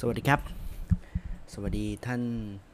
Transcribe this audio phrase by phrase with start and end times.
[0.00, 0.40] สวัสดีครับ
[1.52, 2.22] สวัสดีท่าน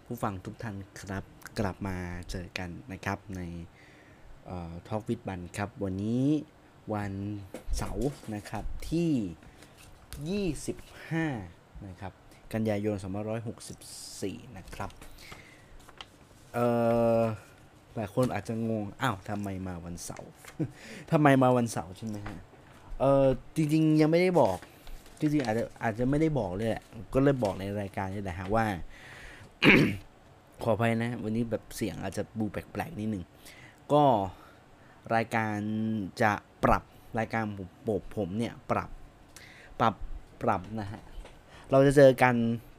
[0.07, 1.25] ผู้ฟังทุกท่านครับ
[1.59, 1.97] กลับมา
[2.31, 3.41] เจอกันนะครับใน
[4.89, 6.27] ทอล์กวิดบันครับ วันนี้
[6.95, 7.13] วัน
[7.77, 10.47] เสาร์นะครับที่
[11.45, 12.13] 25 นะครับ
[12.53, 12.97] กันยายน
[13.77, 14.91] 2564 นะครับ
[16.53, 16.67] เอ่
[17.21, 17.23] อ
[17.95, 20.31] หลายคนอาจจะงง อ้าวทำไมมาวันเสาร์
[21.11, 22.39] ทำไมมาวันเสาร์ใช่ไหมฮะ
[23.01, 23.27] เออ
[23.57, 24.59] จริง ๆ ยังไม่ได้บอก
[25.23, 28.65] จริงๆอาจจะอาจจะไม่ได้บอกเลยแหละก็เลยบอกในรายการนี่แหละฮะว่า
[30.63, 33.25] ขออภัยนะ วันนี้แบบเสียงอาจจะบูแปลกๆนิดนึง
[33.93, 34.05] ก็
[35.15, 35.57] รายการ
[36.23, 36.33] จะ
[36.65, 36.83] ปรับ
[37.19, 38.91] รายการผมผมผมเนี่ยปรับ
[39.81, 39.95] ปรับ
[40.43, 41.03] ปรับนะฮะ
[41.71, 42.35] เราจะเจอกัน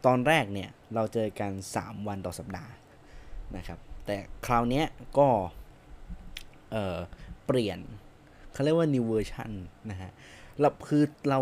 [0.06, 2.72] ตอนแรกเนี่ย เราเจอกัน 3 วันต่อสัปดาห์
[3.56, 4.84] นะครับ แต่คราวนี้
[5.18, 5.28] ก็
[6.72, 6.98] เออ
[7.46, 7.80] เปลี่ยน
[8.52, 9.52] เขาเรียกว่า new version
[9.92, 10.12] นะฮะ
[10.60, 11.40] เราคือเรา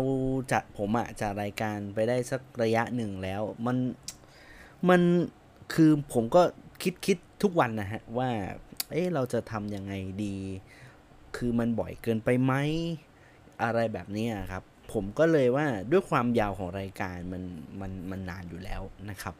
[0.52, 3.76] จะผมอะจะรายการไปได้สักระยะหนึ่งแล้ว มัน
[4.88, 5.00] มัน
[5.74, 6.42] คือผมก็
[6.82, 8.30] คิดคิดทุกวันนะฮะ ว่า
[8.92, 9.92] เอ๊ะเราจะทำยังไง
[10.24, 10.36] ดี
[11.36, 12.52] คือมันบ่อยเกินไปไหม
[13.62, 17.42] อะไรแบบนี้ครับ ผมก็เลยว่าด้วยความยาวของรายการมัน
[17.80, 19.34] มันมันนานอยู่แล้วนะครับ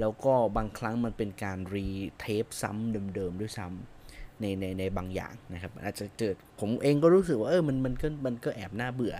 [0.00, 1.86] แล้วก็บางครั้งมันเป็นการรี
[2.20, 3.99] เทปซ้ำเดิมๆด้วยซ้ำ
[4.40, 9.16] ในในในบางอย่างนะครับอาจจะเกิดผมเองก็รู้สึกว่าเออมันมันก็มันก็แอบน่าเบื่อ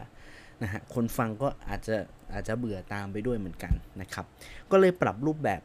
[0.63, 1.97] นะฮะคนฟังก็อาจจะ
[2.33, 4.27] อาจจะเบื่อตามไปด้วยเหมือนกันนะครับ
[4.71, 5.63] ก็เลยปรับรูปแบบ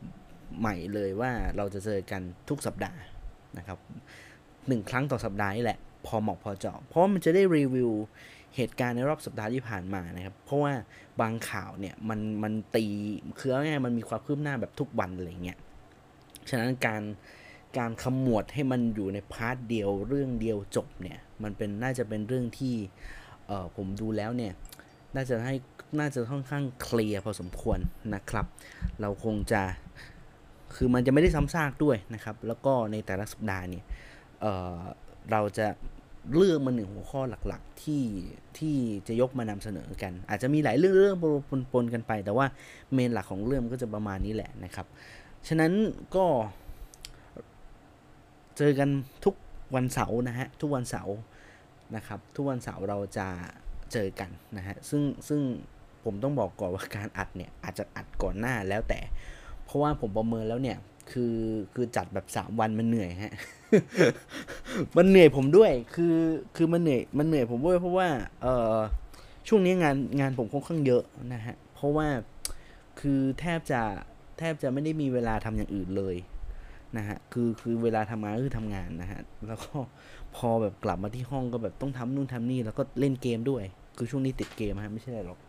[0.59, 2.99] ใหม่เลยว่าเราจะเจอกันทุกสัปดาห์
[3.57, 3.79] นะครับ
[4.67, 7.91] หนึ่งครั้งต่อสัปดาห์นี่แหละ พอเหมาะพอเจาะเพราะมันจะได้รีวิว
[8.55, 10.73] เหตุการณ์ในรอบสัปดาห์ที่ผ่านมานะครับ เพราะว่า
[11.21, 12.85] บางข่าวเนี่ยมันมันตี
[13.39, 15.59] คือง่ายมันมีความคืบหน้าแบบทุกวันอะไรเงี้ย
[16.49, 17.01] ฉะนั้นการ
[17.77, 22.75] การขมวดให้มันอยู่ใน part เดียวเรื่องเดียวจบเนี่ยมันเป็นน่าจะเป็นเรื่องที่
[23.47, 24.53] เออผมดูแล้วเนี่ย
[25.15, 25.55] น่าจะให้
[25.99, 27.79] น่าจะค่อนข้าง clear พอสมควร
[28.15, 28.45] นะครับ
[29.01, 29.61] เราคงจะ
[30.75, 33.83] คือมันจะไม่ได้ซ้ำซากด้วยนะครับ แล้วก็ในแต่ละสัปดาห์เนี่ย
[34.41, 35.67] เราจะ
[36.35, 38.03] เลือกมาหนึ่งหัวข้อหลักๆที่
[38.57, 38.75] ที่
[39.07, 41.17] จะยกมานำเสนอกัน อาจจะมีหลายเรื่องเรื่อง
[41.71, 42.45] ปนๆกันไป แต่ว่า
[42.93, 44.85] เมนหลักของเรื่องก็จะประมาณนี้แหละนะครับ
[45.47, 45.71] ฉะนั้น
[46.15, 46.25] ก็
[48.57, 48.89] เจอกัน
[49.25, 49.35] ทุก
[49.75, 51.15] วันเสาร์นะฮะทุกวันเสาร์
[51.95, 53.27] นะครับ ทุกวันเสาร์เราจะ
[53.93, 55.41] เจอกันนะฮะซึ่งซึ่ง
[56.03, 58.99] ผมต้องบอกก่อนว่าการอัดเนี่ยอาจจะอัดก่อนหน้าแล้วแต่
[59.65, 60.77] เพราะว่าผมประเมินแล้วเนี่ย
[61.11, 61.35] คือ
[61.73, 63.33] คือจัดแบบ3วันมันเหนื่อยฮะ
[64.97, 66.17] มันเหนื่อยผมด้วยคือ
[66.55, 68.07] คือมันเหนื่อยมันเหนื่อยผมด้วยเพราะว่า
[68.41, 68.77] เออ
[69.47, 72.07] ช่วงนี้งานงานผมค่อนข้างเยอะนะฮะเพราะว่า
[72.99, 73.81] คือแทบจะ
[74.37, 76.15] แทบจะไม่ได้มีเวลาทำอย่างอื่นเลย
[76.97, 79.77] นะฮะคือคือเวลาทำงานคือทำงานนะฮะแล้วก็
[80.35, 83.63] พอแบบกลับมาที่ห้องก็แบบต้องทำนู่นทำนี่แล้วก็เล่นเกมด้วย
[83.97, 85.39] คือช่วงนี้ติดเกมฮะไม่ใช่หรอก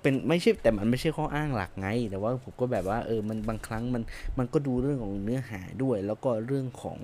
[0.00, 4.02] เป็นไม่ใช่แต่มันไม่ใช่ข้ออ้างหลักไง แต่ว่าผมก็แบบว่าเออมันบางครั้งมัน
[4.38, 6.98] มันก็ดูเรื่องของเนื้อหาด้วย แล้วก็เรื่องของ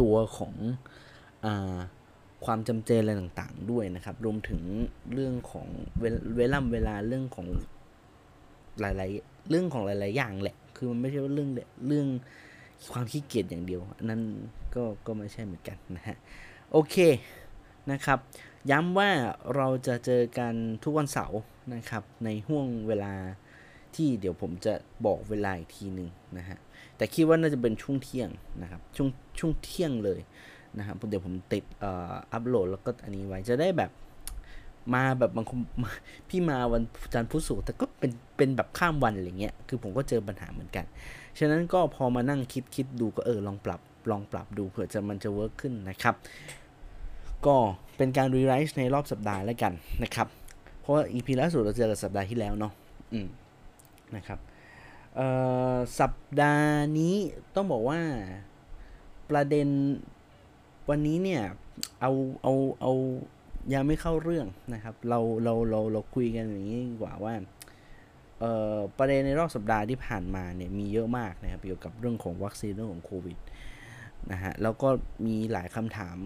[0.00, 0.54] ตัวของ
[1.44, 1.76] อ่า
[2.44, 4.60] ความจำเจอะไรต่างๆ ด้วยนะครับ รวมถึง
[5.12, 5.66] เรื่องของ
[6.00, 7.46] เวลาเวลาเรื่องของ
[8.80, 11.50] หลาย ๆ เรื่องของหลาย ๆ อย่างแหละ คือมันไม่ใช่ว่าเรื่อง
[11.86, 12.06] เรื่อง
[12.92, 14.20] ความขี้เกียจอย่างเดียวนั้น
[14.74, 16.16] ก็ก็ไม่ใช่เหมือนกันนะฮะ
[16.72, 16.96] โอเค
[17.90, 18.18] นะครับ
[18.70, 19.10] ย้ำว่า
[19.56, 20.54] เราจะเจอกัน
[20.84, 21.40] ทุกวันเสาร์
[21.74, 23.12] นะครับ ในห้วงเวลา
[23.94, 24.74] ที่เดี๋ยวผมจะ
[25.06, 26.58] บอกเวลาอีกทีหนึ่งนะฮะ
[26.96, 28.30] แต่คิดว่าน่าจะเป็นช่วงเที่ยง
[28.62, 30.20] นะครับช่วงช่วงเที่ยงเลย
[30.78, 33.90] นะครับเดี๋ยวผมติดอัพโหลดแล้วก็อันนี้ไว้จะได้แบบ
[34.94, 35.58] มาแบบบางคน
[36.28, 36.82] พี่มาวัน
[37.14, 40.84] จันทร์พุธศุกร์แต่ก็เป็นเป็นแบบข้ามวันอะไรเงี้ยคือผมก็เจอปัญหาเหมือนกัน
[41.38, 43.80] ฉะนั้นก็พอมานั่งคิดคิดดูก็เออลองปรับ
[44.10, 46.14] ลองปรับดูเผื่อจะมันจะ work ขึ้นนะครับ
[47.46, 47.56] ก็
[47.96, 50.28] เป็นการรีไรซ์ในรอบสัปดาห์แล้วกันนะครับ
[50.80, 52.72] เพราะว่า EP ล่าสุดเราเจอกับสัปดาห์ที่แล้วเนาะ
[53.12, 53.28] อืม
[54.16, 54.38] นะครับ
[56.00, 57.14] สัปดาห์นี้
[57.54, 58.00] ต้องบอกว่า
[59.30, 59.68] ประเด็น
[60.90, 61.42] วันนี้เนี่ย
[62.00, 62.12] เอา
[62.42, 62.92] เอาเอา
[63.74, 67.34] ยังไม่เข้าเรื่องนะครับ เราเราเราเราคุยกันอย่างนี้กว่าว่า
[68.98, 73.38] ประเด็นในรอบสัปดาห์ที่ผ่านมาเนี่ยมีเยอะมากนะครับเกี่ยวกับเรื่องของวัคซีนเรื่องของโควิด
[74.32, 74.88] นะฮะแล้วก็
[75.26, 76.16] มีหลายคำถาม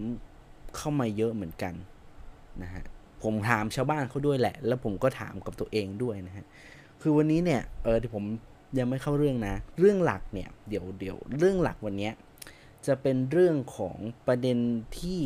[0.75, 1.73] เข้ามาเยอะเหมือนกัน
[2.63, 2.83] นะฮะ
[3.23, 6.45] ผมถามชาวบ้านเขาด้วยแหละ แล้วผมก็ถามกับตัวเองด้วยนะฮะ
[7.01, 8.23] คือวันนี้เนี่ยเออที่ผม
[8.77, 12.09] ยังไม่เข้าเรื่องนะ เรื่องหลักเนี่ยเดี๋ยวเดี๋ยวเรื่องหลักวันนี้
[12.87, 13.97] จะเป็นเรื่องของ
[14.27, 14.57] ประเด็น
[14.99, 15.21] ที่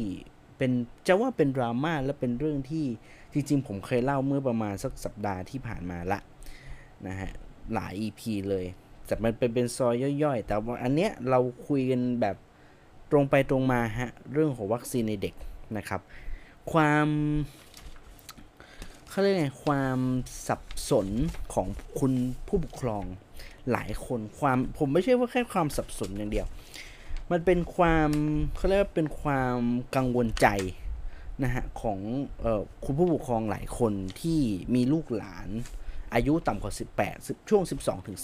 [0.57, 0.72] เป็น
[1.07, 2.86] จะว่าเป็นดราม่าและเป็นเรื่องที่
[3.34, 6.19] จริงๆผมเคยเล่าเมื่อประมาณสักสัปดาห์ที่ผ่านมาละ
[7.07, 7.31] นะฮะ
[7.74, 8.66] หลาย EP เลย
[9.06, 9.94] แต่มันเป็นเป็นซอย
[10.24, 12.36] ย่อยๆ แต่ว่าอันเนี้ยเราคุยกันแบบ
[13.12, 15.36] ตรงไปตรงมาฮะเรื่องของวัคซีนในเด็ก
[15.78, 16.02] นะครับ
[16.72, 17.08] ความ
[19.10, 20.00] เขาเรียกไงความ
[20.48, 21.08] สับสน
[21.54, 21.68] ของ
[22.00, 22.13] คุณ
[22.48, 23.04] ผู้ปกครอง
[23.72, 26.48] หลายคนความผมไม่ใช่ว่าแค่ความสับสนอย่างเดียว
[27.31, 28.10] มันเป็นความ
[28.56, 29.60] เขาเรียกว่าเป็นความ
[29.95, 30.48] กังวลใจ
[31.44, 32.00] นะฮะของ
[32.44, 34.39] ออคุณผู้ปกครองหลายคนที่
[34.75, 35.48] มีลูกหลาน
[36.13, 36.74] อายุต่ำกว่า
[37.10, 38.18] 18 ช่วง 12 ถึง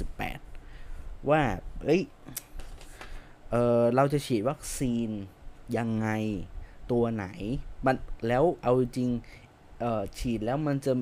[0.62, 1.42] 18 ว่า
[1.84, 2.02] เอ้ย
[3.52, 5.10] เออเราจะฉีดวัคซีน
[5.78, 6.08] ยังไง
[6.92, 7.26] ตัวไหน
[7.86, 7.96] มัน
[8.28, 9.10] แล้วเอาจริง
[9.80, 10.94] เออฉีดแล้วมันจะ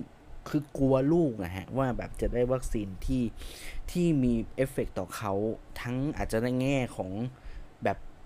[0.49, 3.23] คือกลัวลูกนะฮะ ว่าแบบจะได้วัคซีนที่
[3.91, 5.33] ที่มีเอฟเฟกต่อเขา
[5.81, 7.11] ทั้งอาจจะในแง่ของ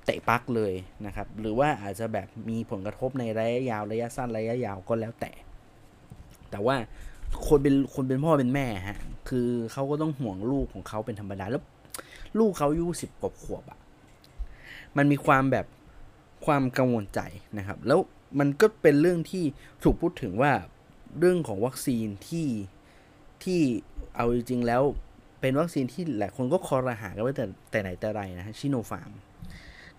[0.06, 0.74] เตะปักเลย
[1.06, 5.32] นะครับ หรือว่าอาจจะแบบมีผลกระทบในระยะยาวระยะสั้นระยะยาวก็แล้วแต่
[6.52, 6.76] แต่ว่า
[7.48, 11.64] คนเป็นคนเป็นพ่อเป็นแม่ฮะคือเขาก็ต้องห่วงลูกของเขาเป็นธรรมดาแล้ว
[12.40, 13.80] ลูกเขาอายุสิบกว่าขวบอะ
[14.98, 15.66] มันมีความแบบ
[16.46, 17.20] ความกังวลใจ
[17.58, 18.00] นะครับ แล้ว
[18.40, 19.44] มันก็เป็นเรื่องที่
[19.84, 20.52] ถูกพูดถึงว่า
[21.20, 22.48] เรื่องของวัคซีนที่
[23.44, 23.60] ที่
[24.16, 24.82] เอาจริงๆแล้ว
[25.42, 29.12] เป็นวัคซีนที่หลายคนก็คอรหากันไว้แต่แต่ไหนแต่ไรนะฮะชิโนฟาร์ม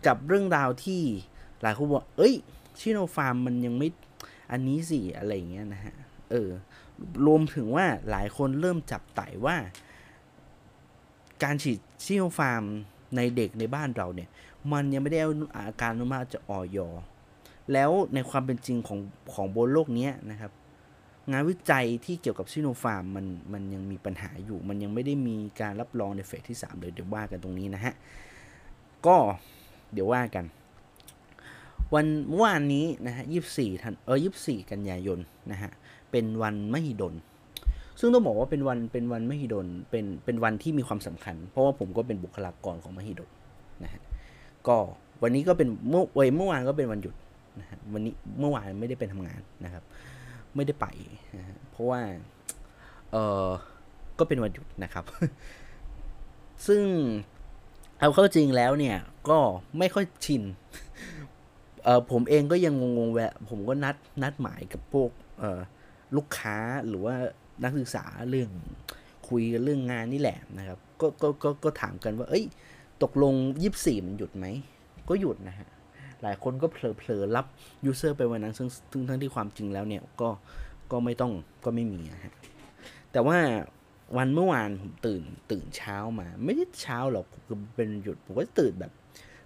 [0.06, 1.02] กับเรื่องราวที่
[1.62, 2.34] หลายคนบอกเอ้ย
[2.78, 3.88] ชิโนฟาร์มมันยังไม่
[4.50, 5.94] อันนี้สิอะไรเงี้ยนะฮะ
[6.30, 6.50] เออ
[7.26, 9.56] รวมถึงว่าหลายคนเริ่มจับไต่ว่า
[11.42, 12.62] การฉีดชิโนฟาร์ม
[13.16, 14.28] ในเด็กในบ้านเราเนี่ย
[14.72, 15.20] มันยังไม่ได้
[15.56, 16.88] อาการนุมาจะออยอ
[17.72, 18.98] แล้วในความเป็นจริงของ
[19.34, 20.52] ของบนโลกนี้นะครับ
[21.32, 27.94] งานวิจัยที่เกี่ยวกับซิโนฟาร์มมันมันยังมีปัญหาอยู่ มันยังไม่ได้มีการรับรองในเฟสที่ 3 เลยเดี๋ยวว่ากันตรงนี้นะฮะ
[29.06, 29.16] ก็
[29.94, 30.44] เดี๋ยวว่ากัน
[31.94, 35.18] วันเมื่อวานนี้นะฮะยี่สี่ทันเออยี่สี่กันยายน
[35.52, 35.70] นะฮะ
[36.10, 37.14] เป็นวันมหิดล
[38.00, 43.30] ซึ่งต้องบอกว่าเป็นวันเป็นวันมหิดลเป็นเป็นวันที่มีความสำคัญ เพราะว่าผมก็เป็นบุคลากรของมหิดล
[43.84, 44.02] นะฮะ
[44.66, 44.76] ก็
[45.22, 46.02] วันนี้ก็เป็นเมื่อ
[46.36, 47.14] เมื่อวานก็เป็นวันหยุด
[47.60, 49.84] นะฮะวันนี้เมื่อวานไม่ได้ไปทำงานนะครับ
[50.56, 50.86] ไม่ได้ไป
[51.38, 52.00] นะฮะเพราะว่า
[53.12, 53.48] เออ
[54.18, 55.04] ก็เป็นวันหยุดนะครับ
[56.66, 56.82] ซึ่ง
[57.98, 58.96] เอาเข้าจริงแล้วเนี่ย
[59.28, 59.38] ก็
[59.78, 60.42] ไม่ค่อยชิน
[61.84, 65.60] เออผมเองก็ยังงงๆแวะผมก็นัดนัดหมายกับพวกเออ
[66.16, 66.56] ลูกค้า
[66.88, 67.14] หรือว่า
[67.64, 68.48] นักศึกษาเรื่อง
[69.28, 72.44] คุยกันเรื่องงานนี่แหละนะครับ ก็ก็ก็ก็ถามกันว่า เอ้ย
[73.02, 74.46] ตกลงยี่สิบสี่มันหยุดไหม
[75.08, 75.68] ก็หยุดนะฮะ
[76.22, 77.46] หลายคนก็เผลอๆรับ
[77.84, 80.28] ยูเซอร์ไปวันนั้นซึ่งซึ่งทั้งที่ความจริงแล้วเนี่ยก็
[80.92, 81.32] ก็ไม่ต้อง
[81.64, 82.32] ก็ไม่มีนะฮะ
[83.12, 83.38] แต่ว่า
[84.16, 88.92] วันเมื่อวานผมตื่น ตื่นเช้ามา ไม่ใช่เช้าหรอกคือเป็นหยุดผมก็ตื่นแบบ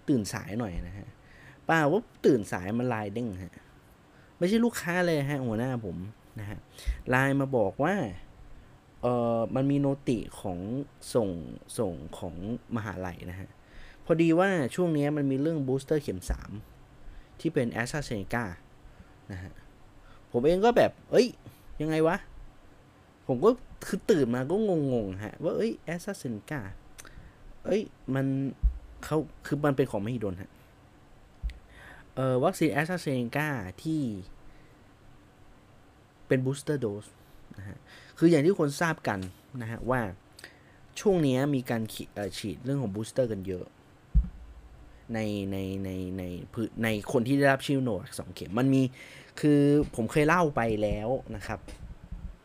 [0.07, 1.07] ตื่นสายหน่อยนะฮะ
[1.67, 3.53] ป้าว่าตื่นสายมันไลน์เด้งฮะ
[4.37, 5.97] ไม่ใช่ลูกค้าเลยฮะ หัวหน้าผม
[6.39, 6.59] นะฮะ
[7.09, 7.95] ไลน์มาบอกว่า
[9.01, 9.07] เอ
[9.37, 10.59] อมันมีโนติของ
[11.13, 11.29] ส่ง
[11.77, 12.35] ส่งของ
[12.75, 13.49] มหาลัยนะฮะ
[14.05, 16.51] พอดีว่าช่วงนี้มันมีเรื่องบูสเตอร์เข็มสาม
[17.39, 18.45] ที่เป็นแอสตราเซเนกา
[19.31, 19.53] นะฮะ
[20.31, 21.27] ผมเองก็แบบ เอ้ย
[21.81, 22.17] ยังไงวะ
[23.27, 23.49] ผมก็
[23.85, 24.55] คือตื่นมาก็
[24.93, 26.61] งงๆฮะ ว่าเอ้ยแอสตราเซเนกา
[27.65, 27.81] เอ้ย
[28.15, 28.25] มัน
[29.05, 30.51] เขาคือมันเป็นของมหิดลฮะ
[32.15, 33.47] เอ่อวัคซีนแอสตราเซนกา
[33.83, 34.01] ที่
[36.27, 37.05] เป็น booster dose
[37.57, 37.77] นะฮะ
[38.17, 39.19] คืออย่างที่คนทราบกัน
[39.61, 40.01] นะฮะ ว่า
[40.99, 41.81] ช่วงนี้มีการ
[42.37, 43.65] ฉีดเรื่องของ booster กันเยอะ
[45.13, 45.19] ใน
[45.51, 46.23] ในในใน
[46.83, 48.81] ในคนที่ได้รับชิโนวัคสองเข็มมันมี
[49.39, 49.61] คือ
[49.95, 51.59] ผมเคยเล่าไปแล้วนะครับ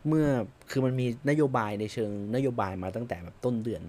[0.08, 0.26] เมื่อ
[0.70, 3.82] คือมันมีนโยบายในเชิงนโยบายมาตั้งแต่แบบต้นเดือน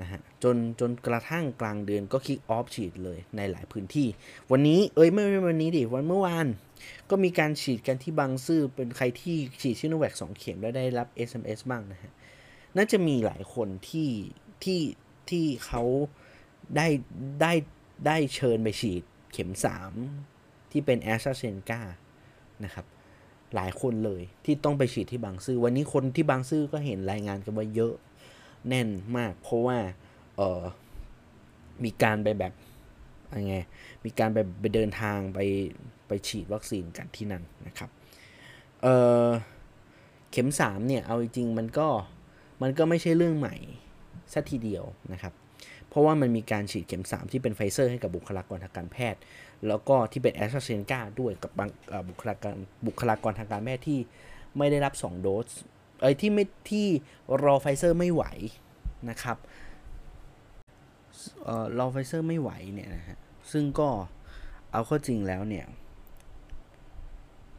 [0.00, 4.08] นะฮะจนจนกระทั่งกลางเดือนก็คิกออฟฉีดเลยในหลายพื้นที่
[4.50, 6.46] วันนี้เอ้ยไม่ไม่วันนี้ดิวันเมื่อวาน
[7.10, 12.12] ก็มีการฉีดกันที่บางซื่อเป็นใครที่ฉีดชิโนแวคสองเข็มแล้วได้รับ SMS บ้างนะฮะ
[12.76, 14.10] น่าจะมีหลายคนที่
[14.64, 14.80] ที่
[15.30, 15.82] ที่เขา
[16.76, 16.88] ได้
[17.40, 17.52] ได้
[18.06, 19.50] ได้เชิญไปฉีดเข็ม
[20.10, 21.80] 3 ที่เป็นแอสตราเซเนกา
[22.64, 22.86] นะครับ
[23.54, 27.94] หลายคนเลยที่ต้องไปฉีดที่บางซื่อวันนี้คนที่บางซื่อก็เห็นรายงานกันว่าเยอะ
[28.68, 29.78] แน่นมาก เพราะว่า
[30.36, 30.62] เออ
[31.84, 32.52] มีการไปแบบ
[33.28, 33.56] อะไรไง
[34.04, 35.38] มีการไปไปเดินทางไป
[36.06, 37.90] ไปฉีดวัคซีนกันที่นั่นนะครับ
[38.82, 38.86] เอ
[39.24, 39.28] อ
[40.30, 41.88] เข็ม3เนี่ยเอาจริงมันก็
[42.62, 43.56] มันก็ไม่ใช่เรื่องใหม่
[44.32, 45.32] ซะทีเดียวนะครับ
[45.88, 49.20] เพราะว่ามันมีการฉีดเข็ม 3 ที่เป็นไฟเซอร์ให้กับบุคลากรทางการแพทย์
[49.68, 51.68] แล้วก็ที่เป็นแอสตราเซเนกาด้วยกับบาง
[52.08, 52.54] บุคลากร
[52.86, 53.98] บุคลากรทางการแพทย์ที่
[54.58, 55.48] ไม่ได้รับ 2 โดส
[56.00, 56.86] เอ้ยที่ไม่ที่
[57.44, 58.24] รอไฟเซอร์ไม่ไหว
[59.10, 59.36] นะครับ
[61.44, 63.18] เอ่อรอไฟเซอร์ไม่ไหวเนี่ยนะฮะ
[63.52, 63.88] ซึ่งก็
[64.72, 65.66] เอาเข้าจริงแล้วเนี่ย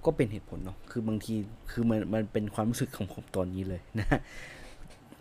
[0.06, 1.36] ก็เป็นเหตุผลเนาะคือบางที
[1.72, 4.08] คือมันมันเป็นความรู้สึกของผมตอนนี้เลยนะ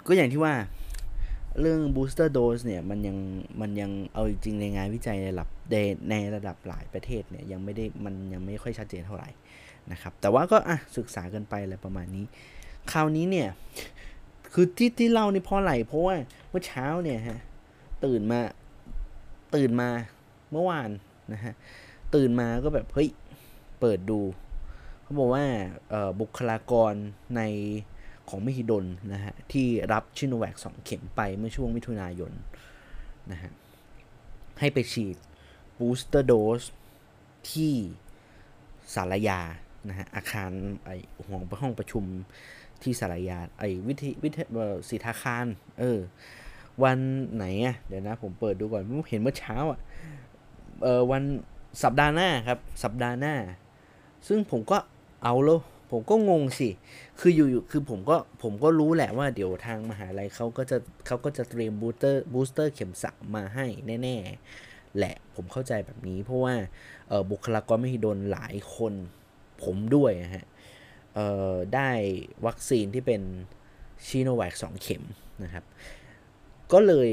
[0.07, 0.55] ก็อย่างที่ว่า
[1.61, 3.17] เรื่อง booster dose เนี่ยมันยัง
[3.61, 5.77] มันยังเอาจริงในงานวิจัยในระดับใน
[6.11, 9.29] ในระดับหลายประเทศเนี่ยยังไม่ได้มันยังไม่ค่อยชัดเจนเท่าไหร่
[9.93, 12.25] นะครับแต่ว่าก็อะศึกษากันไปอะไรประมาณนี้
[12.93, 13.49] คราวนี้เนี่ย
[14.53, 16.15] คือที่ที่เล่านี่เพราะอะไรเพราะว่า
[16.51, 17.39] เมื่อเช้าเนี่ยฮะ
[18.05, 18.41] ตื่นมา
[19.55, 19.89] ตื่นมา
[20.53, 20.91] เมื่อวาน
[21.33, 21.55] นะฮะ
[22.15, 23.09] ตื่นมาก็แบบเฮ้ย
[23.81, 24.21] เปิดดู
[25.03, 25.45] เขาบอกว่า
[26.21, 26.95] บุคลากร
[27.37, 27.43] ใน
[28.29, 32.33] ของมหิดลนะฮะที่รับชิโนแวคสองเข็มไปเมื่อช่วงมิถุนายน
[33.31, 33.51] นะฮะ
[34.61, 35.17] ให้ไปฉีด
[35.79, 36.63] บูสเตอร์โดส
[37.51, 37.75] ที่
[38.95, 39.41] สารยา
[39.89, 40.51] นะฮะอาคาร
[40.85, 40.91] ไอ
[41.27, 42.05] ห้องห้องประชุม
[42.83, 44.47] ที่สารยาไอวิทยวิทย
[44.89, 45.47] สิทธาคาร
[45.81, 45.99] เออ
[46.85, 46.99] วัน
[47.35, 49.81] ไหนอะเดี๋ยวนะผมเปิดดูก่อนเห็นเมื่อเช้าอะ
[50.83, 51.23] เออวัน
[51.83, 53.35] สัปดาห์หน้าครับ สัปดาห์หน้า
[54.29, 54.79] ซึ่งผมก็
[55.25, 55.61] เอาเลย
[55.93, 56.69] ผมก็งงสิ
[57.21, 63.67] คืออยู่ๆคือผมก็ผมก็รู้แหละว่าเดี๋ยวทางมหาลัยเขาก็จะเขาก็จะเตรียม booster booster เข็มสามมาให้
[64.03, 66.55] แน่ๆ แหละผมเข้าใจแบบนี้ เพราะว่า
[67.31, 68.93] บุคลากรไม่โดนหลายคน
[69.63, 70.47] ผมด้วยฮะ
[71.75, 71.91] ได้
[72.47, 73.23] วัคซีนที่เป็น
[74.07, 75.03] ชีโนแวคสองเข็ม
[75.43, 75.65] นะครับ
[76.73, 77.11] ก็เลย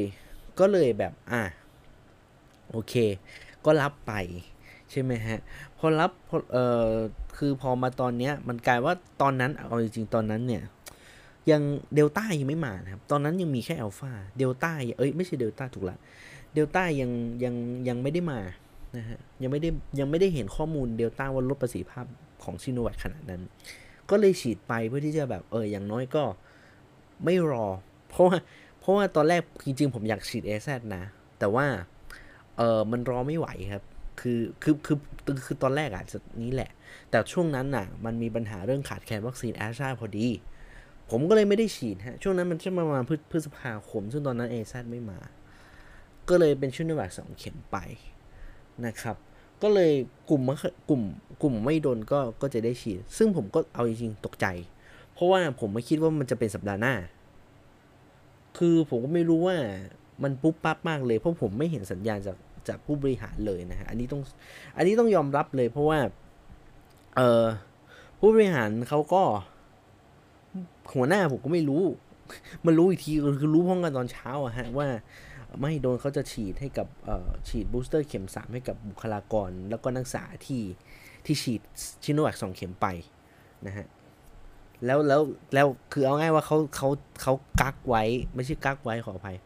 [0.60, 1.44] ก็เลยแบบอะ
[2.72, 2.94] โอเค
[3.66, 4.14] ก็รับไป
[4.92, 5.38] ใช่ไหมฮะ
[5.78, 6.12] พอรับ
[6.52, 6.94] เอ่อ
[7.40, 10.64] คือพอมาตอนเนี้ยมันกลายว่าตอนนั้นเอาจริงๆตอนนั้นเนี่ย
[11.52, 11.62] ยัง
[11.96, 15.98] เดลต้ายังไม่มานะครับ ตอนนั้นยังมีแค่อัลฟาเดลต้าเอ้ยไม่ใช่เดลต้าถูกละ
[16.54, 17.12] เดลต้ายัง
[17.44, 17.56] ยัง
[17.88, 18.40] ยังไม่ได้มา
[18.98, 19.70] นะฮะยังไม่ได้
[20.00, 22.06] ยังไม่ได้เห็นข้อมูลเดลต้าว่าลดประสิทธิภาพ
[22.44, 23.42] ของซิโนแวคขนาดนั้น
[24.10, 26.24] ก็เลยฉีดไปเพื่อที่จะแบบเอออย่างน้อยก็
[27.24, 27.68] ไม่รอ
[28.10, 28.38] เพราะว่า
[28.80, 30.64] เพราะว่าตอนแรกจริงๆ ผมอยากฉีด AZ
[30.96, 31.04] นะ
[31.40, 31.66] แต่ว่า
[32.58, 33.84] เออมันรอไม่ไหวครับ
[34.20, 34.98] คือคือคือ
[35.46, 36.04] คือตอนแรกอะ
[36.44, 36.72] นี้แหละ
[37.10, 40.28] แต่ช่วงนั้นน่ะ มันมีปัญหาเรื่องขาดแคลนวัคซีนแอสตราพอดี
[41.10, 45.20] ผมก็เลยไม่ได้ฉีดฮะ ช่วงนั้นมันจะประมาณพฤษภาคม ซึ่งตอนนั้น AZ ไม่มา
[46.30, 47.78] ก็เลยเป็นชุดนวัคสองเข็มไป
[48.86, 49.18] นะครับ
[49.62, 49.92] ก็เลย
[50.30, 50.42] กลุ่ม
[50.90, 51.02] กลุ่ม
[51.42, 54.46] กลุ่มไม่โดนก็ก็จะได้ฉีด ซึ่งผมก็เอาจริงๆตกใจ
[55.14, 56.96] เพราะว่าผมไม่คิดว่ามันจะเป็นสัปดาห์หน้า
[58.58, 59.58] คือผมก็ไม่รู้ว่า
[60.24, 62.36] มันปุ๊บปั๊บมากเลย เพราะผมไม่เห็นสัญญาณจาก
[62.70, 64.22] จากผู้บริหารเลยนะฮะอันนี้ต้อง
[64.78, 66.00] อันนี้ต้องยอมรับเลยเพราะว่า
[67.16, 67.46] เออ
[68.20, 69.24] ผู้บริหารเขาก็
[70.94, 71.84] หัวหน้าผมก็ไม่รู้
[72.66, 73.12] มันรู้อีกที
[73.42, 74.88] คือรู้พ้องกันตอนเช้าอะฮะว่า
[75.62, 76.88] ไม่โดนเขาจะฉีดให้กับ
[77.48, 80.64] ฉีดบูสเตอร์เข็มสามให้กับบุคลากร แล้วก็นักศึกษาที่
[81.26, 81.62] ที่ฉีด
[82.04, 82.88] ชิโนแวคสองเข็มไป
[83.68, 83.86] นะฮะ
[84.86, 85.22] แล้วแล้ว
[85.54, 86.90] แล้วคือเอาง่ายว่าเขาเขา
[87.22, 88.04] เขากักไว้
[88.36, 89.38] ไม่ใช่กักไว้ขออภัย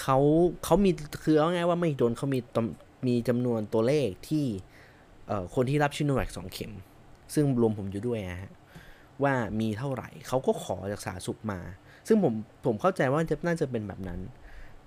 [0.00, 0.18] เขา
[0.64, 0.90] เขามี
[1.24, 2.38] คือเอาง่ายว่าไม่โดนเขามี
[3.06, 4.44] มีจำนวนตัวเลขที่
[5.54, 6.72] คนที่รับชิโนแวคสองเข็ม
[7.34, 8.52] ซึ่งรวมผมอยู่ด้วยนะฮะ
[9.22, 11.60] ว่ามีเท่าไหร่ เขาก็ขอจากสาสุขมา
[12.06, 14.20] ซึ่งผมผมเข้าใจว่าจะน่าจะเป็นแบบนั้น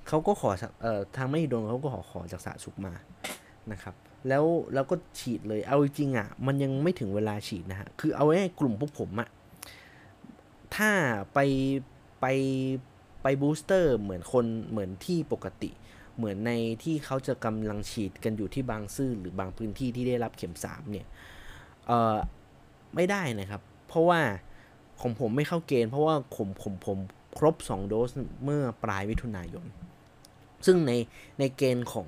[0.08, 0.50] เขาก็ขอ
[0.82, 2.94] เอ่อทางไม่โดนเขาก็ขอขอจากสาสุขมา
[3.72, 3.96] นะครับ
[4.28, 9.30] แล้วแล้วก็ฉีดเลย เอาจริงอะ มันยังไม่ถึงเวลาฉีดนะฮะ คือเอาไว้กลุ่มพวกผมอะ
[10.76, 10.90] ถ้า
[11.34, 11.40] ไป
[12.22, 12.26] ไป
[13.22, 15.72] ไปบูสเตอร์เหมือนคนเหมือนที่ปกติ
[16.18, 16.52] เหมือนใน
[16.84, 21.08] ที่เขาจะกำลังฉีดกันอยู่ที่บางซื่อหรือบางพื้นที่ที่ได้รับเข็ม3เนี่ย
[21.88, 22.18] เออ
[22.96, 24.22] ไม่ได้นะครับ เพราะว่า
[25.02, 26.98] ของผมไม่เข้าเกณฑ์เพราะว่าผมผมผม
[27.38, 28.10] ครบ 2 โดส
[28.44, 29.66] เมื่อปลายมิถุนายน
[30.66, 30.92] ซึ่งใน
[31.40, 32.08] ในเกณฑ์ของ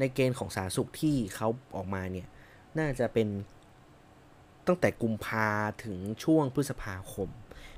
[0.00, 2.26] ในเกณฑ์ของสาธารณสุขที่เขาออกมาเนี่ย
[2.78, 3.28] น่าจะเป็น
[4.66, 5.48] ตั้งแต่กุมภา
[5.84, 7.28] ถึงช่วงพฤษภาคม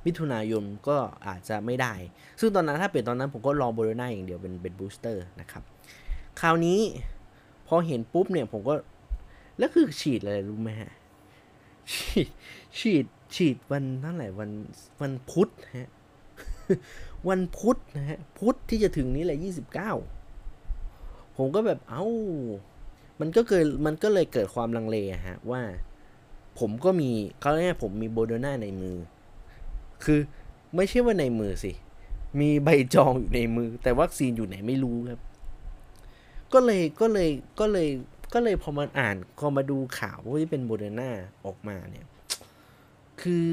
[0.06, 1.94] มิถุนายนก็อาจจะไม่ได้
[2.40, 5.62] ซึ่งตอนนั้นถ้าเปลี่ยนตอนนั้นผมก็รอโมเดอร์นาอย่างเดียวเป็นเป็น booster นะครับ
[6.40, 6.80] คราวนี้
[7.66, 8.74] พอเห็นปุ๊บเนี่ยผมก็
[9.58, 10.90] แล้วคือฉีดอะไรรู้ไหมฮะ
[11.92, 12.28] ฉีด
[12.78, 14.50] ฉีดฉีดวันเท่าไหร่วัน
[15.00, 15.90] วันพุธฮะ
[17.28, 19.92] วันพุธนะฮะ พุธที่จะถึงนี้แหละยี่สิบเก้า
[21.36, 22.04] ผมก็แบบเอา้า
[23.20, 25.62] มันก็เกิดมันก็เลยเกิดความลังเลฮะว่า
[26.58, 28.96] ผมก็มีเขาเรียกผมมีโบโดนาในมือ
[30.04, 30.20] คือ
[30.76, 31.72] ไม่ใช่ว่าในมือสิ
[32.40, 35.20] มีใบจองอยู่ในมือ แต่วัคซีนอยู่ไหนไม่รู้ครับ
[36.52, 37.88] ก็เลยก็เลยก็เลย
[38.34, 41.10] ก็เลยพอมาอ่านพอมาดูข่าวว่าที่เป็นโมเดอร์นา
[41.44, 42.06] ออกมาเนี่ย
[43.20, 43.52] คือ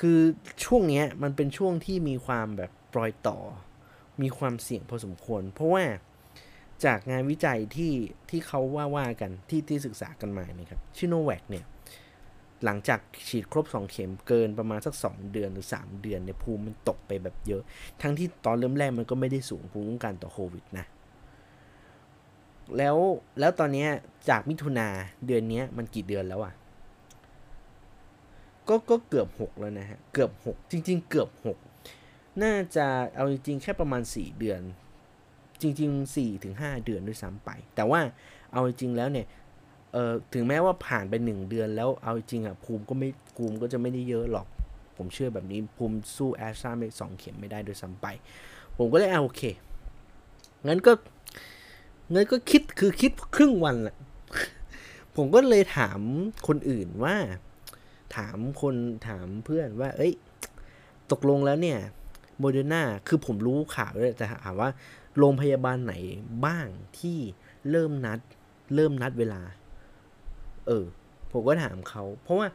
[0.00, 0.18] คือ
[0.64, 3.38] ช่วงเนี้ยมันเป็นช่วงที่มีความแบบปล่อยต่อ
[4.22, 5.84] มีความเสี่ยงพอสมควร เพราะว่า
[6.84, 7.92] จากงานวิจัยที่
[8.30, 11.64] ที่เขาว่าว่ากันที่ที่ศึกษากันมาเนี่ยครับซิโนแวคเนี่ย
[12.64, 17.62] หลังจากฉีดครบ 2 เข็มเกินประมาณสัก 2 เดือนหรือ 3 เดือนเนี่ยภูมิมันตกไปแบบเยอะ
[18.02, 20.86] ทั้งที่ตอนเริ่มแรกมันก็ไม่ได้สูงภูมิคุ้มกันต่อโควิดนะ
[22.76, 22.96] แล้ว
[23.40, 23.86] แล้วตอนนี้
[24.28, 24.88] จากมิถุนา
[25.26, 26.52] เดือนนี้มันกี่เดือนแล้วอะ่ะ
[28.68, 31.28] ก็ก็เกือบ 6 แล้วนะฮะ เกือบ 6 จริง ๆ เกือบ
[31.86, 32.86] 6 น่าจะ
[33.16, 34.60] เอาจริงๆ แค่ประมาณ 4 เดือน
[35.62, 38.00] จริง ๆ4ถึง5เดือนด้วยซ้ำไป แต่ว่า
[38.52, 39.26] เอาจริงแล้วเนี่ย
[39.92, 44.46] เออถึงแม้ว่าผ่านไป1เดือนแล้วเอาจริงอะภูมิก็ไม่ภูมิก็จะไม่ได้เยอะหรอก
[44.96, 48.06] ผมเชื่อแบบนี้ภูมิสู้แอสตราเมกสองเข็มไม่ได้โดยซ้ำไป
[48.78, 49.42] ผมก็เลยเอาโอเค
[50.66, 50.92] งั้นก็
[52.14, 53.96] งั้นก็คิดคือคิดครึ่งวันแหละ
[55.16, 56.00] ผมก็เลยถาม
[56.48, 57.16] คนอื่นว่า
[58.16, 58.74] ถามคน
[59.08, 60.12] ถามเพื่อนว่า เอ้ย
[61.12, 61.78] ตกลงแล้วเนี่ย
[62.38, 64.70] โมเดอร์นาคือผมรู้ข่าวด้วยแต่ถามว่า
[65.18, 65.94] โรงพยาบาลไหน
[66.44, 66.66] บ้าง
[66.98, 67.18] ที่
[67.70, 68.18] เริ่มนัด
[68.74, 69.42] เริ่มนัดเวลา
[70.66, 70.84] เออ
[71.32, 72.48] ผมก็ถามเขา เพราะว่า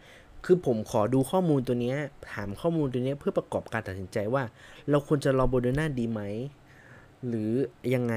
[0.45, 1.93] คือผมขอดูข้อมูลตัวนี้
[2.33, 4.43] ถามข้อมูลตัวนี้เพื่อประกอบการตัดสินใจว่า
[4.89, 6.21] เราควรจะรอโมเดอร์นาดีไหม
[7.27, 7.51] หรือ
[7.93, 8.15] ยังไง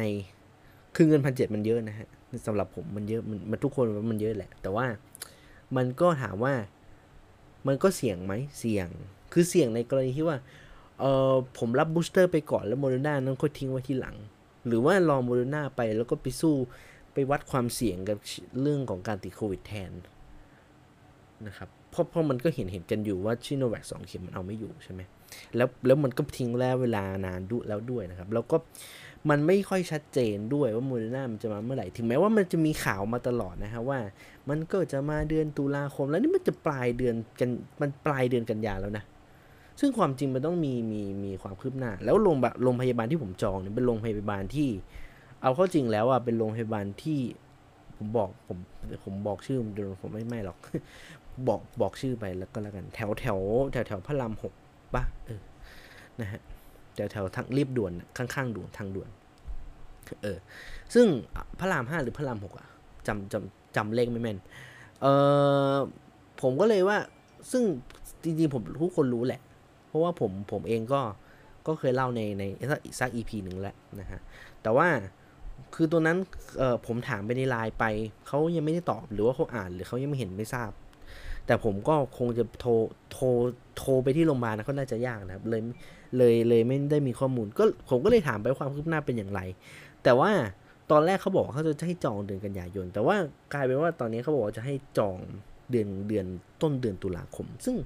[0.96, 2.08] คือเงินพันเจ็ดมันเยอะนะฮะ
[2.46, 4.86] สำหรับผมมันเยอะมันมันทุกคนมันเยอะแหละ แต่ว่า
[5.76, 6.54] มันก็ถามว่า
[7.66, 8.88] มันก็เสี่ยงไหมเสี่ยง
[9.32, 10.38] คือเสี่ยงในกรณีที่ว่า
[11.00, 14.16] เออผมรับ booster ไปก่อนแล้วโมเดอร์นานั้นค่อยทิ้งไว้ที่หลัง
[14.66, 16.54] หรือว่ารอโมเดอร์นาไปแล้วก็ไปสู้
[17.18, 18.18] ไปวัดความเสี่ยงกับ
[18.62, 19.90] เรื่องของการติดโควิดแทน
[21.46, 25.00] นะครับเพราะเพราะมันก็เห็นเห็นกันอยู่ว่าชิโนแวคสองเข็มมันเอาไม่อยู่ใช่ไหม
[25.56, 28.56] แล้วแล้วมันก็ทิ้งแล้วเวลานานดูแล้วด้วยนะครับ แล้วก็
[29.30, 33.98] มันไม่ค่อยชัดเจนด้วยว่าโมเดอร์นามันจะมาเมื่อไหร่ ถึงแม้ว่ามันจะมีข่าวมาตลอดนะฮะว่า
[34.48, 39.04] มันก็จะมาเดือนตุลาคม แล้วนี่มันจะปลายเดือนกันมันปลายเดือนกันยาแล้วนะ
[39.80, 44.68] ซึ่งความจริงมันต้องมีมีมีความคืบหน้า แล้วโรงโรงพยาบาลที่ผมจองเนี่ยเป็นโรงพยาบาลที่
[45.42, 47.20] เอาเข้าจริงแล้วอะเป็นโรงพยาบาลที่
[47.96, 48.58] ผมบอกผม
[49.04, 50.56] ผมบอกชื่อมันผมไม่ไม่หรอก
[51.48, 53.38] บอกบอกชื่อไปแล้วก็แล้วกัน แถวแถว
[53.72, 54.52] แถวแถวพระรามหก
[54.94, 55.40] ป่ะเออ
[56.20, 56.40] นะฮะ
[56.94, 59.08] แถวแถวทางรีบด่วนข้างๆด่วนทางด่วน
[60.22, 60.38] เออ
[60.94, 61.06] ซึ่ง
[61.58, 62.68] พระรามห้าหรือพระรามหกอะ
[63.06, 64.38] จำจำจำเลขไม่แม่น
[65.02, 65.06] เอ
[65.72, 65.76] อ
[66.42, 66.98] ผมก็เลยว่า
[67.52, 67.62] ซึ่ง
[68.24, 69.40] จริงๆผมทุกคนรู้แหละ
[69.86, 71.00] เพราะว่าผมผมเองก็
[71.66, 72.44] ก็เคยเล่าในใน
[73.00, 74.20] สักอีพีหนึ่งแล้วนะฮะ
[74.62, 74.88] แต่ว่า
[75.74, 76.16] คือตัวนั้น
[76.86, 77.84] ผมถามไปในไลน์ไป
[78.26, 80.70] เขายังไม่ได้ตอบหรือว่าเขาอ่านหรือเขายังไม่เห็นไม่ทราบ
[81.46, 82.70] แต่ผมก็คงจะโทร
[83.12, 83.26] โทร
[83.76, 85.62] โทรไปที่โรงพยาบาลนะก็น่าจะยากนะครับเลย
[86.16, 89.40] เลยเลยไม่ได้มีข้อมูล ก็ผมก็เลยถามไปความคืบหน้าเป็นอย่างไร
[90.04, 90.30] แต่ว่า
[90.90, 93.16] ตอนแรกเขาบอกเขาจะให้จองเดือนกันยายน แต่ว่า
[93.52, 95.16] กลายเป็นว่าตอนนี้เขาบอกว่าจะให้จอง
[95.70, 96.26] เดือนเดือน
[96.62, 97.76] ต้นเดือนตุลาคม ซึ่ง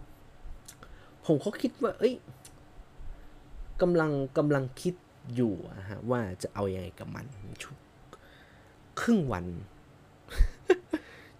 [1.26, 2.14] ผมเขาคิดว่า เอ้ย
[3.82, 4.94] กำลังกำลังคิด
[5.36, 7.26] อยู่อะฮะว่าจะเอาอยัางไงกับมัน
[7.62, 7.70] ชุ
[9.00, 9.46] ครึ่งวัน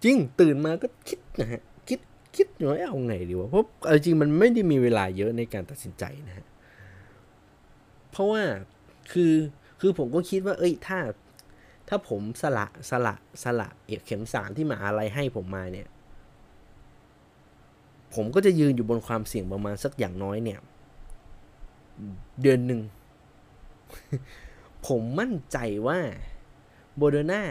[0.03, 1.99] จริงตื่นมาก็คิดนะฮะคิด
[2.35, 3.65] คิดอยู่ว่าเอาไงดีวะเพราะ
[4.05, 6.45] จริงมันไม่ได้มีเวลาเยอะในการตัดสินใจนะฮะ
[8.11, 8.41] เพราะว่า
[9.11, 9.33] คือ
[9.79, 10.99] คือผมก็คิดว่า เอ้ยถ้า
[11.87, 13.69] ถ้าผมสละสละสละ
[14.05, 15.87] เข็มสามที่มาอะไรให้ผมมาเนี่ย
[18.13, 20.59] ผมก็จะยืนอยู่บนความเสี่ยงประมาณสักอย่างน้อยเนี่ย
[22.41, 22.81] เดือนหนึ่ง
[24.87, 25.99] ผมมั่นใจว่า
[26.97, 27.43] โบเดอร์นา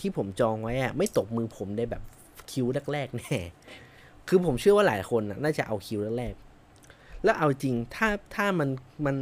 [0.00, 2.02] ที่ผมจองไว้อะไม่ตกมือผมได้แบบ
[2.50, 3.38] คิวแรกๆแน่
[4.28, 8.68] คือผมเชื่อว่าหลายคนน่าจะเอาคิวแรกๆแล้วเอาจริงถ้าถ้ามัน
[9.06, 9.16] มัน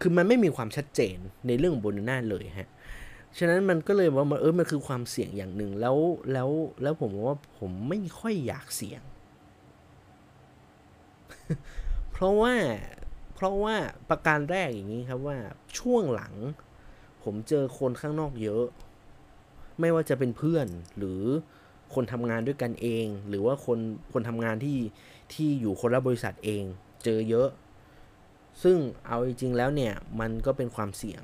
[0.00, 2.68] คือมันไม่มีความชัดเจนในเรื่องโบเดอร์นาเลยฮะ
[3.38, 5.96] ฉะนั้นมันก็เลยว่ามันเออมันคือความเสี่ยงอย่างหนึ่งแล้ว
[6.32, 6.48] แล้ว
[6.82, 9.02] แล้วผมว่าผมไม่ค่อยอยากเสี่ยง
[12.12, 12.54] เพราะว่า
[13.42, 13.76] ราะว่า
[14.10, 15.36] ประการแรกอย่างนี้ครับว่า
[15.78, 16.34] ช่วงหลัง
[17.24, 18.64] ผมเจอคนข้างนอกเยอะ
[19.80, 20.66] ไม่ว่าจะเป็นเพื่อน
[20.98, 21.22] หรือ
[21.94, 23.78] คนทำงานด้วยกันเอง หรือว่าคน
[24.12, 24.78] คนทำงานที่
[25.32, 26.64] ที่อยู่คนละบริษัทเอง
[27.04, 27.48] เจอเยอะ
[28.62, 28.76] ซึ่ง
[29.06, 31.22] เอาจริงๆแล้วเนี่ย มันก็เป็นความเสี่ยง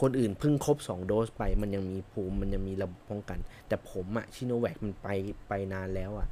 [0.00, 3.38] คนอื่นเพิ่งครบ 2 โดสไป มันยังมีภูมิมันยังมีระบบป้องกัน
[3.68, 5.08] แต่ผมอะชิโนแวคมันไป
[5.48, 6.28] ไปนานแล้วอะ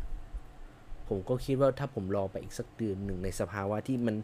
[1.11, 4.17] ผมก็คิดว่าถ้าผมรอไปอีกสักเดือนหนึ่งในสภาวะที่มัน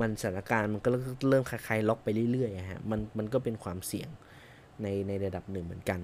[0.00, 0.88] มันสถานการณ์มันก็
[1.28, 4.08] เริ่มคลายๆล็อกไปเรื่อยๆฮะมันมันก็เป็นความเสี่ยง
[4.82, 6.00] ในในระดับหนึ่งเหมือนกัน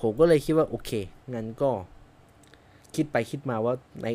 [0.00, 0.90] ผมก็เลยคิดว่าโอเค
[1.34, 1.70] งั้นก็
[2.94, 4.06] คิดไปคิดมาว่าใน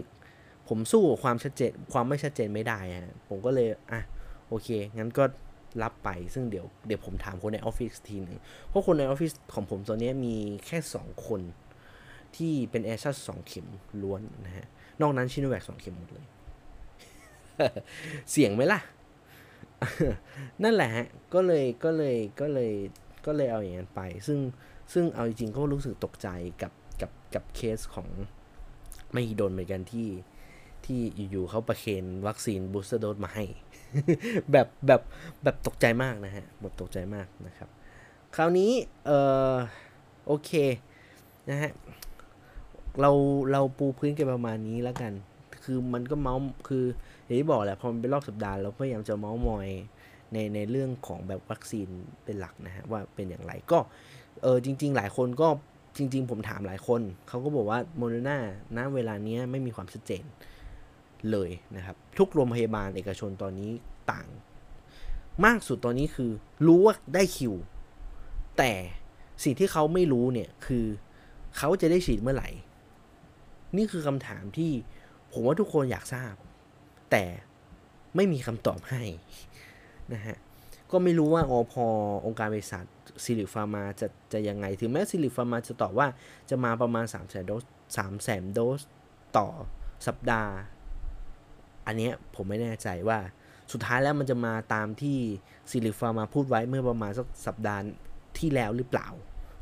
[0.67, 4.01] ผมสู้ความชัดเจนความไม่ชัดเจนไม่ได้ฮะผมก็เลยอะ
[4.47, 5.23] โอเคงั้นก็
[5.83, 8.37] รับไปซึ่งเดี๋ยวเดี๋ยวผมถามคนในออฟฟิศทีหนึ่ง
[8.67, 10.35] เพราะคนในออฟฟิศของผมตอนนี้มี
[10.65, 11.41] แค่สองคน
[12.37, 13.67] ที่เป็นแอร์ชัสสองเข็ม
[14.01, 14.67] ล้วนนะฮะ
[15.01, 16.25] นอกนั้นชิโนแวคสองเข็มหมดเลย
[18.31, 18.79] เสียงไหมล่ะ
[20.63, 22.73] นั่นแหละฮะ ก็เลยก็เลยก็เลย
[23.25, 24.39] ก็เลยเอาอย่างนั้นไป ซึ่ง
[24.93, 26.27] ซึ่งเอาจริงก็รู้สึกตกใจ
[26.61, 28.07] กับกับกับเคสของ
[29.11, 30.09] ไม่โดนเหมือนกันที่
[30.85, 30.99] ที่
[31.31, 33.45] อยู่ๆเขาประเคนวัคซีนบูสเตอร์โดสมาให้
[34.51, 35.01] แบบแบบ
[35.43, 37.69] แบบตกใจมากนะฮะหมดตกใจมากนะครับ
[38.35, 38.71] คราวนี้
[39.05, 39.11] เอ
[39.53, 39.55] อ
[40.27, 40.51] โอเค
[41.49, 41.71] นะฮะ
[42.99, 43.11] เรา
[43.51, 45.13] เราปูพื้นกันประมาณนี้แล้วกัน
[45.63, 46.85] คือมันก็เมาส์คือ
[47.23, 49.67] อย่างที่บอกแหละพอมันเป็นรอบสัปดาห์เราพยายามจะเมาส์มอย
[50.33, 51.87] ในในเรื่องของแบบวัคซีน
[52.23, 53.79] เป็นหลักนะฮะว่าเป็นอย่างไรก็
[54.43, 55.47] เออจริง ๆ หลายคนก็
[55.97, 58.37] จริง ๆ ผมถามหลายคนเขาก็บอกว่าโมเดอร์นา
[58.77, 60.23] ณเวลานี้ไม่มีความชัดเจน
[61.31, 63.71] เลยนะครับ ทุกโรงพยาบาลเอกชนตอนนี้
[64.11, 64.27] ต่าง
[65.45, 66.31] มากสุดตอนนี้คือ
[66.67, 67.53] รู้ว่าได้คิว
[68.57, 68.73] แต่
[69.43, 70.85] สิ่งที่เขาไม่รู้เนี่ยคือ
[71.57, 72.49] เขาจะได้ฉีดเมื่อไหร่
[73.77, 74.71] นี่คือคำถามที่
[75.31, 76.33] ผมว่าทุกคนอยากทราบ
[77.11, 77.23] แต่
[78.15, 79.03] ไม่มีคำตอบให้
[80.13, 80.37] นะฮะ
[80.91, 81.85] ก็ไม่รู้ว่าอพอ
[82.25, 82.85] องค์การบริษัท
[83.23, 86.07] Zuellig Pharma จะจะยังไง ถึงแม้ Zuellig Pharma จะตอบว่า
[86.49, 87.63] จะมาประมาณสามแสนโดส
[87.97, 88.81] สามแสนโดส
[89.37, 89.47] ต่อ
[90.07, 90.51] สัปดาห์
[91.85, 93.19] อันนี้ผมไม่แน่ใจว่า
[93.71, 95.17] สุดท้ายแล้วมันจะมาตามที่
[95.71, 97.81] Zuellig Pharma พูดไว้เมื่อประมาณสักสัปดาห์
[98.37, 99.07] ที่แล้วหรือเปล่า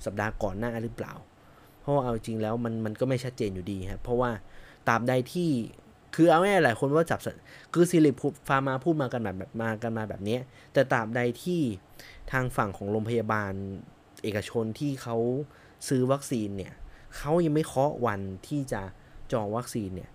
[0.06, 1.14] สัปดาห์ก่อนหน้าหรือเปล่า
[1.90, 4.32] เพราะว่าเอาจริงแล้วมันมันก็ไม่ชัดเจนอยู่ดีครับเพราะว่า
[4.90, 5.50] ตราบใดที่
[6.16, 7.20] คือเอาง่ายหลายคนว่าจับ
[7.74, 10.38] คือ Zuellig Pharma พูดมากันแบบมากันมาแบบนี้
[10.74, 11.62] แต่ตราบใดที่
[12.32, 13.54] ทางฝั่งของโรงพยาบาล
[14.24, 15.18] เอกชนที่เขา
[15.88, 16.74] ซื้อวัคซีนเนี่ย
[17.18, 18.82] เขายังไม่เคาะวันที่จะ
[19.32, 20.10] จองวัคซีนเนี่ย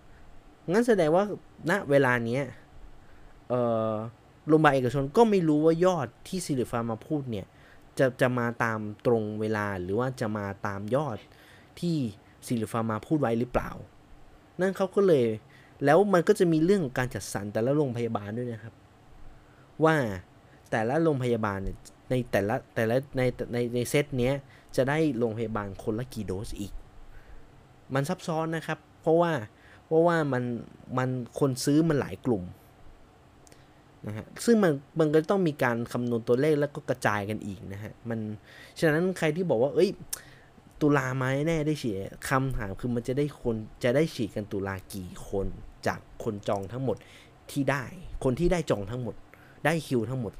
[0.71, 1.23] งั้นแสดงว่า
[1.69, 2.43] ณเวลาเนี้ย
[3.49, 3.91] เอ่อ
[4.47, 7.47] โรงพยาบาลเอกชนก็ไม่รู้ว่ายอดที่ Zuellig Pharma พูดเนี่ย
[7.99, 11.17] จะจะมาตามตรงเวลาหรือว่าจะมาตามยอด
[11.81, 11.97] ที่
[12.47, 13.69] ซิลิฟามาพูดไว้หรือเปล่า
[14.61, 15.25] นั่นเขาก็เลย
[15.85, 18.73] แล้วมันก็จะมีเรื่องของการจัดสรรแต่ละโรงพยาบาลด้วยนะครับ
[19.83, 19.95] ว่า
[20.71, 21.59] แต่ละโรงพยาบาล
[22.09, 23.21] ในแต่ละแต่ละใน
[23.53, 24.33] ในในเซตเนี้ย
[24.75, 26.73] จะได้โรงพยาบาลคนละกี่โดสอีก
[27.93, 29.31] มันซับซ้อนนะครับ เพราะว่า
[29.85, 30.43] เพราะว่ามัน
[30.97, 31.09] มัน
[31.39, 32.43] คนซื้อมันหลายกลุ่ม
[34.07, 38.19] นะฮะซึ่งมันมันก็ต้องมีการคำนวณตัวเลขแล้วก็กระจายกันอีกนะฮะมัน
[38.79, 39.89] ฉะนั้นใครที่บอกว่า เอ้ย
[40.81, 41.95] ตุลาไหมแน่ได้ฉีด
[42.29, 45.47] คำถามคือมันจะได้คนจะได้ฉีดกันตุลากี่คน
[45.87, 46.97] จากคนจองทั้งหมด
[47.51, 47.83] ที่ได้
[48.23, 49.15] คนที่ได้จองทั้งหมด
[49.65, 50.33] ได้คิวทั้งหมด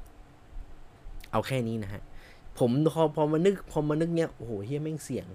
[1.31, 2.03] เอาแค่นี้นะฮะ
[2.59, 5.27] ผมพอพอมานึกพอมานึกเนี้ยโอ้โหเฮียแม่งเสี่ยง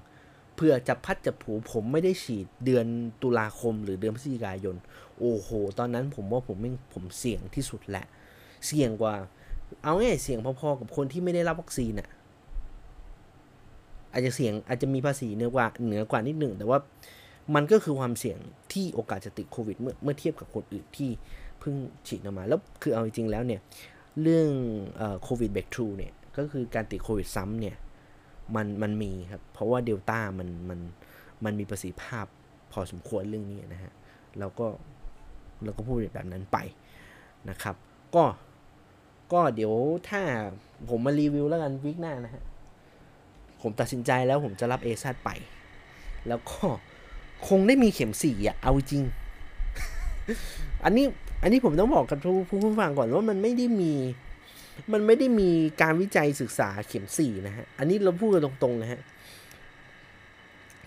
[0.56, 2.86] เพื่อจะพัดจะผูผมไม่ได้ฉีดเดือน
[3.22, 4.76] ตุลาคมหรือเดือนพฤศจิกายน
[5.18, 8.04] โอ้โห ตอนนั้นผมว่าผมแม่งผมเสี่ยงที่สุดแหละ
[8.66, 9.14] เสี่ยงกว่า
[9.82, 12.08] เอาง่ายเสี่ยงพอๆกับคนที่ไม่ได้รับวัคซีนอะ
[14.12, 16.78] อาจจะเสี่ยงอาจจะมีภาษีเหนือกว่าเหนือกว่านิดหนึ่ง แต่ว่า
[17.54, 18.38] มันก็คือความเสี่ยง
[18.72, 21.10] ที่โอกาสจะติดโควิดเมื่อเมื่อเทียบกับคนอื่นที่
[21.60, 21.74] เพิ่ง
[22.06, 23.60] ฉีดออกมา แล้วคือเอาจริงแล้วเนี่ย
[24.22, 24.48] เรื่อง
[25.22, 27.76] โควิดเบรกทรูเนี่ยก็คือการติดโควิดซ้ำเนี่ย
[28.56, 30.80] มันมันมีครับ เพราะว่าเดลต้ามันมัน
[31.44, 32.26] มันมีประสิทธิภาพ
[32.72, 33.92] พอสมควรเรื่องนี้นะฮะ
[34.38, 34.66] เราก็
[35.64, 36.58] เราก็พูดแบบนั้นไป
[37.50, 37.76] นะครับ
[38.14, 38.24] ก็
[39.32, 39.74] ก็เดี๋ยว
[40.08, 40.20] ถ้า
[40.88, 42.42] ผมมารีวิวแล้วกันวิกหน้านะฮะ
[43.62, 45.30] ผมตัดสินใจแล้วผมจะรับเอซัดไป
[46.28, 46.58] แล้วก็
[47.48, 49.02] คงได้มีเข็มสี่อะ เอาจริง
[50.84, 51.04] อันนี้
[51.42, 53.92] อันนี้ผมต้องบอกกับผู้ผู้ฟังก่อนว่ามันไม่ได้มี
[54.92, 55.50] มันไม่ได้มี
[55.82, 59.00] การวิจัยศึกษาเข็มสี่นะฮะ อันนี้เราพูดกันตรงๆนะฮะ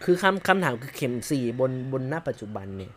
[0.04, 2.94] คือคำคำถามคือเข็มสี่บนบนหน้าปัจจุบันเนี่ย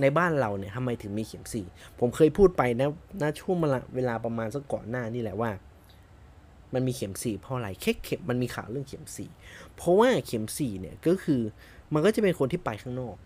[0.00, 1.66] ในบ้านเราเนี่ยทำไมถึงมีเข็มสี่
[1.98, 2.88] ผมเคยพูดไปนะ
[3.22, 3.56] ณ ช่วง
[3.94, 5.50] เวลาประมาณสักก่อนหน้านี่แหละว่า
[6.74, 9.30] มันมีเข็มสี่เพราะอะไรแค่เข็มมันมีข่าวเรื่องเข็มสี่
[9.76, 11.40] เพราะว่าเข็มสี่เนี่ยก็คือ
[11.94, 13.16] มันก็จะเป็นคนที่ไปข้างนอก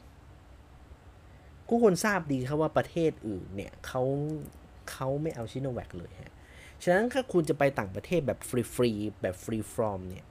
[1.68, 4.02] ทุกคนทราบดีครับว่าประเทศอื่นเนี่ยเขา
[4.90, 6.32] เขาไม่เอาชิโนแวคเลยฮะ
[6.82, 10.24] ฉะนั้นถ้าคุณจะไปต่างประเทศแบบฟรีฟรีแบบ free from เนี่ย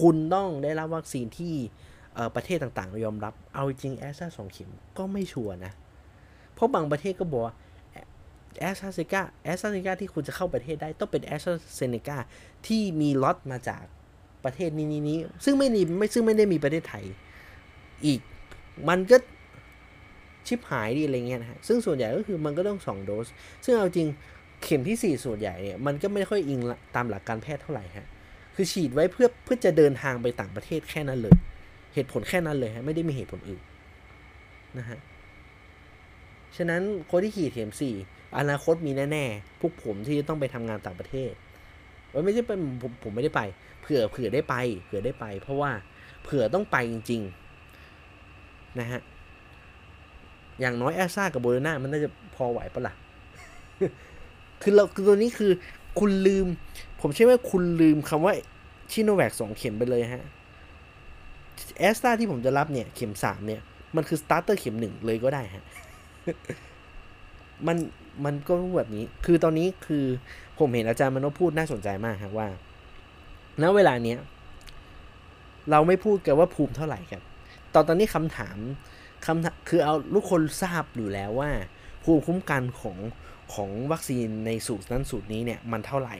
[0.00, 1.54] คุณต้องได้รับวัคซีนที่
[2.36, 5.72] ประเทศต่างๆ ยอมรับ เอาจริงแอสตราสองเข็มก็ไม่ชัวร์นะ
[6.54, 7.42] เพราะบางประเทศก็บอก
[8.58, 12.16] แอสตราเซเนกาแอสตราเซเนกาที่คุณจะเข้าประเทศได้ต้องเป็นแอสตราเซเนกา
[12.66, 13.84] ที่มีล็อตมาจาก
[14.44, 17.04] ประเทศนี้นี้ซึ่งไม่มีไม่ซึ่งไม่ได้มีประเทศไทย
[18.06, 18.20] อีก
[18.88, 19.16] มันก็
[20.46, 23.26] ชิปหายดีอะไรเงี้ยนะฮะซึ่งส่วนใหญ่ก็คือมันก็ต้อง 2 โดส
[23.64, 24.08] ซึ่งเอาจริง
[24.62, 26.60] เข็มที่ 4 ส่วนใหญ่เนี่ยมันก็ไม่ค่อยอิง
[26.94, 28.06] ตามหลักการแพทย์เท่าไหร่ฮะ
[28.54, 31.36] คือฉีดไว้เพื่อเพื่อจะเดินทางไปต่างประเทศแค่นั้นเลย
[31.94, 33.62] เหตุผลแค่นั้นเลยฮะไม่ได้มีเหตุผลอื่น
[34.78, 34.98] นะฮะ
[36.56, 37.94] ฉะนั้นคนที่ขี่เข็มสี่
[38.38, 41.32] อนาคตมีแน่ๆ พวกผมที่ต้องไปทำงานต่างประเทศ
[42.24, 43.42] ไม่ใช่เป็นผมผมไม่ได้ไป
[43.82, 45.70] เผื่อเผื่อได้ไป เผื่อได้ไป เพราะว่า
[46.22, 47.22] เผื่อต้องไปจริง
[48.00, 49.00] ๆ นะฮะ
[50.60, 52.94] อย่างน้อยแอสตรากับโมเดอร์นามันน่าจะพอไหวปะล่ะ
[54.62, 55.52] คือเราคือตัวนี้คือ
[55.98, 56.46] คุณลืม
[57.00, 58.34] ผมเชื่อว่าคุณลืมคำว่า
[58.90, 60.24] ชิโนแวคสองเข็มไปเลยฮะ
[61.78, 63.60] แอสตราที่ผมจะรับเนี่ย เข็มสามเนี่ย
[63.96, 65.64] มันคือ starter เข็มหนึ่งเลยก็ได้ฮะ
[67.66, 67.76] มัน
[68.24, 70.04] มันก็แบบนี้ คือตอนนี้คือ
[70.58, 72.48] ผมเห็นอาจารย์มโนพูดน่าสนใจมากครับว่า
[73.62, 74.18] ณ เวลาเนี้ย
[75.70, 77.22] เราไม่พูดกันว่าภูมิเท่าไหร่ครับ
[77.74, 78.58] ตอนตอนนี้คำถาม
[79.26, 81.50] คำคือเอาลูกคนทราบอยู่แล้วว่า
[82.04, 82.98] ภูมิคุ้มกันของ
[83.54, 86.16] ของวัคซีนในสูตรนั้นสูตรนี้เนี่ยมันเท่าไหร่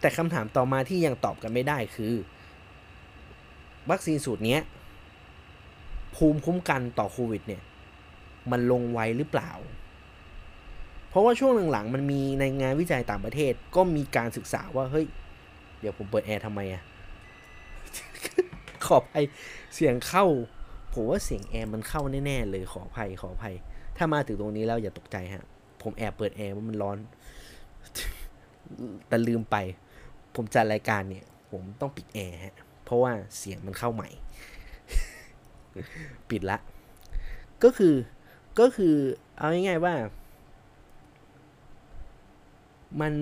[0.00, 2.14] แต่คำถามต่อมาที่ยังตอบกันไม่ได้คือ
[3.90, 4.60] วัคซีนสูตรเนี้ย
[6.16, 7.62] ภูมิคุ้มกันต่อโควิดเนี่ย
[8.50, 9.50] มันลงไวหรือเปล่า
[11.08, 15.06] เพราะว่าช่วงหลังๆมันมีในงานวิจัยต่างประเทศก็มีการศึกษาว่าเฮ้ย
[15.80, 16.82] เดี๋ยวผมเปิดแอร์ทำไมอะ
[18.86, 19.24] ขออภัย
[19.74, 20.24] เสียงเข้า
[20.94, 23.54] ผมว่าเสียงแอร์มันเข้าแน่ๆเลยขออภัยขออภัย
[23.96, 25.44] ถ้ามาถึงตรงนี้แล้วอย่าตกใจฮะ
[25.82, 26.98] ผมแอบเปิดแอร์ว่ามันร้อน
[29.08, 29.56] แต่ลืมไป
[30.34, 34.08] ผมจัดรายการเนี่ย ผมต้องปิดแอร์ฮะ เพราะว่าเสียงมันเข้าไมค์
[36.30, 36.58] ปิดละ
[37.64, 37.94] ก็คือ
[38.60, 38.94] ก็คือ
[39.36, 39.94] เอาง่ายๆว่า
[43.00, 43.12] มัน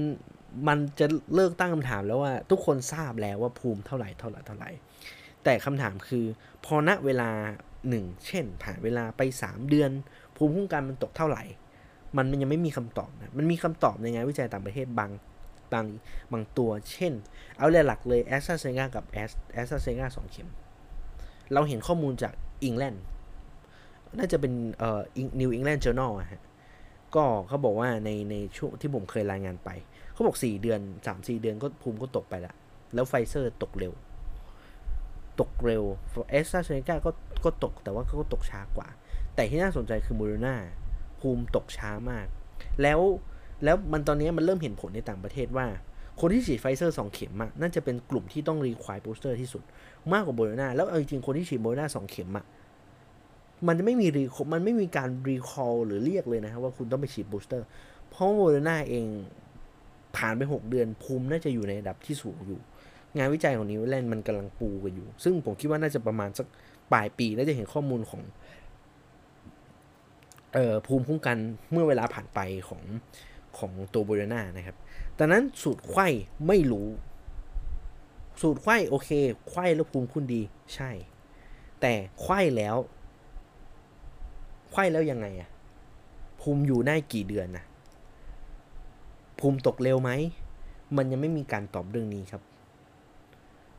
[0.68, 4.70] มันจะเลิกตั้งคำถามแล้วว่าทุกคนทราบแล้วว่าภูมิเท่าไหร่เท่าไหร่เท่าไหร่
[5.44, 6.24] แต่คำถามคือ
[6.64, 7.30] พอณเวลา
[7.88, 9.90] หนึ่งเช่น ผ่านเวลาไปสามเดือน
[10.37, 11.42] ภูมิคุ้มกันมันตกเท่าไหร่
[12.16, 15.10] มันมันยังไม่มีคำตอบนะมันมีคำตอบในงานวิจัยต่างประเทศบาง
[15.72, 15.87] บาง
[16.32, 17.12] บางตัว เช่น
[17.58, 20.48] เอาเลยหลักเลยแอสตราเซเนกากับแอสแอสตราเซเนกาสองเข็ม
[21.52, 22.32] เราเห็นข้อมูลจาก
[22.62, 22.94] อังกฤษ
[24.18, 25.00] น่าจะเป็นเอ่อ
[25.40, 26.42] New England Journal อะฮะ
[27.16, 29.70] ก็เขาบอกว่าในในช่วงที่ผมเคยรายงานไป
[30.12, 32.55] เขาบอก 4 เดือน 3 4 เดือนก็ภูมิก็ตกไปละ
[32.94, 33.92] แล้วไฟเซอร์ตกเร็ว
[35.40, 35.83] ตกเร็ว
[36.30, 37.11] แอสตราเซเนกาก็
[37.44, 38.88] ก็ตกแต่ว่าก็ตกช้ากว่า
[39.35, 40.57] แต่ที่น่าสนใจคือโมเดอร์นา
[41.20, 42.27] ภูมิตกช้ามาก
[42.83, 43.00] แล้ว
[43.64, 45.66] แล้วมันตอนนี้มันเริ่มเห็นผลในต่างประเทศว่า
[46.20, 49.62] คนที่ฉีดไฟเซอร์สองเข็มอะน่าจะเป็นกลุ่มที่ต้อง require booster ที่สุด
[50.12, 52.44] มากกว่าโมเดอร์นาแล้วเอาจริงๆคนที่ฉีดโมเดอร์นาสองเข็มอะ
[53.66, 57.66] มันจะไม่มีรีมันไม่มีการ recall หรือเรียกเลยนะครับว่าคุณต้องไปฉีด booster
[58.10, 59.06] เพราะโมเดอร์นาเอง
[60.16, 62.60] ผ่านไป 6 เดือนภูมิน่าจะอยู่ในระดับที่สูงอยู่
[63.16, 66.46] งานวิจัยของ New England มันกำลังปูกันอยู่ ซึ่งผมคิดว่าน่าจะประมาณสัก
[66.92, 68.22] ปลายปีน่าจะเห็นข้อมูลของ
[70.52, 71.36] เอ่อภูมิคุ้มกัน
[71.70, 72.82] เมื่อเวลาผ่านไปของ
[73.58, 74.76] ของตัวโมเดอร์นานะครับ
[75.18, 76.06] ดังนั้นสูตรไขว้
[76.46, 76.88] ไม่รู้
[78.42, 79.10] สูตรไขว้โอเค
[79.50, 80.42] ไข้แล้วภูมิคุณดี
[80.74, 80.90] ใช่
[81.80, 82.76] แต่ไข้แล้ว
[84.74, 85.50] ไข้แล้วยังไงอะ
[86.40, 87.64] ภูมิอยู่ได้กี่เดือนนะ
[89.38, 90.10] ภูมิตกเร็วไหม
[90.96, 92.42] มันยังไม่มีการตอบเรื่องนี้ครับ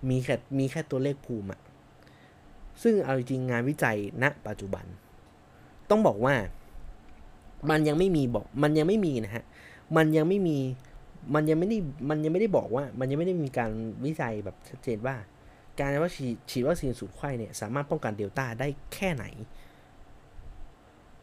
[0.10, 1.60] มีแค่มีแค่ตัวเลขภูมิอะ
[2.84, 4.86] ซึ่งเอาจริงงานวิจัยณ ปัจจุบัน
[5.89, 6.36] ต้องบอกว่า
[7.69, 9.43] มันยังไม่มีบอก มันยังไม่มีนะฮะ
[9.97, 10.58] มันยังไม่มี
[11.36, 11.77] มันยังไม่ได้
[12.10, 13.71] มันยังไม่ได้บอกว่า มันยังไม่ได้มีการ
[14.05, 15.15] วิจัยแบบชัดเจนว่า
[15.79, 19.25] การว่าฉีดฉีดวัคซีนสูตรไขว้เนี่ยสามารถป้องกันเดลต้าได้แค่ไหน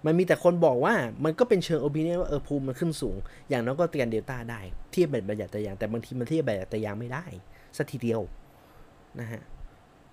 [0.07, 3.17] มันมีแต่คนบอกว่ามันก็เป็นเชิง opinion ว่าเออภูมิมันขึ้นสูง
[3.49, 4.61] อย่างน้อยก็ต้านเดลต้าได้
[4.93, 7.25] เทียบแบบบัญญัติไตรยางศ์แต่บางทีมันเทียบแบบไตรยางศ์ไม่ได้
[7.77, 8.21] สักทีเดียว
[9.21, 9.43] นะฮะ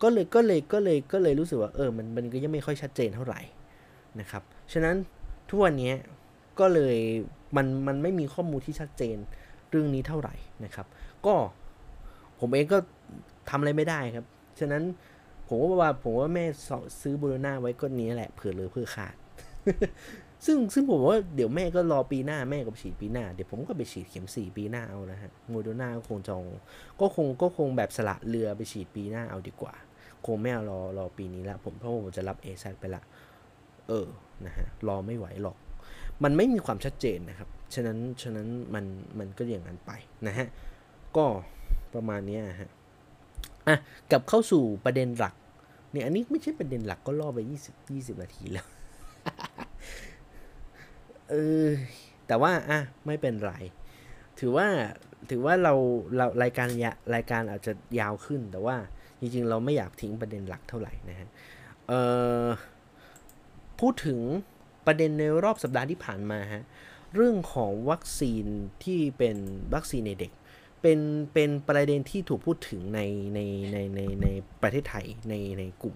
[0.01, 3.41] ก็เลยก็เลยก็เลยก็เลยรู้สึกว่าเออมันมันก็ยังไม่ค่อยชัดเจนเท่าไหร่
[4.19, 4.95] นะครับฉะนั้น
[5.49, 5.93] ทุกวันนี้
[6.59, 6.97] ก็เลย
[7.55, 9.17] มันมันไม่มีข้อมูลที่ชัดเจน
[9.69, 10.87] เรื่องนี้เท่าไหร่นะครับ
[11.25, 11.35] ก็
[12.39, 12.77] ผมเองก็
[13.49, 14.25] ทำอะไรไม่ได้ครับ
[14.59, 14.83] ฉะนั้น
[15.47, 16.45] ผมว่าผมว่าแม่
[17.01, 19.15] ซื้อบูรณาไว้ก็นี้แหละเผื่อเหลือเพื่อขาด
[20.45, 26.43] ซึ่งซึ่งผมว่าเดี๋ยวแม่ก็รอปีหน้าแม่ก็ฉีดปีหน้า เดี๋ยวผมก็ไปฉีดเข็มสี่ปีหน้าเอานะฮะโมเดอร์นาก็คงจอง
[26.99, 29.73] ก็คงก็คงแบบสละเรือไปฉีดปีหน้าเอาดีกว่า
[30.25, 33.01] คงไม่เอารอรอปีนี้ละผมเพราะผมจะรับเอซัไปละ
[33.87, 34.07] เออ
[34.45, 35.57] นะฮะรอไม่ไหวหรอก
[36.23, 38.85] มันไม่มีความชัดเจนนะครับ ฉะนั้นฉะนั้นมัน
[39.19, 39.91] มันก็อย่างนั้นไป
[40.27, 40.47] นะฮะ
[41.17, 41.25] ก็
[41.93, 42.69] ประมาณนี้ฮะ
[43.67, 43.77] อะ
[44.11, 45.33] กลับเข้าสู่ประเด็นหลัก
[45.91, 48.67] เนี่ยอันนี้ไม่ใช่ประเด็นหลักก็ล่อไปยี่สิบยี่สิบนาทีแล้ว
[51.29, 51.67] เออ
[52.27, 53.53] แต่ว่าอะไม่เป็นไร
[54.39, 54.67] ถือว่า
[55.29, 55.73] ถือว่าเรา
[56.17, 58.75] เรารายการยรายการอาจจะยาวขึ้น แต่ว่า
[59.19, 61.27] จริงๆ เราไม่อยากทิ้งประเด็นหลักเท่าไหร่นะฮะ
[61.87, 62.01] เอ่
[62.43, 62.47] อ
[63.79, 64.19] พูดถึง
[64.85, 66.63] ประเด็นในรอบสัปดาห์ที่ผ่านมาฮะ
[67.15, 68.45] เรื่องของวัคซีน
[68.83, 69.37] ที่เป็น
[69.73, 70.31] วัคซีนในเด็ก
[70.81, 70.99] เป็น
[71.33, 73.01] เป็นประเด็นที่ถูกพูดถึงใน
[73.35, 73.39] ใน
[73.71, 74.27] ในในใน
[74.61, 75.95] ประเทศไทยในในกลุ่ม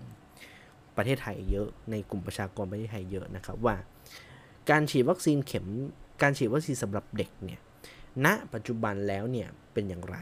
[0.98, 3.76] ประเทศไทยเยอะในกลุ่มประชากรประเทศไทยเยอะนะครับว่า
[4.70, 5.66] การฉีดวัคซีนเข็ม
[6.22, 7.60] การฉีดวัคซีนสำหรับเด็กเนี่ย
[8.26, 10.18] ณปัจจุบันแล้วเนี่ยเป็นอย่างไร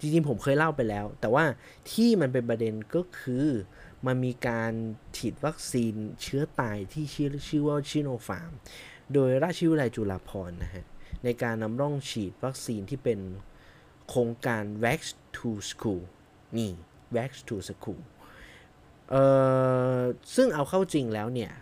[0.00, 1.44] จริงๆผมเคยเล่าไปแล้ว แต่ว่า
[1.92, 3.46] ที่มันเป็นประเด็นก็คือ
[4.06, 4.72] มันมีการ
[5.16, 8.52] ฉีดวัคซีนเชื้อตายที่ชื่อชื่อว่าชิโนฟาร์ม
[9.12, 10.84] โดยราชวิทยาลัยจุฬาภรณ์นะฮะ
[11.24, 13.20] ในการนำร่องฉีดวัคซีนที่เป็น
[14.08, 15.00] โครงการ Vax
[15.36, 16.02] to School
[16.56, 16.70] นี่
[17.16, 18.00] Vax to School
[19.10, 19.14] เอ
[19.96, 19.98] อ
[20.34, 21.52] ซึ่งเอาเข้าจริงแล้วเนี่ย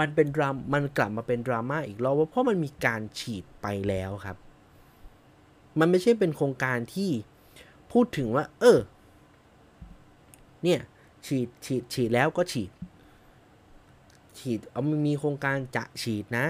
[0.00, 4.36] มันเป็นดรามมันกลับมาเป็นดราม่าอีกรอบว่าเพราะมันมีการฉีดไปแล้วครับ
[5.78, 7.10] มันไม่ใช่เป็นโครงการที่
[7.92, 8.78] พูดถึงว่า เออ
[10.64, 10.80] เนี่ย
[11.26, 12.70] ฉีดฉีดฉีดแล้วก็ฉีด
[14.38, 16.46] ฉีดเอามันมีโครงการจะฉีดนะ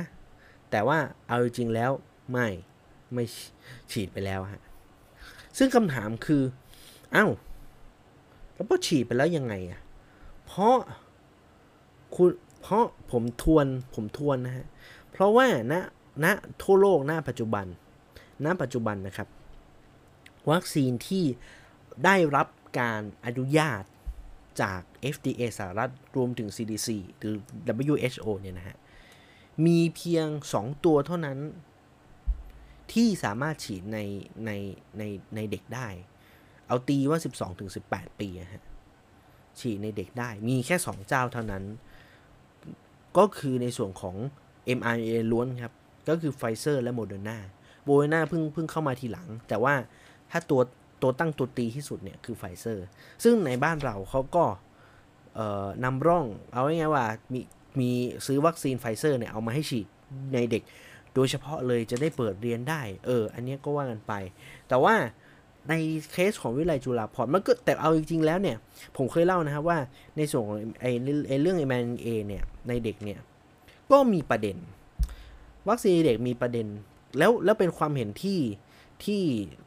[0.71, 1.91] แต่ว่าเอาจริงแล้ว
[2.33, 2.49] ไม่
[3.13, 3.25] ไม่
[3.93, 4.63] ฉีดไปแล้วฮะ
[5.59, 6.43] ซึ่งคำถามคือ
[7.15, 7.31] อ้าว
[8.55, 9.81] แล้วพอฉีดไปแล้วยังไงอะ
[10.47, 10.77] เพราะ
[12.15, 12.31] คุณ
[12.63, 14.67] เพราะผมทวนผมทวนนะฮะ
[15.13, 15.75] เพราะว่าณ
[16.25, 16.27] ณ
[16.63, 17.67] ทั่วโลกณปัจจุบัน
[18.45, 19.29] ณปัจจุบันนะครับ
[20.51, 21.25] วัคซีนที่
[22.05, 22.47] ได้รับ
[22.81, 23.83] การอนุญาต
[24.63, 24.81] จาก
[25.15, 27.37] FDA สหรัฐรวมถึง CDC หรือ
[27.95, 28.77] WHO เนี่ยนะฮะ
[29.67, 31.39] มีเพียง 2 ตัวเท่านั้น
[32.93, 33.99] ที่สามารถฉีดใน
[34.47, 34.51] ใน
[34.99, 35.03] ใน
[35.35, 35.89] ในเด็กได้
[36.69, 37.19] เอาตีว่า
[37.69, 38.65] 12-18 ปีฮะ
[39.61, 41.65] ฉีดในเด็กได้ มีแค่ 2 เจ้าเท่านั้น
[43.19, 44.17] ก็คือในส่วนของ
[44.79, 45.75] mRNA ล้วนครับ
[46.09, 47.39] ก็คือไฟเซอร์และโมเดอร์นา
[47.85, 49.75] โมเดอร์นาเพิ่งเพิ่งเข้ามาทีหลัง แต่ว่า
[50.31, 50.61] ถ้าตัว
[51.03, 52.87] ตัวตั้งตัวตีที่สุดเนี่ยคือไฟเซอร์
[53.25, 54.45] ซึ่งในบ้านเราเขาก็
[55.85, 57.41] นำร่อง เอาง่ายๆว่ามี
[57.81, 57.91] มี
[58.27, 59.87] ซื้อวัคซีนไฟเซอร์เนี่ยเอามาให้ฉีด
[60.35, 60.63] ในเด็ก
[61.15, 64.13] โดยเฉพาะเลยจะได้เปิดเรียนได้ เออ อันนี้ก็ว่ากันไป
[64.69, 64.95] แต่ว่า
[65.69, 65.75] ใน
[66.13, 68.57] เคสของวิไลจุฬาพรมันก็แต่เอาจริง ๆ แล้วเนี่ย
[68.97, 69.79] ผมเคยเล่านะครับว่า
[70.17, 70.91] ในส่วนของไอ้
[71.29, 73.21] ไอ้เรื่อง m อ a เนี่ย ในเด็กเนี่ย
[73.91, 74.57] ก็มีประเด็น
[75.69, 76.67] วัคซีนเด็กมีประเด็น
[77.19, 78.41] แล้วแล้วเป็นความเห็นที่
[79.05, 79.23] ที่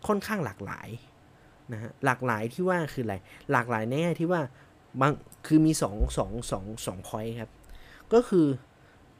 [0.07, 0.89] ค่อนข้างหลากหลาย
[1.73, 3.15] นะฮะหลากหลายที่ว่าคืออะไร
[3.51, 4.41] หลากหลายแน่ที่ว่า
[5.01, 5.11] บาง
[5.47, 7.51] คือมีสองสองสองสองพอยครับ
[8.13, 8.47] ก็คือ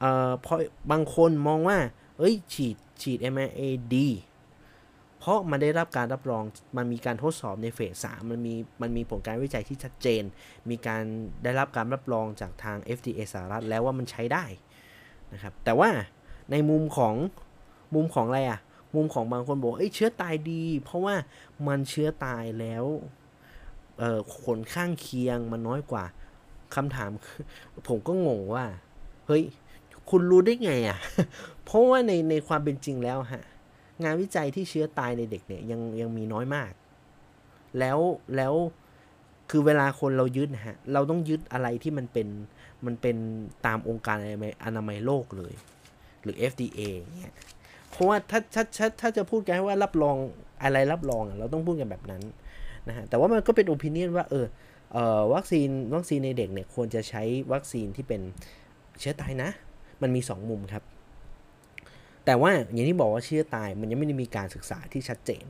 [0.00, 0.54] เอ่อพอ
[0.90, 1.78] บางคนมองว่า
[2.18, 3.62] เอ้ยฉีดฉีด m อ a
[3.94, 4.08] ดี
[5.20, 6.44] เพราะมันได้รับการรับรอง
[6.76, 10.22] มันมีการทดสอบในเฟสสามมันมีมันมีผลการวิจัยที่ชัดเจน
[10.70, 11.02] มีการ
[11.44, 14.44] ได้รับการรับรองจากทาง FDA สหรัฐแล้วว่ามันใช้ได้
[15.32, 15.88] นะครับ แต่ว่า
[16.50, 17.14] ในมุมของ
[17.94, 18.60] มุมของอะไรอะ
[18.94, 21.14] มุมของบางคนบอกเอ้ยเชื้อตายดี เพราะว่า
[21.66, 22.84] มันเชื้อตายแล้ว
[23.98, 26.04] เอ่อผลข้างเคียงมันน้อยกว่า
[26.74, 27.10] คำถาม
[27.88, 28.64] ผมก็งงว่า
[29.26, 29.42] เฮ้ย
[30.10, 30.98] คุณรู้ได้ไงอะ่ะ
[31.64, 33.44] เพราะว่าในในความเป็นจริงแล้วฮะ
[34.04, 36.72] งานวิจัยที่เชื้อตายในเด็กเนี่ยยังยังมีน้อยมาก
[37.78, 37.98] แล้ว
[38.36, 38.54] แล้ว
[39.50, 42.28] คือเวลาคนเรายึดนะฮะ เราต้องยึดอะไรที่มันเป็น
[42.86, 43.16] มันเป็น
[43.66, 44.16] ตามองค์การ
[44.64, 45.54] อนามัยโลกเลย
[46.22, 46.80] หรือ FDA
[47.20, 47.34] เนี่ย
[47.90, 50.16] เพราะว่าถ้าถ้าถ้าถ้าจะพูดกันว่ารับรอง
[50.62, 52.22] อะไรรับรองเราต้องพูดกันแบบนั้น
[52.88, 54.46] นะฮะแต่ว่ามันก็เป็นโอปิเนียนว่าเออ
[54.92, 58.20] เออวัคซีนวัคซีนในเด็กเนี่ยควรจะใช้วัคซีนที่เป็น
[59.00, 59.50] เชื้อตายนะ
[60.02, 60.82] มันมี 2 มุมครับ
[62.24, 65.44] แต่ว่าอย่างที่บอกว่าเชื้อตายมันยังไม่ได้มีการศึกษาที่ชัดเจน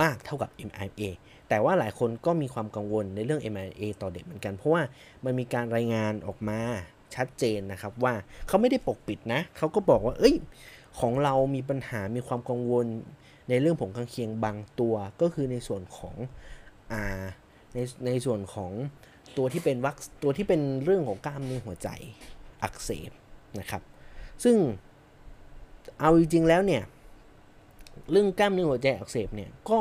[0.00, 1.02] มากเท่ากับ mRNA
[1.48, 4.82] แต่ว่าหลายคนก็มีความกังวลในเรื่อง mRNA ต่อเด็กเหมือนกัน เพราะว่า
[5.24, 6.60] มันมีการรายงานออกมา
[7.14, 8.14] ชัดเจนนะครับว่า
[8.46, 10.36] เขาไม่ได้ปกปิดนะ เขาก็บอกว่า เอ้ย
[11.00, 12.86] ของเรามีปัญหา มีความกังวล
[13.48, 16.14] ในเรื่องผลข้างเคียงบางตัว ก็คือในส่วนของ
[16.92, 17.24] อ่า
[17.74, 18.72] ในในส่วนของ
[19.36, 21.88] ตัวที่เป็นวัคตัวที่เป็นเรื่องของกล้ามเนื้อหัวใจ
[22.62, 23.10] อักเสบ
[23.60, 23.82] นะครับ
[24.44, 24.56] ซึ่ง
[26.00, 26.82] เอาจริงๆแล้วเนี่ย
[28.10, 29.80] เรื่องกล้ามเนื้อหัวใจอักเสบเนี่ยก็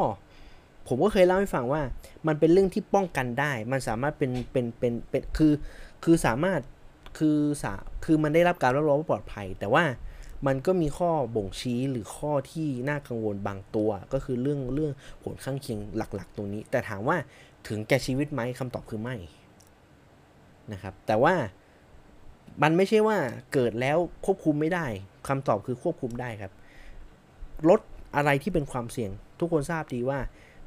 [0.87, 1.81] ผมก็เคยเล่าให้ฟังว่า
[2.27, 5.53] มันเป็นเรื่องที่ป้องกันได้ มันสามารถเป็นเป็นเป็นเป็นคือ
[6.03, 6.61] คือสามารถ
[7.17, 7.73] คือสา
[8.05, 9.83] คือมันได้รับการรับรองว่าปลอดภัย แต่ว่า
[10.47, 14.91] มันก็มีข้อบ่งชี้หรือข้อที่น่ากังวลบางตัว ก็คือเรื่องเรื่อง
[15.23, 17.17] ผลข้างเคียงหลัก ๆ ตรงนี้ แต่ถามว่า
[17.67, 19.15] ถึงแก่ชีวิตไหมคำตอบคือไม่
[20.71, 21.35] นะครับ แต่ว่า
[22.63, 23.17] มันไม่ใช่ว่า
[23.53, 24.85] เกิดแล้วควบคุมไม่ได้
[25.27, 26.51] คำตอบคือควบคุมได้ครับ
[27.69, 27.79] ลด
[28.15, 30.19] อะไรที่เป็นความเสี่ยง ทุกคนทราบดีว่า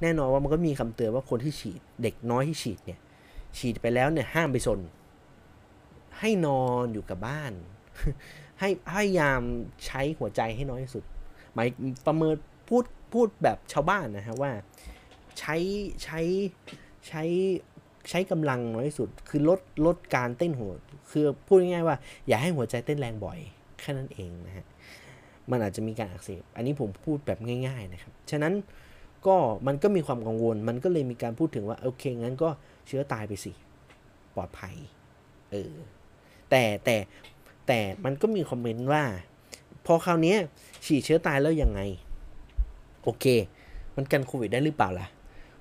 [0.03, 3.01] แน่นอนว่ามันก็มีคำเตือนว่าคนที่ฉีด เด็กน้อยที่ฉีดเนี่ย
[3.59, 4.81] ฉีดไปแล้วเนี่ยห้ามไปสน
[6.19, 7.53] ให้นอนอยู่กับบ้าน
[8.61, 9.41] ให้พยายาม
[9.87, 11.05] ใช้หัวใจให้น้อยที่สุด
[11.55, 11.69] หมาย
[12.07, 12.35] ประเมิน
[12.69, 14.53] พูดพูดแบบชาวบ้านนะฮะว่า
[15.39, 15.57] ใช้
[16.03, 16.21] ใช้
[17.07, 17.23] ใช้
[18.09, 20.73] ใช้กำลังน้อยที่สุด คือลดลดการเต้นหัว
[21.11, 21.97] คือพูดง่ายๆว่า
[22.29, 23.39] อย่าให้หัวใจเต้นแรงบ่อย
[23.81, 24.67] แค่นั้นเองนะฮะ
[25.51, 28.53] มันอาจจะมีการอักเสบ อันนี้ผมพูดแบบง่าย ๆนะครับ ฉะนั้น
[29.27, 32.49] ก็มันก็มีความกังวล มันก็เลยมีการพูดถึงว่าโอเคงั้นก็
[32.87, 33.53] เชื้อตายไปสิ
[34.37, 34.75] ปลอดภัย
[35.51, 35.75] เออ
[36.51, 36.97] แต่แต่
[37.67, 39.05] แต่มันก็มีคอมเมนต์ว่า
[39.87, 40.35] พอคราวนี้
[40.87, 41.81] ฉีดเชื้อตายแล้วยังไง
[43.05, 43.25] โอเค
[43.97, 45.07] มันกันโควิดได้หรือเปล่าล่ะ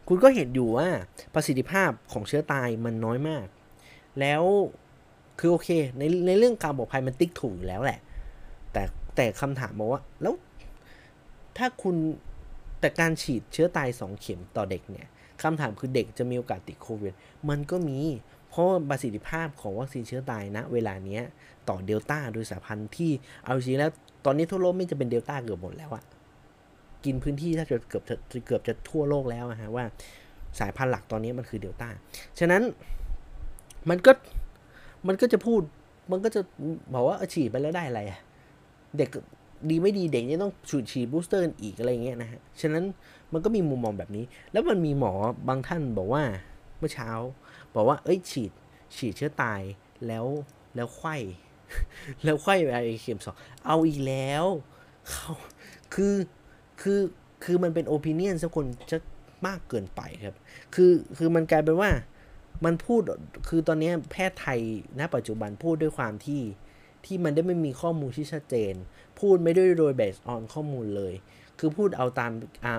[0.08, 0.88] คุณก็เห็นอยู่ว่า
[1.34, 3.46] ประสิทธิภาพของเชื้อตายมันน้อยมาก
[4.20, 4.44] แล้ว
[5.40, 8.00] คือโอเค ในในเรื่องการปลอดภัยมันติ๊กถูกอยู่แล้วแหละ
[8.74, 8.84] แต่
[9.16, 10.34] แต่คำถามบอกว่า แล้ว
[11.58, 11.96] ถ้าคุณ
[12.80, 15.08] แต่การฉีดเชื้อตายสองเข็มต่อเด็กเนี่ย
[15.42, 17.14] คำถามคือเด็กจะมีโอกาสติดโควิด
[17.50, 18.00] มันก็มี
[18.50, 21.24] เพราะประสิทธิภาพของวัคซีนเชื้อตายนะ เวลาเนี้ย
[21.70, 23.12] ต่อเดลต้าโดยสายพันธุ์ที่
[23.44, 23.92] เอาจริงแล้ว
[24.26, 26.04] ตอนนี้ทั่วโลกไม่จะเป็นเดลต้าเกือบหมดแล้วอะ
[27.06, 28.16] กินพื้นที่ถ้าจะเกือบจะ
[28.46, 29.86] เกือบจะทั่วโลกแล้วฮะว่า
[30.60, 31.90] สายพันธุ์หลักตอนนี้มันคือเดลต้า
[32.40, 32.62] ฉะนั้น
[33.90, 34.12] มันก็
[35.08, 35.62] มันก็จะพูด
[36.12, 36.42] มันก็จะ
[36.94, 38.02] บอกว่าฉีดไปแล้วได้อะไร
[38.98, 39.10] เด็ก
[39.70, 42.84] ดีไม่ดีเด็กเนี่ยต้องฉีดฉีด booster อีกอะไรเงี้ยนะฮะ ฉะนั้น
[43.34, 45.12] มันก็มีมุมมองแบบนี้ แล้วมันมีหมอ
[45.48, 46.24] บางท่านบอกว่า
[46.78, 47.10] เมื่อเช้า
[47.76, 48.52] บอกว่า เอ้ยฉีด
[48.96, 49.62] ฉีดเชื้อตาย
[50.08, 50.26] แล้ว
[50.76, 51.16] แล้วไขว้
[52.24, 52.70] แล้วไขว้ไป
[53.02, 53.36] เข็มสอง
[53.66, 54.46] เอาอีกแล้ว
[55.10, 55.32] เขา
[55.94, 56.16] คือ
[56.82, 57.00] คือ
[57.44, 58.98] คือมันเป็น opinion สักคนจะ
[59.48, 60.36] มากเกินไปครับ
[60.76, 61.90] คือคือมันกลายเป็นว่า
[62.66, 63.02] มันพูด
[63.50, 64.60] คือตอนนี้แพทย์ไทย
[65.00, 66.42] ณปัจจุบันพูดด้วยความที่
[67.06, 68.74] ที่มันได้ไม่มีข้อมูลที่ชัดเจน
[69.20, 71.14] พูดไม่ได้โดย based on ข้อมูลเลย
[71.60, 72.32] คือพูดเอาตาม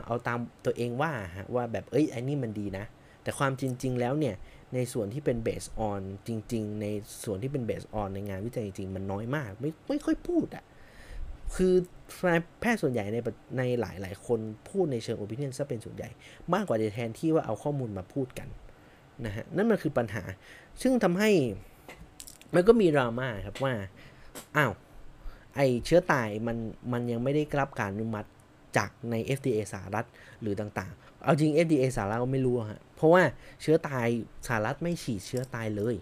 [0.07, 2.85] เอาตามตัวเองว่าฮะว่าแบบเอ้ยไอ้นี่มันดีนะ
[3.22, 4.35] แต่ความจริง ๆ แล้วเนี่ย
[4.74, 6.87] ในส่วนที่เป็น based on จริง ๆ ใน
[7.24, 10.64] ส่วนที่เป็น based on ในงานวิจัยจริง ๆ มันน้อยมาก ไม่ไม่ค่อยพูดอ่ะ
[11.57, 11.72] คือ
[12.61, 13.16] แพทย์ส่วนใหญ่ใน
[13.59, 16.09] ในหลายหลายคนพูดในเชิงโอปิเนียนซะเป็นส่วนใหญ่
[16.55, 18.49] มากกว่าจะแทนที่ว่าเอาข้อมูลมาพูดกัน
[19.26, 20.22] นะฮะนั่นมันคือปัญหา
[20.82, 21.30] ซึ่งทำให้
[22.54, 23.74] มันก็มีดราม่าครับว่า
[24.56, 24.72] อ้าว
[25.56, 26.56] ไอเชื้อตายมัน
[26.92, 28.28] มันยังไม่ได้รับการอนุมัติ
[28.76, 30.06] จากใน FDA สหรัฐ
[30.40, 33.22] หรือต่างๆ เอาจริง FDA สหรัฐก็ไม่รู้ฮะ เพราะว่า
[33.62, 34.06] เชื้อตาย
[34.46, 35.94] สหรัฐไม่ฉีดเชื้อตายเลย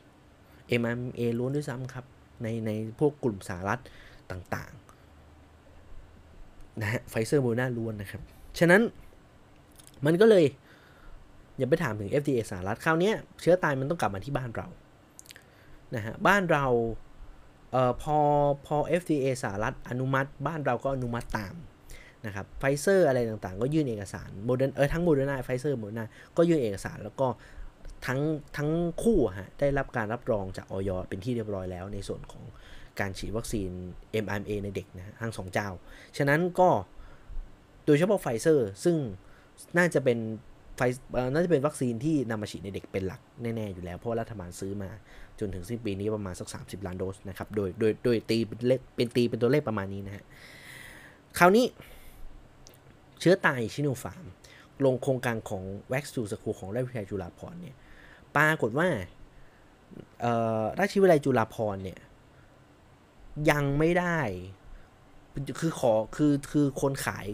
[0.81, 2.05] mRNA ล้วนด้วยซ้ำครับ
[2.43, 3.81] ในในพวกกลุ่มสหรัฐ
[4.31, 8.23] ต่างๆนะฮะไฟเซอร์โมเดอร์นาล้วนนะครับ
[8.59, 8.83] ฉะนั้น
[10.07, 10.45] มันก็เลย
[11.61, 14.67] อย่าไปถามถึง FDA สหรัฐคราวนี้เชื้อตายมันต้องกลับมาที่บ้านเรา
[15.95, 16.67] นะฮะบ้านเรา
[17.73, 18.19] เอ่อพอ
[18.67, 21.55] พอ FDA สหรัฐอนุมัติ บ้านเราก็อนุมัติตาม
[22.27, 26.07] นะครับไฟเซอร์อะไรต่างๆ ก็ยื่นเอกสารโมเดนเออทั้งโมเดอร์นาไฟเซอร์โมเดอร์นา
[26.37, 27.27] ก็ยื่นเอกสารแล้วก็
[28.07, 28.21] ทั้ง
[28.57, 28.71] ทั้ง
[29.03, 32.45] คู่ฮะได้รับการรับรองจากออยเป็นที่เรียบร้อยแล้วในส่วนของ
[33.01, 33.71] การฉีดวัคซีน
[34.25, 35.69] mRNA ในเด็กนะทั้งสองเจ้า
[36.17, 36.69] ฉะนั้นก็
[37.87, 38.97] โดยเฉพาะไฟเซอร์ซึ่ง
[39.77, 40.19] น่าจะเป็น
[40.79, 40.83] ไฟ
[41.33, 44.91] น่าจะเป็นวัคซีนที่นำมาฉีดในเด็กเป็นหลักแน่ ๆ อยู่แล้ว เพราะรัฐบาลซื้อมา
[45.41, 50.25] จนถึงสิ้นปีนี้ประมาณสัก 30 ล้านโดสนะครับ โดยโดยโดยตีเป็นเลขเป็นตีเป็นตัวเลขประมาณนี้นะฮะ
[51.39, 51.67] คราวนี้
[53.21, 54.25] เชื้อตายชิโนฟาร์ม
[54.85, 55.63] ลงโครงการของ
[55.93, 57.77] Wax to School ของราชวิทยาลัยจุฬาภรณ์เนี่ย
[58.37, 58.89] ปรากฏว่า
[60.79, 61.99] ราชวิทยาลัยจุฬาภรณ์เนี่ย
[63.51, 64.21] ยังไม่ได้
[65.61, 67.27] คือขอคือคือคนขาย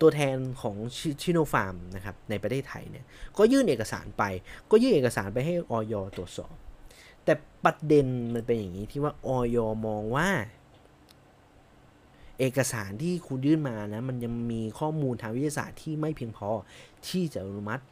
[0.00, 0.76] ตัวแทนของ
[1.22, 3.04] ชิโนฟาร์มนะครับในประเทศไทยเนี่ย
[3.38, 4.22] ก็ยื่นเอกสารไป
[4.70, 6.54] ก็ยื่นเอกสารไปให้ออยตรวจสอบ
[7.24, 7.32] แต่
[7.64, 10.28] ประเด็นมันเป็นอย่างนี้ที่ว่าออยมองว่า
[12.38, 16.48] เอกสารที่คุณยื่นมานะมันยังมีข้อมูลทางวิทยาศาสตร์ที่ไม่เพียงพอ
[17.08, 17.82] ที่จะอนุมัติ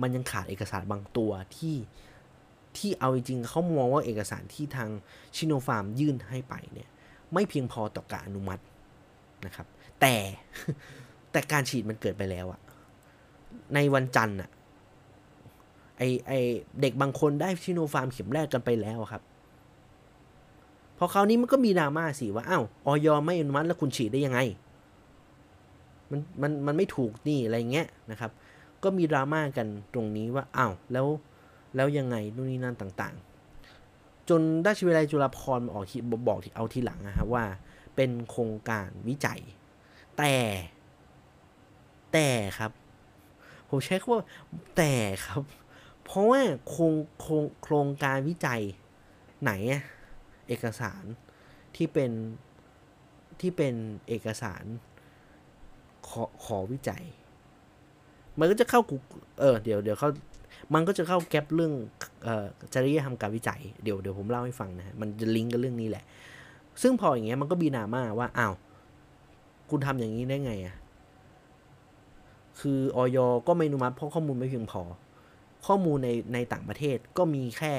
[0.00, 1.76] มันยังขาดเอกสารบางตัวที่
[2.76, 4.90] ที่เอาจริงเขามองว่าเอกสารที่ทาง
[5.36, 6.88] ชิโนฟาร์มยื่นให้ไปเนี่ย
[7.32, 8.62] ไม่เพียงพอต่อการอนุมัติ
[9.46, 9.66] นะครับ
[10.00, 10.16] แต่
[11.36, 12.60] แต่การฉีดมันเกิดไปแล้วอะ
[13.74, 14.50] ในวันจันทร์อะ
[15.98, 16.32] ไอไอ
[16.80, 19.22] เด็กบางคนได้ชิโนฟาร์มเข็มแรกกันไปแล้วครับ
[20.98, 24.40] พอคราวนี้มันก็มีดราม่าสิว่าอ้าวออยไม่อนุมัติแล้วคุณฉีดได้ยังไง
[26.10, 28.30] มันมันมันไม่ถูกนี่อะไรเงี้ยนะครับ
[28.82, 31.06] ก็มีดราม่ากันตรงนี้ว่าอ้าวแล้ว
[31.76, 33.14] แล้วยังไงนู่นนี่นั่นต่าง
[33.72, 35.84] ๆ จนราชวิทยาลัยจุฬาภรณ์ออก
[36.28, 37.44] บอกที่เอาทีหลังนะครับว่า
[37.96, 39.40] เป็นโครงการวิจัย
[40.18, 40.32] แต่
[42.12, 42.28] แต่
[42.58, 42.70] ครับ
[43.68, 44.22] ผมใช้คำว่า
[44.76, 44.94] แต่
[45.26, 45.42] ครับ
[46.04, 48.62] เพราะว่าโครงโครงโครงการวิจัย
[49.42, 49.52] ไหน
[50.48, 51.04] เอกสาร
[51.76, 52.10] ที่เป็น
[53.40, 53.74] ที่เป็น
[54.08, 54.64] เอกสาร
[56.08, 57.04] ขอขอวิจัย
[58.38, 58.96] มันก็จะเข้ากู
[59.40, 60.08] เออเดี๋ยวเดี๋ยวเขา
[60.74, 61.72] มันก็จะเข้าแก๊ปเรื่อง
[62.24, 62.44] เอ่อ
[62.74, 66.04] จริยธรรมการวิจัย เดี๋ยวเดี๋ยวผมเล่าให้ฟังนะฮะมันจะลิงก์กับเรื่องนี้แหละ
[66.82, 68.54] ซึ่งพออย่างเงี้ยมันก็บีนามาว่าอ้าว
[69.70, 70.74] คุณทำอย่างนี้ได้ไงอะ่ะ
[72.60, 74.82] คือออยก็ไม่อนุมัติเพราะข้อมูลไม่เพียงพอ
[75.66, 77.74] ข้อมูลในในต่างประเทศก็มีแค่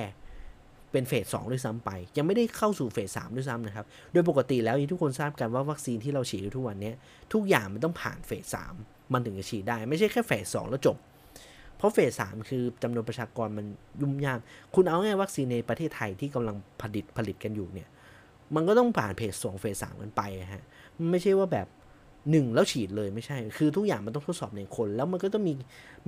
[0.92, 6.92] เป็นเฟสสองด้วยซ้ำไป ยังไม่ได้เข้าสู่เฟสสามด้วยซ้ำนะครับ โดยปกติแล้วที่ทุกคนทราบกันว่าวัคซีนที่เราฉีดทุกวันนี้
[7.34, 8.74] ทุกอย่างมันต้องผ่านเฟสสาม
[9.14, 10.98] มันถึงจะฉีดได้ ไม่ใช่แค่เฟสสองแล้วจบ
[11.78, 13.66] เพราะเฟสสามคือจำนวนประชากรมัน
[14.02, 14.40] ยุ่งยาก
[14.76, 17.90] คุณเอาง่ายวัคซีนในประเทศไทยที่กำลังผลิตผลิตกันอยู่เนี่ย
[18.56, 20.22] มันก็ต้องผ่านเฟสสองเฟสสามกันไป
[20.54, 20.64] ฮะ
[21.12, 21.68] ไม่ใช่ว่าแบบ
[22.32, 25.54] หนึ่งแล้วฉีดเลยไม่ใช่ คือทุกอย่างมันต้องทดสอบในคน แล้วมันก็ต้องมี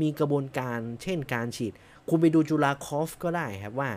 [0.02, 1.74] มีกระบวนการเช่นการฉีด
[2.10, 3.90] คุณไปดูจุฬาคอฟก็ได้ครับว่า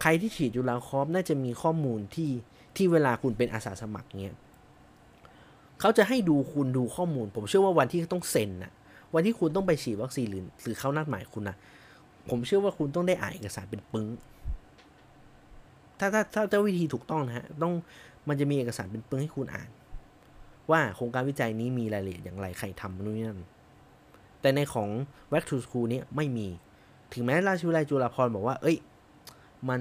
[0.00, 2.30] ใครที่ฉีดยูราคอฟน่าจะมีข้อมูลที่
[2.76, 4.36] ที่เวลาคุณเป็นอาสาสมัครเนี้ย
[5.80, 8.72] เขาจะให้ดูคุณดูข้อมูล ผมเชื่อว่าวันที่ต้องเซ็นนะ
[9.14, 11.56] วันที่คุณต้องไปฉีดวัคซีนหรือหรือเข้านัดหมายคุณนะ
[12.30, 14.06] ผมเชื่อว่าคุณต้องได้อ่านเอกสารเป็นปึ้ง
[15.98, 17.72] ถ้าถ้าถ้าเจ้าวิธีถูกต้องนะฮะต้อง
[18.28, 19.68] มันจะมีเอกสารเป็นปึ้งให้คุณอ่าน
[20.70, 23.40] ว่าโครงการวิจัยนี้มีรายละเอียดอย่างไรใครทำนู่นนั่น
[24.40, 24.88] แต่ในของ
[25.32, 26.48] w a c to School นี้ไม่มี
[27.12, 28.76] ถึงแม้ราชวิทยาลัยจุฬาภรณ์บอกว่า เอ้ย
[29.68, 29.80] มัน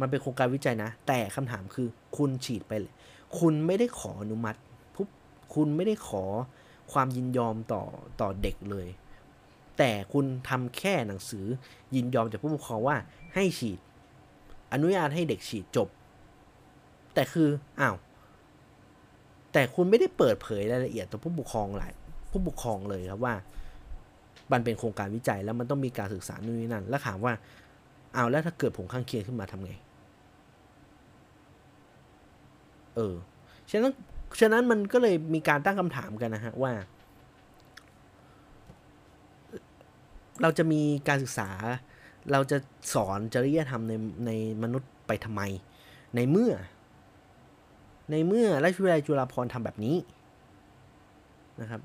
[0.00, 2.92] มันเป็นโครงการวิจัยนะ แต่คำถามคือคุณฉีดไปเลย
[3.38, 4.58] คุณไม่ได้ขออนุมัติ
[4.94, 5.08] ปุ๊บ
[5.54, 6.24] คุณไม่ได้ขอ
[6.92, 7.82] ความยินยอมต่อ
[8.20, 8.88] ต่อเด็กเลย
[9.78, 11.46] แต่คุณทำแค่หนังสือ
[11.94, 12.96] ยินยอมจากผู้ปกครองว่า
[13.34, 13.78] ให้ฉีด
[14.72, 15.88] อนุญาตให้เด็กฉีดจบ
[17.14, 17.48] แต่คือ
[17.80, 17.96] อ้าว
[19.54, 21.92] แต่คุณไม่ได้เปิดเผยรายละเอียดต่อผู้ปกครองหลาย
[22.30, 23.34] ผู้ปกครองเลยครับว่า
[24.52, 27.32] มันเป็นโครงการวิจัยแล้วมันต้องมีการศึกษานู่นนี่นั่น แล้วถามว่า
[28.14, 29.72] เอาแล้วถ้าเกิดผลข้างเคียงขึ้นมาทำไง
[32.96, 33.14] เออ
[33.70, 33.92] ฉะนั้น
[34.40, 36.72] ฉะนั้นมันก็เลยมีการตั้งคำถามกันนะฮะว่า
[40.42, 41.50] เราจะมีการศึกษา
[42.32, 42.58] เราจะ
[42.94, 43.92] สอนจริยธรรมใน
[44.26, 44.30] ใน
[44.62, 45.42] มนุษย์ไปทำไม
[46.16, 46.52] ในเมื่อ
[48.10, 49.96] ในเมื่อราชวิทยาลัยจุฬาภรณ์ทำแบบนี้
[51.60, 51.80] นะครับ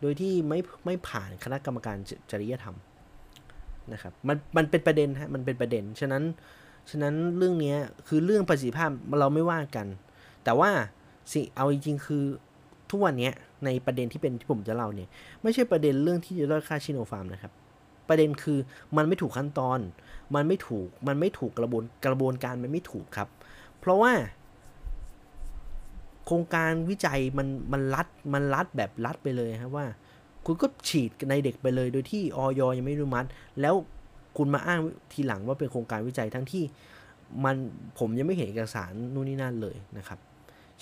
[0.00, 1.96] โดยที่ไม่ไม่ผ่านคณะกรรมการ
[2.30, 2.76] จริยธรรม
[3.92, 6.22] นะครับ มันมันเป็นประเด็นฮะ มันเป็นประเด็น ฉะนั้น
[6.90, 7.74] ฉะนั้นเรื่องนี้
[8.08, 9.86] คือเรื่องประสิทธิภาพเราไม่ว่ากัน
[10.44, 10.70] แต่ว่า
[11.32, 12.24] สิเอาจริงๆคือ
[12.90, 13.30] ทุกวันนี้
[13.64, 15.08] ในประเด็นที่เป็นที่ผมจะเล่าเนี่ย
[15.42, 17.52] ไม่ใช่ประเด็นเรื่องที่จะลดค่าชิโนฟาร์มนะครับ
[18.08, 18.58] ประเด็นคือ
[18.96, 19.78] มันไม่ถูกขั้นตอน
[20.34, 23.28] มันไม่ถูก มันไม่ถูกกระบวนกระบวนการมันไม่ถูกครับ
[23.84, 24.12] เพราะว่า
[26.26, 29.86] โครงการวิจัยมันมันรัดมันรัดแบบรัดไปเลยครับว่า
[30.46, 33.28] คุณก็ฉีดในเด็กไปเลย โดยที่ออยยังไม่อนุมัติ
[33.60, 33.74] แล้ว
[34.36, 34.80] คุณมาอ้าง
[35.12, 36.64] ทีหลังว่าเป็นโครงการวิจัยทั้งที่
[37.44, 37.56] มัน
[37.98, 40.18] ผมยังไม่เห็นเอกสารนู่นนี่นั่นเลยนะครับ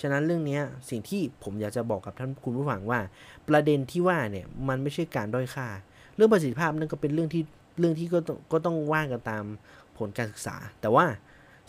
[0.01, 2.99] ฉะนั้นเรื่องนี้สิ่งที่ผมอยากจะบอกกับท่านคุณผู้ฟังว่า
[3.49, 5.67] ประเด็นที่ว่าเนี่ยมันไม่ใช่การด้อยค่า
[6.15, 7.43] เรื่องประสิทธิภาพนั่นก็เป็นเรื่องที่
[7.79, 9.43] เรื่องที่ก็ต้องก็ต้องว่างกันตาม
[9.97, 11.05] ผลการศึกษา แต่ว่า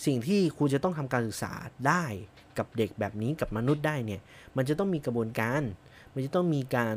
[0.07, 1.53] สิ่งที่คุณจะต้องทำการศึกษา
[1.89, 2.05] ได้
[2.59, 4.21] กับเด็กแบบนี้กับมนุษย์ได้เนี่ย
[4.57, 5.63] มันจะต้องมีกระบวนการ
[6.15, 6.97] มันจะต้องมีการ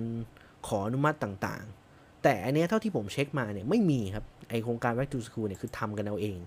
[0.67, 6.39] ขออนุมัติต่างๆ แต่อันนี้เท่าที่ผมเช็คมาเนี่ยไม่มีครับ ไอโครงการ Back to School เนี่ยคือทำกันเอาเอง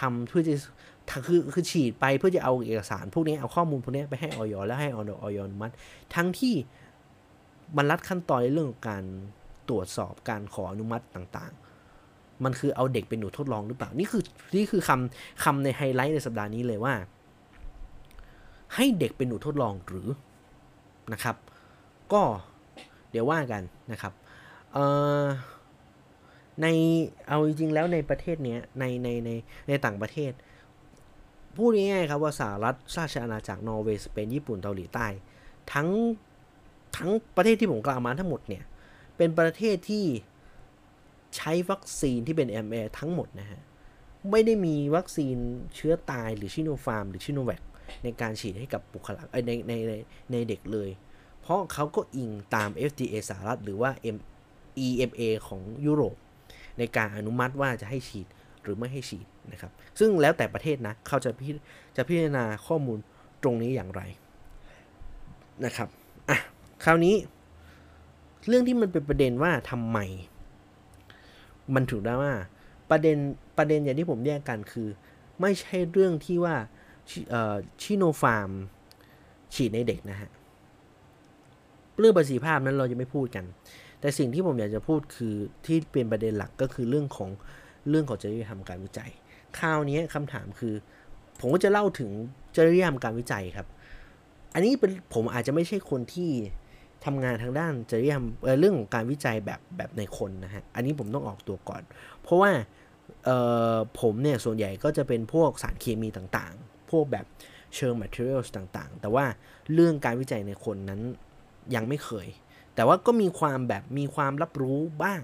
[0.00, 0.54] ทำเพื่อจะ
[1.26, 5.72] คือคือฉีดไปเพื่อจะเอาเอกสาร พวกนี้เอาข้อมูลพวกนี้ไปให้ออยแล้วให้ออยอนุมัติ
[6.14, 6.54] ทั้งที่
[7.76, 9.04] มันรัดขั้นตอนในเรื่องของการ
[9.68, 11.67] ตรวจสอบการขออนุมัติต่างๆ
[12.44, 14.22] มันคือเอาเด็กเป็นหนูทดลองหรือเปล่า นี่คือ
[14.56, 16.94] นี่คือคำคำในไฮไลท์ในสัปดาห์นี้เลยว่า
[18.74, 20.08] ให้เด็กเป็นหนูทดลองหรือ
[21.12, 21.36] นะครับ
[22.12, 22.22] ก็
[23.10, 23.62] เดี๋ยวว่ากัน
[23.92, 24.12] นะครับ
[24.72, 24.84] เอ่
[25.22, 25.24] อ
[26.62, 26.66] ใน
[27.28, 29.30] เอาจริงๆแล้วในประเทศเนี้ยในในใน
[29.68, 30.32] ในต่างประเทศ
[31.56, 35.06] พูดง่ายๆครับว่าสหรัฐราชอาณาจักรนอร์เวย์สเปนญี่ปุ่นเกาหลีใต้
[35.72, 35.88] ทั้ง
[36.96, 38.64] ทั้งประเทศที่ผมกล่าวมาทั้งหมดเนี่ย
[39.16, 40.04] เป็นประเทศที่
[41.36, 43.60] ใช้วัคซีนที่เป็น m อทั้งหมดนะฮะ
[44.30, 45.36] ไม่ได้มีวัคซีน
[45.76, 47.62] เชื้อตายหรือชิโนฟาร์มหรือชิโนแวค
[48.04, 49.92] ในการฉีดให้กับบุคลากรในในใน
[50.32, 50.90] ในเด็กเลย
[51.40, 53.90] เพราะเขาก็อิงตาม FDA สหรัฐหรือว่า
[54.86, 56.16] EMA ของยุโรป
[56.78, 58.26] ในการอนุมัติว่าจะให้ฉีด
[58.62, 61.50] หรือไม่ให้ฉีดนะครับ ซึ่งแล้วแต่ประเทศนะ เขาจะพิ
[61.96, 62.98] จะพิจารณาข้อมูล
[63.42, 64.02] ตรงนี้อย่างไร
[65.64, 65.88] นะครับ
[66.28, 66.38] อะ
[66.84, 67.14] คราวนี้
[68.48, 69.98] เรื่องที่มันเป็นประเด็นว่าทำไม
[71.74, 72.32] มันถูกได้ว่า
[72.90, 73.16] ประเด็น
[73.58, 74.88] ประเด็นอย่างที่ผมแยกกันคือ
[75.40, 76.54] ไม่ใช่เรื่องที่ว่า
[77.82, 78.50] ชิโนฟาร์ม
[79.54, 80.30] ฉีดในเด็กนะฮะ
[81.98, 83.44] เรื่องประสิทธิภาพนั้นเราจะไม่พูดกัน
[84.00, 85.34] แต่สิ่งที่ผมอยากจะพูดคือ
[85.66, 87.30] ที่เป็นประเด็นหลักก็คือเรื่องของ
[87.88, 89.10] เรื่องของจริยธรรมการวิจัย
[89.58, 90.74] คราวนี้คำถามคือ
[91.40, 92.10] ผมก็จะเล่าถึง
[92.56, 93.66] จริยธรรมการวิจัยครับ
[94.54, 96.30] อันนี้เป็นผมอาจจะไม่ใช่คนที่
[97.04, 98.24] ทำงานทางด้านจริยธรรม
[98.60, 101.82] เรื่องของการวิจัยแบบแบบในคนนะฮะ อันนี้ผมต้องออกตัวก่อน
[102.22, 102.50] เพราะว่า
[104.00, 107.26] ผมเนี่ยส่วนใหญ่ก็จะเป็นพวกสารเคมีต่างๆ พวกแบบ
[107.76, 109.24] เชิง materials ต่างๆ แต่ว่า
[109.74, 111.00] เรื่องการวิจัยในคนนั้น
[111.74, 112.28] ยังไม่เคย
[112.74, 115.22] แต่ว่าก็มีความแบบมีความรับรู้บ้าง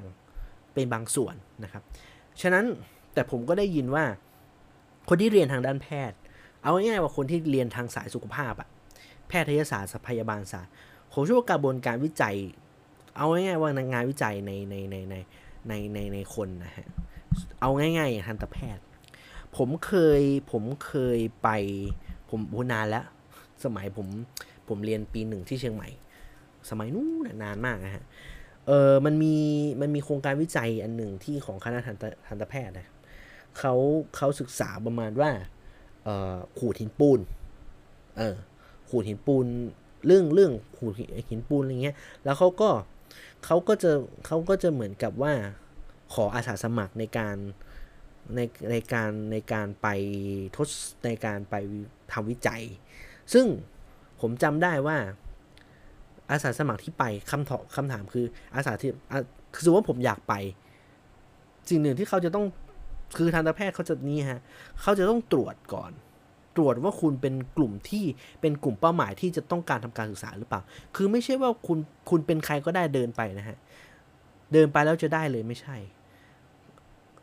[0.74, 1.82] เป็นบางส่วนนะครับ
[2.40, 2.64] ฉะนั้น
[3.14, 4.04] แต่ผมก็ได้ยินว่า
[5.08, 6.18] คนที่เรียนทางด้านแพทย์
[6.62, 8.68] เอาง่ายๆว่าคนที่เรียนทางสายสุขภาพอะ
[9.28, 10.72] แพทยศาสตร์พยาบาลศาสตร์
[11.14, 12.36] ผมเชื่อว่ากระบวนการวิจัย
[13.16, 15.14] เอาง่ายๆว่างานวิจัยในในในใน
[15.68, 16.86] ในในในคนนะฮะ
[17.60, 18.84] เอาง่ายๆทันตแพทย์
[19.56, 21.48] ผมเคยผมเคยไป
[22.30, 22.40] ผม
[22.72, 23.04] นานแล้ว
[23.64, 24.06] สมัยผม
[24.68, 25.88] ผมเรียนปีหนึ่งที่เชียงใหม่
[26.70, 28.04] สมัยนู้นนานมากนะฮะ
[28.66, 29.34] เออมันมี
[29.80, 32.86] มันมีโครงการวิจัยอันหนึ่งที่ของคณะทันตทันตแพทย์นะ
[33.58, 33.74] เขา
[34.16, 35.30] เขาศึกษาประมาณว่า
[36.04, 37.20] เออขูดหินปูน
[38.18, 38.36] เออ
[38.88, 39.46] ขูดหินปูน
[40.06, 40.92] เรื่องเรื่องขูด
[41.28, 42.70] หินปูนอะไรเงี้ย แล้วเขาก็
[43.44, 43.92] เขาก็จะ
[44.26, 45.32] เขาก็จะเหมือนกับว่า
[46.14, 47.36] ขออาสาสมัครในการ
[48.34, 48.40] ใน
[48.70, 49.88] ในการในการไป
[50.56, 50.68] ทด
[51.04, 51.54] ในการไป
[52.12, 52.62] ทำวิจัย
[53.32, 53.46] ซึ่ง
[54.20, 54.96] ผมจำได้ว่า
[56.30, 58.90] อาสาสมัครที่ไปคำถามคำถามคืออาสาที่
[59.54, 60.34] คือสมมติว่าผมอยากไป
[61.68, 62.46] สิ่งหนึ่งที่เขาจะต้อง
[63.16, 64.40] คือทันตแพทย์เขาจะนี่ฮะ
[64.82, 65.92] เขาจะต้องตรวจก่อน
[66.56, 68.04] ตรวจว่าคุณเป็นกลุ่มที่
[68.40, 70.60] เป็นกลุ่มเป้าหมายที่จะต้องการทำการศึกษาหรือเปล่า
[70.96, 71.78] คือไม่ใช่ว่าคุณ
[72.10, 73.58] คุณเป็นใครก็ได้เดินไปนะฮะ
[74.52, 75.76] เดินไปแล้วจะได้เลยไม่ใช่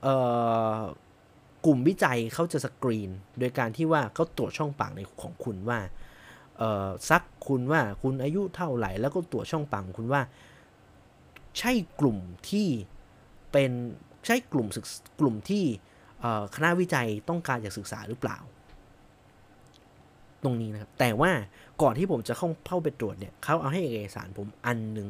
[0.01, 0.15] เอ่
[0.75, 0.77] อ
[1.65, 5.79] กลุ่มวิจัยเขาจะสกรีน โดยการที่ว่าเขาตรวจช่องปากในของคุณว่า
[6.57, 10.21] เอ่อซักคุณว่าคุณอายุเท่าไหร่ แล้วก็ตรวจช่องปากของคุณว่า
[11.59, 12.17] ใช่กลุ่ม
[12.49, 12.67] ที่
[13.51, 13.71] เป็น
[14.25, 14.86] ใช่กลุ่มศึก
[15.19, 15.65] กลุ่มที่
[16.55, 18.38] คณะวิจัยต้องการจะศึกษาหรือเปล่า
[20.44, 21.32] ตรงนี้นะครับ แต่ว่า
[21.82, 25.08] ก่อนที่ผมจะเข้าเข้าไปตรวจเนี่ยเขาเอาให้เอกสารผมอันหนึ่ง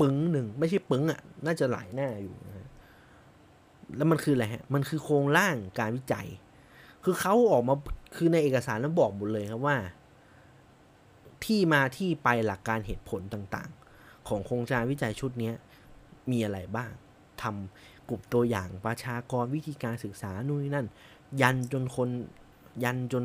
[0.00, 2.68] ปึ้งหนึ่งไม่ใช่ปึ้งอะ่ะ น่าจะหลายหน้าอยู่นะ
[3.96, 6.28] แล้วมันคืออะไรฮะ มันคือโครงร่างการวิจัย
[7.04, 7.74] คือเขาออกมา
[8.16, 9.76] คือในเอกสารนั้นบอกหมดเลยครับว่า
[11.44, 15.52] ที่มาที่ไปหลักการเหตุผลต่างๆ ของโครงการวิจัยชุดนี้
[16.30, 16.90] มีอะไรบ้าง
[17.42, 20.86] ทำกลุ่มตัวอย่างประชากรวิธีการศึกษานู่นนี่นั่น
[21.40, 22.08] ยันจนคน
[22.84, 23.24] ยันจน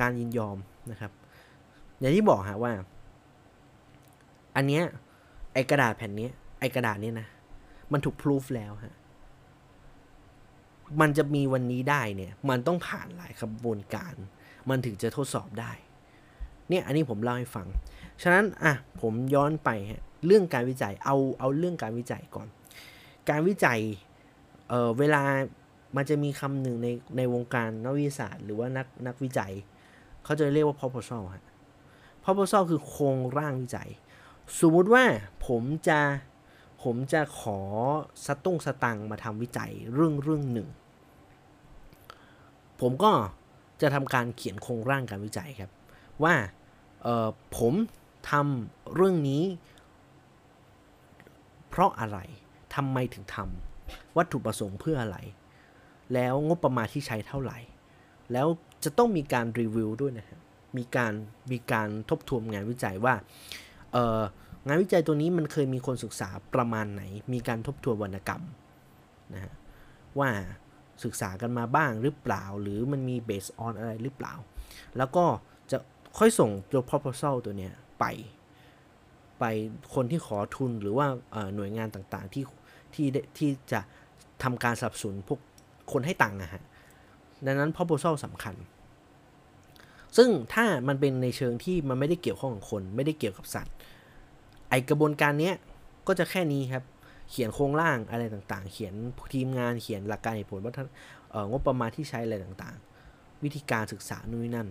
[0.00, 0.56] การยินยอม
[0.90, 1.12] นะครับ
[2.00, 2.72] อย่างที่บอกฮะว่า
[4.56, 4.82] อันเนี้ย
[5.52, 6.28] ไอกระดาษแผ่นนี้
[6.60, 7.26] ไอกระดาษนี้นะ
[7.92, 8.94] มันถูกพิสูจแล้วฮะ
[11.00, 14.14] มันจะมีวันนี้ได้เนี่ย มันต้องผ่านหลายกระบวนการ
[14.68, 15.72] มันถึงจะทดสอบได้
[16.68, 17.66] เนี่ยอันนี้ผมเล่าให้ฟัง
[18.22, 22.48] ฉะนั้นอะผมย้อนไปฮะเรื่องการวิจัยเอาเอาเรื่องการวิจัยก่อน
[23.28, 23.80] การวิจัย
[24.68, 25.22] เออเวลา
[25.96, 29.52] มันจะมีคำหนึ่งในในวงการนักวิทยาศาสตร์ หรือว่านักนักวิจัย
[30.24, 31.44] เขาจะเรียกว่า proposal ฮะ
[32.24, 33.88] proposal คือโครงร่างวิจัย
[34.60, 35.04] สมมติว่า
[35.46, 36.00] ผมจะ
[36.82, 37.58] ผมจะขอ
[38.26, 40.68] สตุ้งสตังมาทำวิจัยเรื่องเรื่องหนึ่ง
[42.80, 43.12] ผมก็
[43.80, 45.70] จะทำการเขียนโครงร่างการวิจัยครับ
[46.22, 46.34] ว่า
[47.56, 47.74] ผม
[48.30, 49.44] ทำเรื่องนี้
[51.68, 52.18] เพราะอะไร
[52.74, 55.18] ทำไมถึงทำวัตถุประสงค์เพื่ออะไร
[56.14, 57.58] แล้วงบประมาณที่ใช้เท่าไหร่
[58.32, 58.46] แล้ว
[58.84, 60.40] จะต้องมีการรีวิวด้วยนะฮะ
[60.76, 61.12] มีการ
[61.52, 63.14] มีการทบทวนงานวิจัยว่า
[64.66, 67.02] งานวิจัยตัวนี้มันเคยมีคนศึกษาประมาณไหน
[67.32, 68.42] มีการทบทวนวรรณกรรม
[69.34, 69.52] นะฮะ
[70.18, 70.30] ว่า
[71.04, 74.34] ศึกษากันมาบ้างหรือเปล่า หรือมันมีเบสออนอะไรหรือเปล่า
[74.96, 75.24] แล้วก็
[75.70, 75.78] จะ
[76.18, 78.04] ค่อยส่งตัว proposal ตัวเนี้ยไป
[79.38, 79.44] ไป
[79.94, 81.06] คนที่ขอทุนหรือว่า
[81.54, 82.44] หน่วยงานต่างๆที่
[82.94, 83.06] ที่
[83.38, 83.80] ที่จะ
[84.42, 85.40] ทำการสนับสนุนพวก
[85.92, 86.62] คนให้ตังค์อะฮะ
[87.46, 88.54] ดังนั้น proposal สำคัญ
[90.16, 93.74] ซึ่งถ้ามันเป็นในเชิงที่มันไม่ได้เกี่ยวข้องกับคน ไม่ได้เกี่ยวกับสัตว์
[94.70, 95.54] ไอกระบวนการเนี้ย
[96.06, 96.84] ก็จะแค่นี้ครับ
[97.30, 98.94] เขียนโครงร่างอะไรต่างๆ เขียน
[99.32, 100.88] ทีมงาน เขียนหลักการเหตุผลว่าท่าน
[101.50, 104.68] งบประมาณที่ใช้อะไรต่างๆ วิธีการศึกษานู่นนั่น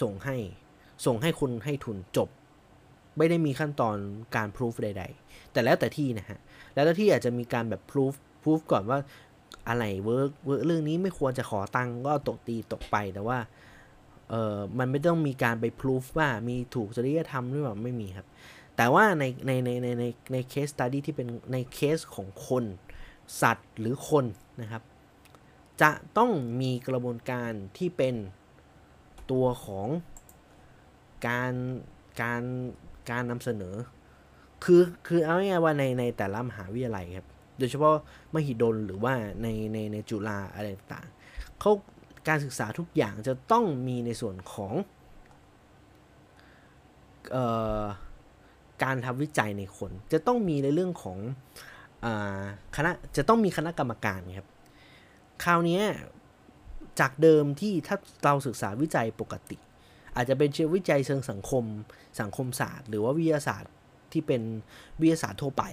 [0.00, 0.36] ส่งให้
[1.06, 2.28] ส่งให้คุณให้ทุนจบ
[3.18, 3.96] ไม่ได้มีขั้นตอน
[4.36, 6.38] การพิสูจใด ๆ แต่แล้วแต่ที่นะฮะ
[6.74, 8.98] แล้วแต่ที่อาจจะมีการแบบพิสูจพิสูจก่อนว่า
[9.68, 13.38] อะไร work work เรื่องนี้ไม่ควรจะขอตังก็ตกตีตกไปแต่ว่า
[14.30, 18.26] เออมันไม่ต้องมีการไปพิสูจว่ามีถูกจริยธรรมหรือเปล่าไม่มีครับ
[18.76, 22.64] แต่ว่าในในในในในในเคสตัดดี้ที่เป็นในเคสของคน
[23.40, 24.24] สัตว์หรือคน
[24.60, 24.82] นะครับ
[25.82, 26.30] จะต้อง
[26.60, 28.14] มีกระบวนการที่เป็น
[29.30, 29.88] ตัวของ
[31.26, 31.52] การ
[32.22, 32.42] การ
[33.10, 33.74] การนำเสนอ
[34.64, 37.29] คือคือเอาง่ายๆว่าในในแต่ละมหาวิทยาลัยครับ
[37.60, 37.94] โดยเฉพาะ
[38.34, 41.08] มหิดลหรือว่าในในในจุฬาอะไรต่าง
[41.60, 41.72] เขา
[42.28, 44.72] การศึกษาทุกอย่างจะต้องมีในส่วนของ
[47.34, 47.38] อ
[47.82, 47.84] อ
[48.82, 51.18] การทำวิจัยในคน จะต้องมีในเรื่องของ
[52.04, 52.06] อ
[52.76, 54.48] คณะจะต้องมีคณะกรรมการครับ
[55.44, 55.80] คราวนี้
[57.00, 59.58] จากเดิมที่ถ้าเราศึกษาวิจัยปกติ
[60.16, 61.64] อาจจะเป็นเชิงวิจัยเชิงสังคม
[62.20, 63.72] สังคมศาสตร์ หรือว่าวิทยาศาสตร์
[64.12, 64.42] ที่เป็น
[65.00, 65.64] วิทยาศาสตร์ทั่วไป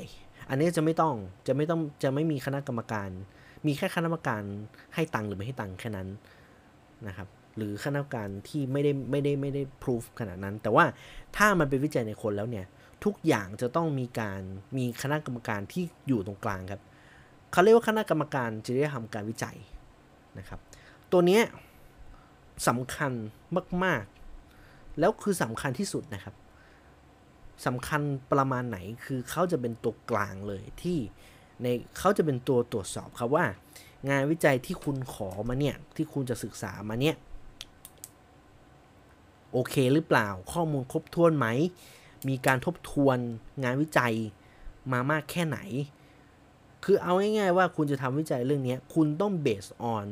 [0.49, 1.15] อันนี้จะไม่ต้อง
[1.47, 3.09] จะไม่ต้องจะไม่มีคณะกรรมการ
[3.65, 4.43] มีแค่คณะกรรมการ
[4.95, 6.07] ให้ตังค์หรือไม่ให้ตังค์แค่นั้น
[7.07, 7.27] นะครับ
[7.57, 10.85] หรือคณะกรรมการที่ไม่ได้ไม่ได้ไม่ได้พิสูจขนาดนั้น แต่ว่า
[11.37, 12.65] ถ้ามันเป็นวิจัยในคนแล้วเนี่ย
[13.05, 14.41] ทุกอย่างจะต้องมีการ
[14.77, 16.81] มีคณะกรรมการที่อยู่ตรงกลางครับ
[17.51, 19.57] เขาเรียกว่าคณะกรรมการจริยธรรมการวิจัย
[20.39, 20.59] นะครับ
[21.11, 21.39] ตัวนี้
[22.67, 23.11] สำคัญ
[23.83, 24.03] มาก
[24.51, 26.35] ๆ แล้วคือสำคัญที่สุดนะครับ
[27.65, 28.01] สำคัญ
[28.31, 30.97] ประมาณไหนคือเขาจะเป็นตัวกลางเลยที่
[31.61, 33.45] ในเขาจะเป็นตัวตรวจสอบครับว่า
[34.09, 37.15] งานวิจัยที่คุณขอมาเนี่ย ที่คุณจะศึกษามาเนี่ย
[39.51, 41.47] โอเคหรือเปล่าข้อมูลครบถ้วนไหม
[42.27, 43.17] มีการทบทวน
[43.63, 44.13] งานวิจัย
[44.91, 45.59] มามากแค่ไหน
[46.83, 50.05] คือเอาง่ายๆว่าคุณจะทำวิจัยเรื่องนี้คุณต้องเบสออน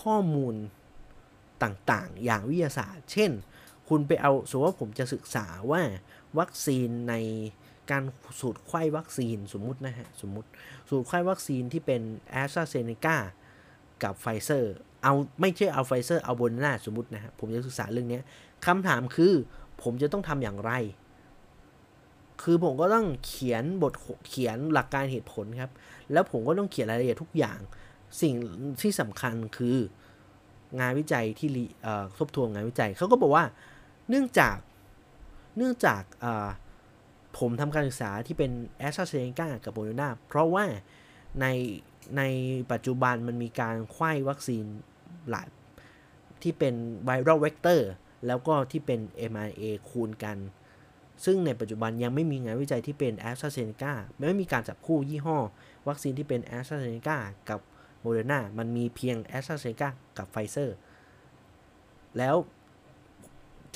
[0.00, 0.54] ข้อมูล
[1.62, 3.30] ต่างๆ อย่างวิทยาศาสตร์ เช่น
[3.88, 5.82] คุณไปเอาสมมติว่าผมจะศึกษาว่า
[6.38, 7.14] วัคซีนใน
[7.90, 8.02] การ
[8.40, 10.48] สูตรไขว้วัคซีนสมมุตินะฮะสมมุติ
[10.90, 13.16] สูตรไขว้วัคซีนที่เป็นแอสตราเซเนกา
[14.02, 18.20] กับไฟเซอร์เอาไม่ใช่เอาไฟเซอร์เอาโมเดอร์นาสมมตินะฮะผมจะศึกษาเรื่องนี้
[18.66, 19.32] คำถามคือ
[19.82, 20.72] ผมจะต้องทำอย่างไร
[22.42, 23.94] คือผมก็ต้องเขียนบท
[24.28, 25.70] เขียนหลักการเหตุผลครับ
[26.12, 27.58] แล้วผมก็ต้องเขียนรายละเอียดทุกอย่าง
[28.22, 28.34] สิ่ง
[28.80, 29.76] ที่สำคัญคือ
[30.80, 31.48] งานวิจัยที่
[32.18, 33.44] ทบทวนงานวิจัยเขาก็บอกว่า
[34.08, 34.56] เนื่องจาก
[35.56, 36.02] เนื่องจาก
[37.38, 40.64] ผมทำการศึกษาที่เป็นแอสตราเซเนกากับโมเดอร์นาเพราะว่า
[41.40, 41.46] ใน
[42.16, 42.22] ใน
[42.72, 44.64] ปัจจุบันมันมีการไขว้วัคซีน
[45.30, 45.46] หลาย
[46.42, 46.74] ที่เป็น
[47.04, 47.90] viral vector
[48.26, 49.00] แล้วก็ที่เป็น
[49.32, 50.36] mRNA คู่กัน
[51.24, 53.92] ซึ่งในปัจจุบันยังไม่มีงานวิจัยที่เป็นแอสตราเซเนกา
[54.28, 55.38] ไม่มีการจับคู่ยี่ห้อ
[55.88, 57.60] วัคซีนที่เป็นแอสตราเซเนกากับ
[58.00, 59.88] โมเดอร์นามันมีเพียงแอสตราเซเนกา
[60.18, 60.76] กับไฟเซอร์
[62.18, 62.36] แล้ว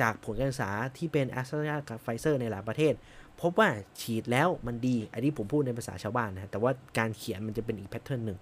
[0.01, 2.95] จากผลการศึกษาที่เป็นแอสตราเซเนกากับไฟเซอร์ในหลายประเทศ
[3.40, 3.68] พบว่า
[4.01, 8.38] ฉีดแล้วมันดี อันนี้ผมพูดในภาษาชาวบ้านนะแต่ว่าการเขียนมันจะเป็นอีก pattern หนึ่ง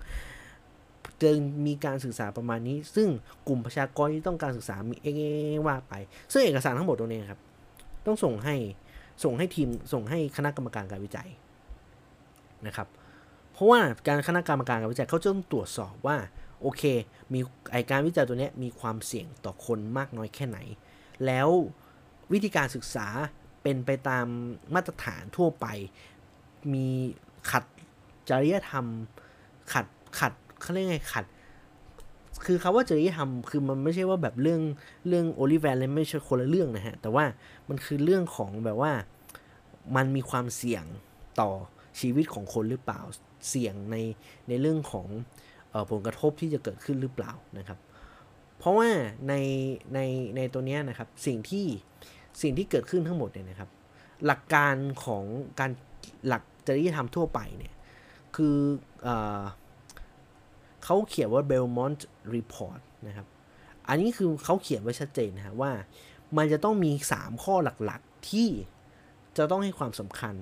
[1.23, 1.37] จึง
[1.67, 3.09] มีการศึกษาประมาณนี้ ซึ่ง
[3.49, 5.09] กลุ่มประชากรที่ต้องการศึกษามีเอ
[5.55, 5.95] งว่าไป
[6.33, 7.41] ซึ่งเอกสารทั้งหมดตรงนี้ครับ
[8.07, 8.57] ต้องส่งให้
[9.25, 11.29] ส่งให้ทีมส่งให้คณะกรรมการการวิจัย
[12.67, 12.89] นะครับ
[13.53, 16.17] เพราะว่าการคณะกรรมการการวิจัยเขาจะต้องตรวจสอบว่า
[16.61, 16.83] โอเค
[17.33, 17.41] มี
[17.73, 20.59] ไอการวิจัยตัวนี้มีความเสี่ยงต่อคนมากน้อยแค่ไหน
[21.27, 21.49] แล้ว
[22.33, 23.07] วิธีการศึกษา
[23.63, 24.27] เป็นไปตาม
[24.75, 25.67] มาตรฐานทั่วไป
[26.73, 26.87] มี
[27.51, 27.65] ขัด
[28.29, 28.87] จริยธรรม
[29.73, 29.87] ขัด
[30.19, 31.25] ขัดเขาเรียกไงขัด
[32.45, 34.61] คือคาว่าจริยธรรมคือมันไม่ใช่ว่าแบบเรื่อง
[35.09, 37.25] เรื่องโอลิแวนเลยไม่ใช่คนละเรื่องนะฮะ แต่ว่า
[37.69, 38.93] มันคือเรื่องของแบบว่า
[39.97, 40.85] มันมีความเสี่ยง
[41.41, 41.51] ต่อ
[42.01, 43.01] ชีวิตของคนหรือเปล่า
[43.49, 43.97] เสี่ยงใน
[44.49, 45.07] ในเรื่องของ
[45.73, 47.79] ออผลกระทบที่จะเกิดขึ้นหรือเปล่านะครับ
[48.63, 48.89] เพราะว่า
[49.29, 49.35] ใน
[49.95, 49.99] ใน
[50.37, 51.67] ในตัวนี้นะครับสิ่งที่
[52.43, 53.71] สิ่งที่เกิดขึ้นทั้งหมดเนี่ยนะครับ
[54.27, 55.25] หลักการของ
[55.61, 55.71] การ
[56.27, 57.75] หลักจริยธรรมทั่วไปเนี่ย
[58.37, 58.57] คือ
[59.07, 59.09] อ
[60.85, 62.01] เขาเขียนว่า Belmont
[62.35, 63.27] Report นะครับ
[63.89, 65.71] อันนี้คือเขาเขียนไว้ชัดเจนนะว่า
[66.37, 67.55] มันจะต้องมี 3 ข้อ
[67.87, 68.49] หลักๆที่
[69.37, 70.35] จะต้องให้ความสำคัญ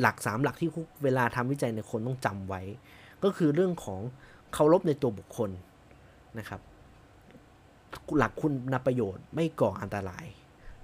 [0.00, 0.70] หลัก 3 หลักที่
[1.04, 2.62] เวลาทำวิจัยในคนต้องจำไว้
[3.24, 4.00] ก็คือเรื่องของ
[4.52, 5.50] เคารพในตัวบุคคล
[6.38, 6.60] นะครับ
[8.16, 8.52] หลักคุณ
[8.86, 10.26] ประโยชน์ไม่ก่ออันตราย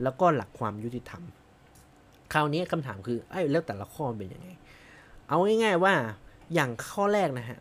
[0.03, 1.23] แล้วก็หลักความยุติธรรม
[2.33, 4.49] คราวนี้คำถามคือไอ้แล้วแต่ละข้อเป็นยังไง
[5.29, 5.95] เอาง่ายๆว่า
[6.55, 7.61] อย่างข้อแรกนะฮะ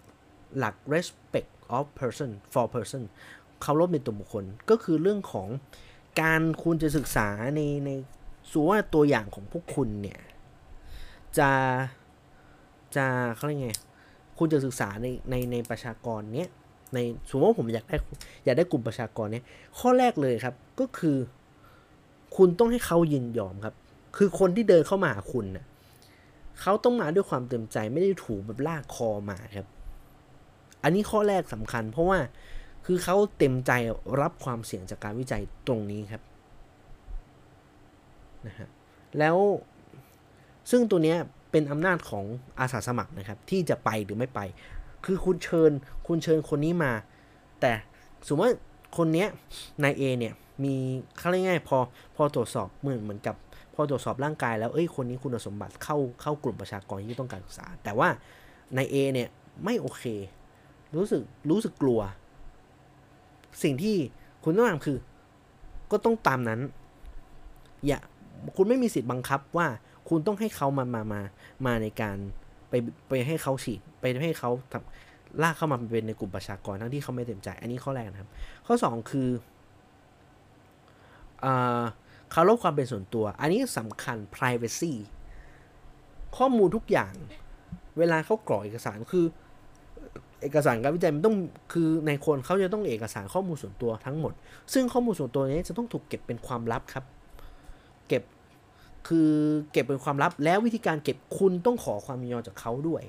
[0.58, 3.04] หลัก respect of person for person
[3.62, 5.48] เคารพในตัวบุคคลก็คือเรื่องของ
[6.22, 7.92] การคุณจะศึกษาในใน
[8.52, 10.20] ส่วนว่าตัวอย่างของพวกคุณเนี่ย
[11.38, 11.50] จะ
[12.96, 13.72] จะเขาเรียกไง
[14.38, 16.50] คุณจะศึกษาในในในประชากรเนี้ย
[16.94, 17.98] ในสมมติว่าผมอยากได้
[18.46, 19.46] อยากได้กลุ่มประชากรเนี้ย
[19.80, 21.18] ข้อแรกเลยครับก็คือ
[22.36, 23.76] คุณต้องให้เขายินยอมครับ
[24.18, 25.66] คือคนที่เดินเข้ามาหาคุณนะ่ะ
[26.62, 29.68] เขาต้องมาด้วยความเต็มใจไม่ได้ถูกแบบลากคอมาครับ
[30.84, 32.20] อันนี้ข้อแรกสำคัญ เพราะว่า
[32.86, 33.72] คือเขาเต็มใจ
[34.22, 36.24] รับความเสี่ยงจากการวิจัยตรงนี้ครับ
[38.48, 38.70] นะฮะ
[39.20, 39.38] แล้ว
[40.72, 41.18] ซึ่งตัวเนี้ย
[41.52, 42.26] เป็นอำนาจของ
[42.60, 44.40] อาสาสมัครนะครับ ที่จะไปหรือไม่ไป
[45.06, 45.72] คือคุณเชิญ
[46.08, 46.92] คุณเชิญคนนี้มา
[47.62, 47.72] แต่
[48.28, 48.58] สมมติว่า
[48.98, 49.26] คนนี้
[49.84, 50.34] นายเอเนี่ย
[50.64, 50.76] มี
[51.18, 51.78] เขาง่ายๆพอ
[52.16, 53.36] พอตรวจสอบเหมือนเหมือนกับ
[53.74, 58.10] พอตรวจสอบร่างกายแล้วเอ้ยคนนี้คุณสมบัติเข้าเข้ากลุ่มประชากรที่ต้องการศึกษา แต่ว่า
[58.76, 59.30] นายเอเนี่ย
[59.64, 60.04] ไม่โอเค
[60.96, 62.02] รู้สึกรู้สึกกลัว
[63.64, 63.98] สิ่งที่
[64.44, 64.98] คุณต้องทำคือ
[65.92, 66.62] ก็ต้องตามนั้น
[67.88, 68.00] อย่า
[68.56, 69.68] คุณไม่มีสิทธิ์บังคับว่า
[70.10, 71.22] คุณต้องให้เขามามามา
[71.66, 72.18] มาในการ
[72.74, 78.30] ไปไปให้เขาฉีดไปให้เขาทำลากเข้ามาเป็นในกลุ่มประชากรทั้งที่เขาไม่เต็มใจ อันนี้ข้อแรกนะครับ
[78.68, 79.30] ข้อ 2 คือ
[82.32, 84.94] เคารพความเป็นส่วนตัว อันนี้สำคัญ privacy
[86.38, 87.14] ข้อมูลทุกอย่าง
[87.98, 89.26] เวลาเขากรอกเอกสารคือ
[90.42, 91.36] เอกสารการวิจัยมันต้อง
[91.74, 94.34] คือในคนเขาจะต้องเอกสารข้อมูลส่วนตัวทั้งหมด
[94.74, 97.23] ซึ่งข้อมูลส่วนตัวนี้จะต้องถูกเก็บเป็นความลับครับเก็บ
[99.08, 99.32] คือ
[99.72, 103.04] เก็บเป็นความลับแล้ววิธีการเก็บคุณต้องขอความยินยอมจากเขาด้วย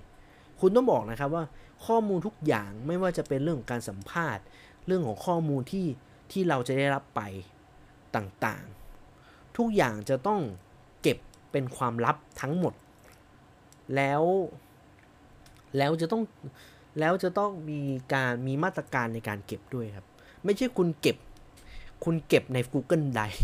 [0.61, 1.45] คุณต้องบอกนะครับว่า
[1.87, 4.45] ข้อมูลทุกอย่างไม่ว่าจะเป็นเรื่องของการสัมภาษณ์
[4.87, 5.87] เรื่องของข้อมูลที่
[6.33, 7.21] ที่เราจะได้รับไป
[8.17, 10.41] ต่างๆ ทุกอย่างจะต้อง
[11.03, 11.19] เก็บ
[11.53, 12.75] เป็นความลับทั้งหมด
[13.97, 14.23] แล้ว
[15.79, 16.23] แล้วจะต้อง
[17.01, 17.81] แล้วจะต้องมี
[18.15, 20.07] การมีมาตรการในการเก็บด้วยครับ
[20.45, 21.17] ไม่ใช่คุณเก็บ
[22.05, 23.41] คุณเก็บใน Google Drive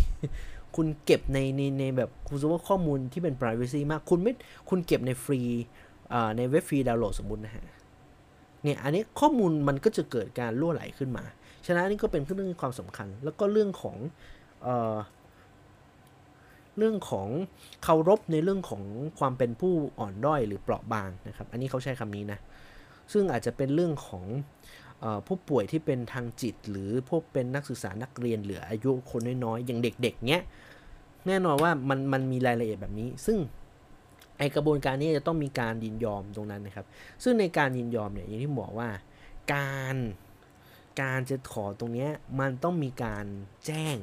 [0.77, 4.33] คุณเก็บในในในแบบคุณสมมติว่าข้อมูลที่เป็น privacy มาก คุณไม่
[4.69, 5.41] คุณเก็บในฟรี
[6.37, 7.65] ในเว็บฟรีดาวน์โหลดสมมุตินะฮะ
[8.63, 11.25] เนี่ยอันนี้ข้อมูลมันก็จะเกิดการล่วไหลขึ้นมา
[11.67, 13.97] ฉะนั้นนี่ก็เป็นเรื่องความสำคัญ แล้วก็เรื่องของ
[14.63, 14.97] เออ
[16.79, 17.29] เรื่องของ
[17.83, 18.83] เคารพในเรื่องของ
[19.19, 22.39] ความเป็นผู้อ่อนด้อยหรือเปราะบางนะครับ อันนี้เขาใช้คำนี้นะ
[23.13, 24.25] ซึ่งอาจจะเป็นเรื่องของ
[25.27, 30.43] ผู้ป่วยที่เป็นทางจิต หรือพวกเป็นนักศึกษานักเรียนเหลืออายุคนน้อยๆอย่างเด็กๆเนี้ย
[31.27, 33.39] แน่นอนว่ามันมันมีรายละเอียดแบบนี้ ซึ่ง
[34.39, 36.87] ไอกระบวนการนี้จะต้องมีการยินยอมตรงนั้นนะครับ
[37.23, 38.89] ซึ่งในการยินยอมเนี่ยอย่างที่บอกว่า
[39.55, 39.97] การ
[41.03, 43.27] การจะขอตรงเนี้ยมันต้องมีการ
[43.67, 43.97] แจ้ง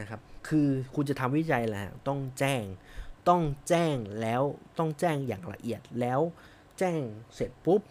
[0.00, 2.64] นะครับ คือคุณจะทำวิจัยแหละต้องแจ้ง
[3.28, 4.42] ต้องแจ้งแล้ว
[4.78, 6.20] ต้องแจ้งอย่างละเอียดแล้ว
[6.78, 7.00] แจ้ง
[7.34, 7.82] เสร็จปุ๊บ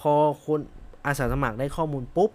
[0.00, 0.12] พอ
[0.44, 0.60] คน
[1.06, 2.30] อาสาสมัครได้ข้อมูลปุ๊บ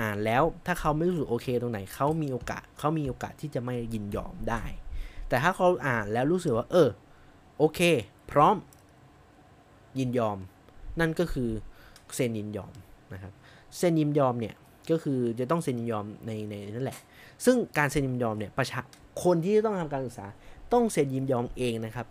[0.00, 4.62] อ่านแล้วถ้าเขาไม่รู้สึกโอเคตรงไหนเขามีโอกาสเขามีโอกาสที่จะไม่ยินยอมได้
[5.28, 6.88] แต่ถ้าเขาอ่านแล้วรู้สึกว่า เออ
[7.58, 7.80] โอเค
[8.30, 8.56] พร้อม
[9.98, 10.38] ยินยอม
[11.00, 11.50] นั่นก็คือ
[12.14, 12.72] เซ็นยินยอม
[13.12, 13.32] นะครับ
[13.76, 14.54] เซ็นยินยอมเนี่ย
[14.90, 16.98] ก็คือจะต้องเซ็นยินยอมในในนั่นแหละ
[17.44, 18.80] ซึ่งการเซ็นยินยอมเนี่ยประชา
[19.24, 20.26] คนที่จะต้องทำการศึกษา
[20.72, 22.06] ต้องเซ็นยินยอมเองนะครับ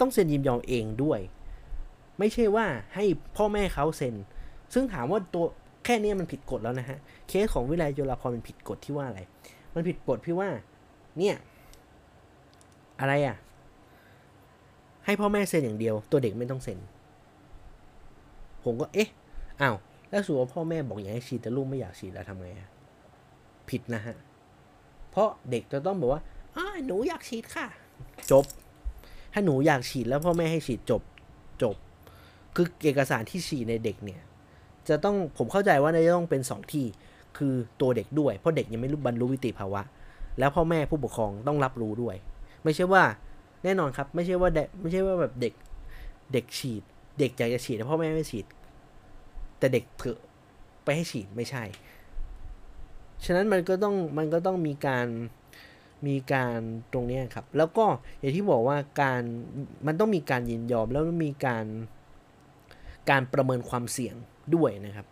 [0.00, 1.20] ต้องเซ็นยินยอมเองด้วย
[2.18, 3.04] ไม่ใช่ว่าให้
[3.36, 4.14] พ่อแม่เขาเซ็น
[4.74, 5.44] ซึ่งถามว่าตัว
[5.84, 6.98] แค่นี้มันผิดกฎแล้วนะฮะ
[7.28, 9.20] เคสของวิไลจุฬาภรมันผิดกฎที่ว่าอะไร
[9.74, 10.48] มันผิดกฎพี่ว่า
[11.18, 11.36] เนี่ย
[13.00, 13.36] อะไรอะ
[15.04, 16.78] ให้พ่อแม่เซ็นอย่างเดียว ตัวเด็กไม่ต้องเซ็น
[18.64, 19.08] ผมก็เอ๊ะ
[19.60, 19.76] อ้าว
[20.10, 22.48] แล้วสมมติว่าพ่อแม่บอกอยากให้ฉีดแต่ลูกไม่อยากฉีดแล้วทำไง
[23.70, 24.16] ผิดนะฮะ
[25.10, 26.22] เพราะเด็กจะต้องบอกว่า
[26.56, 27.66] อ้าหนูอยากฉีดค่ะ
[28.30, 28.44] จบ
[29.32, 31.02] ถ้าหนูอยากฉีดแล้วพ่อแม่ให้ฉีดจบ
[31.62, 31.76] จบ
[32.56, 34.20] คือเอกสารที่ฉีดในเด็กเนี่ย
[34.88, 36.86] จะต้องผมเข้าใจว่าน่าจะต้องเป็นสองที่
[37.36, 39.82] คือตัวเด็กด้วย เพราะเด็กยังไม่รู้บรรลุวิติภาวะ
[40.38, 42.16] แล้วพ่อแม่ผู้ปกครองต้องรับรู้ด้วย
[42.64, 43.02] ไม่ใช่ว่า
[43.64, 45.54] แน่นอนครับ ไม่ใช่ว่าเด็กไม่ใช่ว่าแบบเด็ก
[46.32, 46.82] เด็กฉีด
[47.18, 48.46] เด็กอยากจะฉีดแต่พ่อแม่ไม่ฉีด
[49.58, 50.18] แต่เด็กเถอะ
[50.84, 51.64] ไปให้ฉีดไม่ใช่
[53.24, 55.06] ฉะนั้นมันก็ต้องมันก็ต้องมีการ
[56.06, 56.58] มีการ
[56.92, 57.86] ตรงนี้ครับ แล้วก็
[58.18, 59.22] อย่างที่บอกว่าการ
[59.86, 61.64] มันต้องมีการยินยอมแล้วมีการ
[63.10, 64.14] การประเมินความเสี่ยง
[64.54, 65.06] ด้วยนะครับ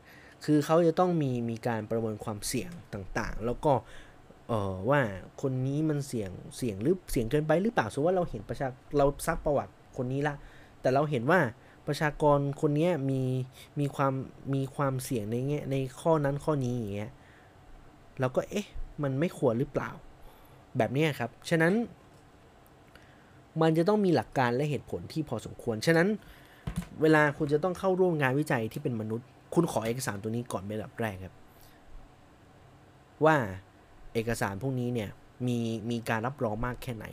[0.45, 3.72] คือเขาจะต้องมีมีการประเมินความเสี่ยงต่างๆ แล้วก็
[4.49, 5.01] เออว่า
[5.42, 10.34] คนนี้มันเสี่ยงเสี่ยงหรือเสี่ยงเกินไปหรือเปล่าสมมติว่าเราเห็นประชาเราซักประวัติคนนี้ละ
[10.80, 11.40] แต่เราเห็นว่า
[11.86, 13.22] ประชากรคนนี้มี
[13.80, 14.12] มีความ
[14.55, 17.12] มีความเสี่ยงในแง่ในข้อนั้นข้อนี้อย่างเงี้ย
[18.20, 18.66] เราก็เอ๊ะ
[19.03, 19.90] มันไม่ควรหรือเปล่า
[20.76, 21.72] แบบนี้ครับ ฉะนั้น
[23.62, 26.09] มันจะต้องมีหลักการและเหตุผลที่พอสมควร ฉะนั้น
[27.02, 31.34] เวลาคุณจะต้องเข้าร่วมงานวิจัยที่เป็นมนุษย์ คุณขอเอกสารตัวนี้ก่อนเป็นลำดับแรกครับ
[33.24, 33.36] ว่า
[34.14, 35.10] เอกสารพวกนี้เนี่ย
[35.46, 35.58] มี
[35.90, 37.06] มีการรับรองมากแค่ไหน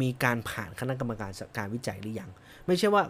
[0.00, 2.30] มีการผ่านคณะกรรมการการวิจัยหรือยัง
[2.66, 3.02] ไม่ใช่ว่า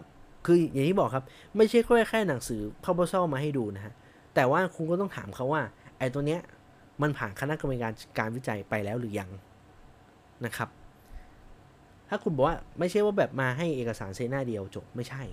[0.45, 1.25] คืออย่างที่บอกครับ
[1.57, 3.93] ไม่ใช่แค่แค่หนังสือ proposal มาให้ดูนะฮะ
[4.35, 5.61] แต่ว่าคุณก็ต้องถามเขาว่า
[5.97, 6.41] ไอ้ตัวเนี้ย
[7.01, 9.29] มันผ่านคณะกรรมการการวิจัยไปแล้วหรือยัง
[10.45, 10.69] นะครับ
[12.09, 15.23] ถ้าคุณบอกว่าไม่ใช่ว่าแบบมาให้เอกสารเซหน้าเดียวจบไม่ใช่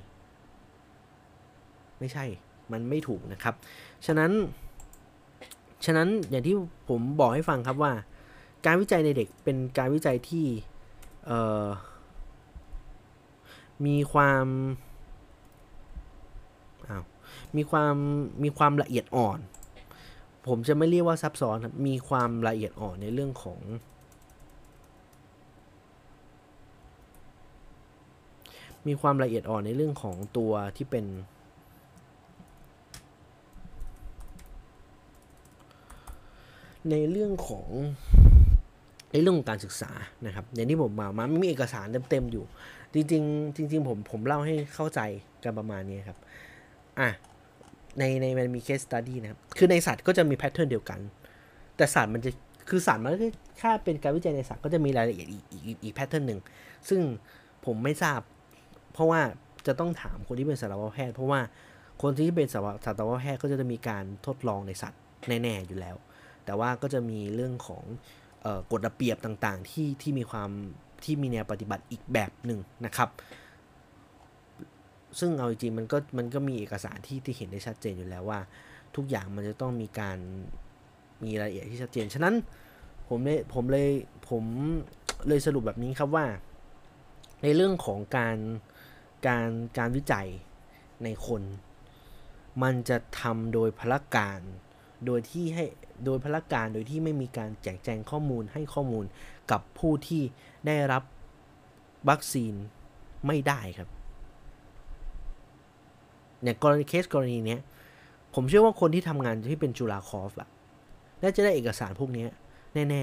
[2.01, 2.24] ไม่ใช่
[2.72, 3.55] มันไม่ถูกนะครับ
[4.07, 4.30] ฉะนั้น
[5.84, 6.57] ฉะนั้นอย่างที่
[6.88, 7.92] ผมบอกให้ฟังครับว่า
[8.66, 10.46] การวิจัยในเด็กเป็นการวิจัยที่
[13.86, 14.46] มีความ
[16.88, 17.05] อ้าว
[17.57, 17.94] มีความ
[18.42, 19.38] มีความละเอียดอ่อน
[20.46, 23.61] ผมจะไม่เรียกว่าซับซ้อนครับ มีความละเอียดอ่อนในเรื่องของ
[28.86, 31.05] มีความละเอียดอ่อนในเรื่องของตัวที่เป็น
[36.91, 37.68] ในเรื่องของ
[39.12, 39.91] ในเรื่องของการศึกษา
[40.26, 42.45] นะครับอย่างที่ผมมามามีเอกสารเต็มๆอยู่
[42.95, 45.01] จริงๆ จริง ๆ ผมผมเล่าให้เข้าใจ
[45.45, 46.18] กันประมาณนี้ครับ
[47.01, 47.09] อะ
[47.99, 51.01] ในในมันมี case study นะครับคือในสัตว์ก็จะมี pattern เดียวกัน
[51.76, 52.31] แต่สัตว์มันจะ
[52.68, 53.16] คือสัตว์มันก็
[53.61, 56.41] ถ้าเป็นการวิจัยในสัตว์ก็จะมีรายละเอียดอีกอีกอีก pattern หนึ่ง
[56.89, 57.01] ซึ่ง
[57.66, 58.20] ผมไม่ทราบ
[58.93, 59.20] เพราะว่า
[59.66, 61.41] จะต้องถามคนที่เป็นสัตวแพทย์ เพราะว่า
[62.03, 65.97] คนที่เป็นสัตวแพทย์ก็จะมีการทดลองในสัตว์แน่ๆอยู่แล้ว
[66.49, 67.84] แต่ว่าก็จะมีเรื่องของ
[68.72, 70.51] กฎระเบียบต่างๆ ที่ที่มีความ
[71.05, 73.09] ที่มีแนวปฏิบัติอีกแบบหนึ่งนะครับ
[75.18, 78.40] ซึ่งเอาจริงมันก็มันก็มีเอกสารที่ที่เห็นได้ชัดเจนอยู่แล้วว่า
[78.96, 80.18] ทุกอย่างมันจะต้องมีการ
[81.24, 82.34] มีรายละเอียดที่ชัดเจน ฉะนั้น
[83.09, 83.90] ผมเลยผมเลย
[84.28, 84.44] ผม
[85.28, 86.26] เลยสรุปแบบนี้ครับว่า
[87.42, 88.38] ในเรื่องของการ
[89.26, 90.28] การการวิจัย
[91.05, 91.42] ในคน
[92.62, 94.40] มันจะทำโดยพละการ
[95.07, 95.64] โดยที่ให้
[96.05, 99.05] โดยพละการโดยที่ไม่มีการแจกแจงข้อมูลให้ข้อมูล
[99.51, 100.22] กับผู้ที่
[100.66, 101.03] ได้รับ
[102.09, 102.55] วัคซีน
[103.26, 103.88] ไม่ได้ครับ
[106.42, 107.61] เนี่ยกรณีเคสกรณีเนี้ย
[108.34, 110.49] ผมเชื่อว่าคนที่ทำงานที่เป็นจุฬาคอฟอะ
[111.22, 112.26] น่าจะได้เอกสารพวกนี้
[112.90, 113.03] แน่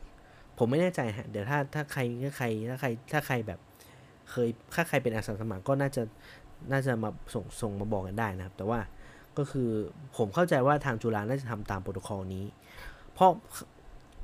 [0.00, 3.58] ๆ ผมไม่แน่ใจฮะ เดี๋ยวถ้าถ้าใครถ้าใครถ้าใครถ้าใครแบบ
[4.30, 6.02] เคยถ้าใครเป็นอาสาสมัครก็น่าจะ
[6.72, 8.80] น่าจะมาส่งส่งมาบอกกันได้นะครับ แต่ว่า
[9.38, 9.68] ก็คือ
[10.16, 12.44] ผมเข้าใจว่าทางจุฬาน่าจะทำตามโปรโตคอลนี้
[13.14, 13.30] เพราะ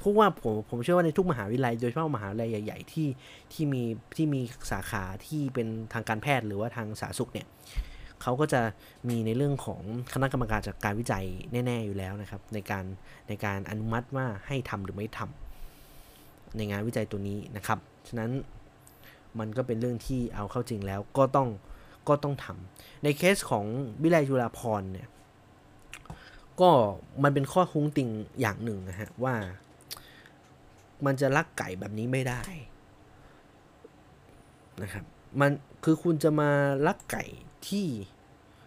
[0.01, 3.09] พราะว่าผมผมเชื่อว่าในทุกมหาวิทยาลัย โดยเฉพาะมหาวิทยาลัยใหญ่ ๆ ที่
[3.53, 3.83] ที่มี
[4.17, 4.41] ที่มี
[4.73, 7.47] สาขาที่เป็นทางการแพทย์หรือว่าทางสาธารณสุขเนี่ย
[8.23, 8.61] เขาก็จะ
[9.09, 9.81] มีในเรื่องของ
[10.13, 12.85] คณะกรรมการจากการวิจัยแน่ ๆ อยู่แล้วนะครับ ในการ
[13.29, 18.31] ในการอนุมัติว่าให้ทำหรือไม่ทำในงานวิจัยตัวนี้นะครับ ฉะนั้น
[19.39, 21.49] มันก็เป็นเรื่องที่เอาเข้าจริงแล้วก็ต้อง
[22.09, 23.65] ก็ต้องทำในเคสของ
[24.03, 25.09] วิไลจุฬาพรเนี่ย
[26.61, 26.71] ก็
[27.23, 28.09] มันเป็นข้อคุ้งติง
[28.41, 29.35] อย่างหนึ่งนะฮะว่า
[31.07, 32.41] มันจะลักไก่แบบนี้ไม่ได้
[34.83, 35.05] นะครับ
[35.41, 35.51] มัน
[35.85, 36.51] คือคุณจะมา
[36.87, 37.25] ลักไก่
[37.69, 37.87] ที่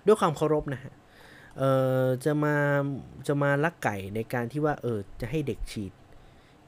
[0.06, 0.94] ด้วยความเคารพนะฮะ
[1.58, 1.72] เอ่
[2.04, 2.56] อจะมา
[3.28, 5.94] จะมาลักไก่ในการที่ว่าเออจะให้เด็กฉีด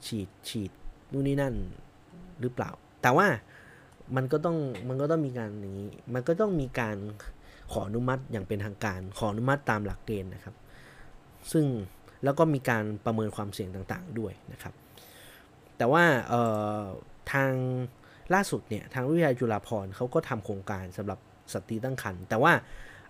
[0.06, 0.72] ฉีดฉีด
[1.12, 1.54] นู่นนี่นั่น
[2.40, 2.70] หรือเปล่า
[3.02, 3.28] แต่ว่า
[4.16, 4.58] มันก็ต้อง
[4.88, 6.98] มันก็ต้องมีการอย่างนี้ มันก็ต้องมีการ
[7.72, 10.56] ขออนุมัติอย่างเป็นทางการ ขออนุมัติตามหลักเกณฑ์นะครับ
[11.52, 11.66] ซึ่ง
[12.24, 14.74] แล้วก็มีการประเมินความเสี่ยงต่างๆด้วยนะครับ
[15.78, 16.04] แต่ว่า
[17.32, 17.52] ทาง
[18.34, 21.20] ล่าสุดเนี่ยทางวิทยาจุฬาภรณ์เขาก็ทำโครงการสำหรับ
[21.54, 22.54] สตรีตั้งครรภ์แต่ว่า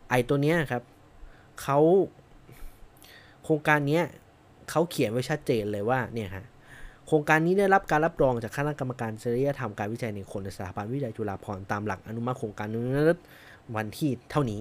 [0.10, 0.84] ไอ้ตัวเนี้ยครับ
[1.62, 1.80] เขา
[3.44, 4.04] โครงการเนี้ย
[4.70, 6.46] เขาเขียนไว้ชัดเจนเลยว่าเนี่ยฮะ
[7.12, 13.18] โครงการนี้ได้รับการรับรองจากคณะกรรมการจริยธรรมการวิจัยในคนในสถาบันวิจัยจุฬาภรณ์ตามหลักอนุมัติโครงการนั้น
[13.76, 14.60] วันที่เท่านี้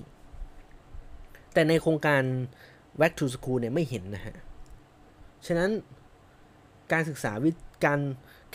[1.53, 2.23] แต่ในโครงการ
[3.01, 4.37] Back to School เนี่ยไม่เห็นนะฮะ
[5.47, 5.71] ฉะนั้น
[6.93, 7.51] การศึกษาวิ
[7.85, 8.01] การ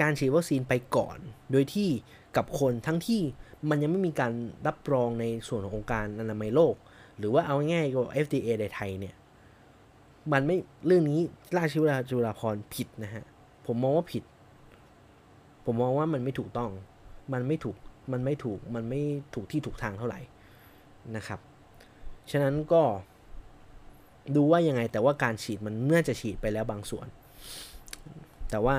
[0.01, 1.17] การฉีดวัคซีนไปก่อน
[1.51, 1.89] โดยที่
[2.37, 3.21] กับคนทั้งที่
[3.69, 4.33] มันยังไม่มีการ
[4.67, 6.75] รับรองในส่วนขององค์การอนามัยโลก
[7.17, 9.15] หรือว่าเอาง่ายๆก็ FDA ในไทยเนี่ย
[10.31, 11.19] มันไม่เรื่องนี้
[11.57, 13.23] ราชวิทยาจุฬาภรณ์ผิดนะฮะ
[13.65, 14.23] ผมมองว่าผิด
[15.65, 16.71] ผมมองว่ามันไม่ถูกต้อง
[17.33, 17.77] มันไม่ถูก
[18.11, 19.01] มันไม่ถูก มันไม่
[19.33, 20.19] ถูกที่ถูกทางเท่าไหร่
[21.15, 21.39] นะครับ
[22.31, 22.83] ฉะนั้นก็
[24.35, 27.07] ดูว่ายังไงแต่ว่าการฉีดมันเนื่อจะฉีดไปแล้วบางส่วน
[28.49, 28.77] แต่ว่า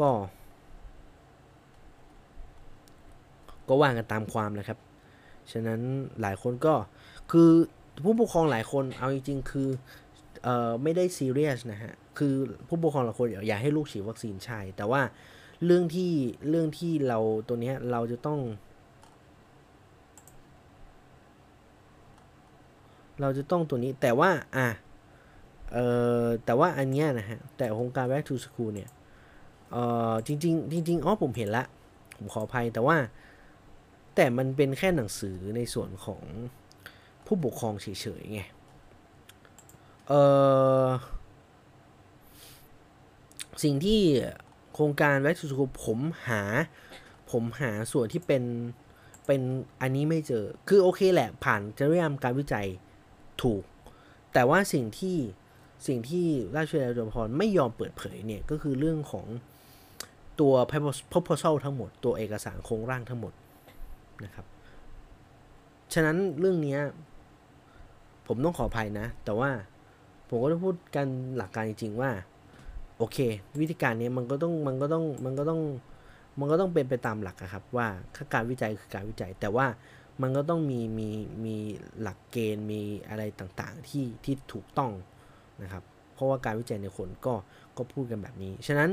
[0.00, 0.10] ก็
[3.68, 4.78] ก็ว่างกันตามความนะครับ
[5.52, 5.80] ฉะนั้น
[6.20, 6.74] หลายคนก็
[7.30, 7.50] คือ
[8.04, 9.68] ผู้ปกครองหลายคนเอาจริงๆคือ
[10.46, 12.34] ออไม่ได้ซีเรียสนะฮะ คือ
[12.68, 15.02] ผู้ปกครองหลายคนอยากให้ลูกฉีดวัคซีนใช่ แต่ว่า
[15.64, 16.12] เรื่องที่
[16.48, 17.18] เรื่องที่เรา
[17.48, 18.40] ตัวเนี้ยเราจะต้อง
[23.20, 24.68] เราจะต้องตัวนี้แต่ว่าอะ
[25.72, 25.86] เอ่
[26.24, 28.90] อแต่ว่าอันเนี้ยนะฮะ แต่โครงการ Back to School เนี่ย
[29.72, 31.64] เอ่อจริงๆจริงๆอ๋อผมเห็นละ
[32.16, 32.96] ผมขออภัยแต่ว่า
[34.14, 36.22] แต่มันเป็นแค่หนังสือในส่วนของ
[37.26, 37.86] ผู้ปกครองเฉ
[38.20, 38.42] ยๆไง
[40.08, 40.20] เอ่
[40.84, 40.86] อ
[43.62, 44.00] สิ่งที่
[44.74, 46.42] โครงการ Back to School ผมหา
[47.30, 48.44] ผมหาส่วนที่เป็น
[49.26, 49.40] เป็น
[49.80, 52.66] อันนี้ไม่เจอ คือโอเคแหละผ่านจริยธรรมการวิจัย
[53.42, 53.62] ถูก
[54.32, 55.16] แต่ว่าสิ่งที่
[55.86, 59.26] สิ่งที่ราชวิทยาลัยจุฬาภรณ์ไม่ยอมเปิดเผยเนี่ย ก็คือเรื่องของ
[60.40, 60.52] ตัว
[61.12, 63.32] proposal ทั้งหมด ตัวเอกสารโครงร่างทั้งหมด
[64.24, 64.46] นะครับ
[65.92, 66.78] ฉะนั้นเรื่องนี้
[68.26, 69.50] ผมต้องขออภัยนะ แต่ว่า
[70.28, 71.06] ผมก็ต้องพูดกัน
[71.36, 72.10] หลักการจริง ๆ ว่า
[73.02, 73.18] โอเค
[73.60, 75.60] วิธีการนี้มันก็ต้องมันก็ต้องมันก็ต้อง
[76.38, 77.86] มันก็ต้องเป็นไปตามหลักครับ ว่า
[78.34, 79.66] การวิจัยคือการวิจัย แต่ว่า
[80.22, 81.08] มันก็ต้องมีมี
[81.44, 81.56] มี
[82.00, 84.92] หลักเกณฑ์มีอะไรต่างๆ ที่ที่ถูกต้อง
[85.62, 85.82] นะครับ
[86.14, 87.34] เพราะว่าการวิจัยในคนก็
[87.76, 88.90] ก็พูดกันแบบนี้ ฉะนั้น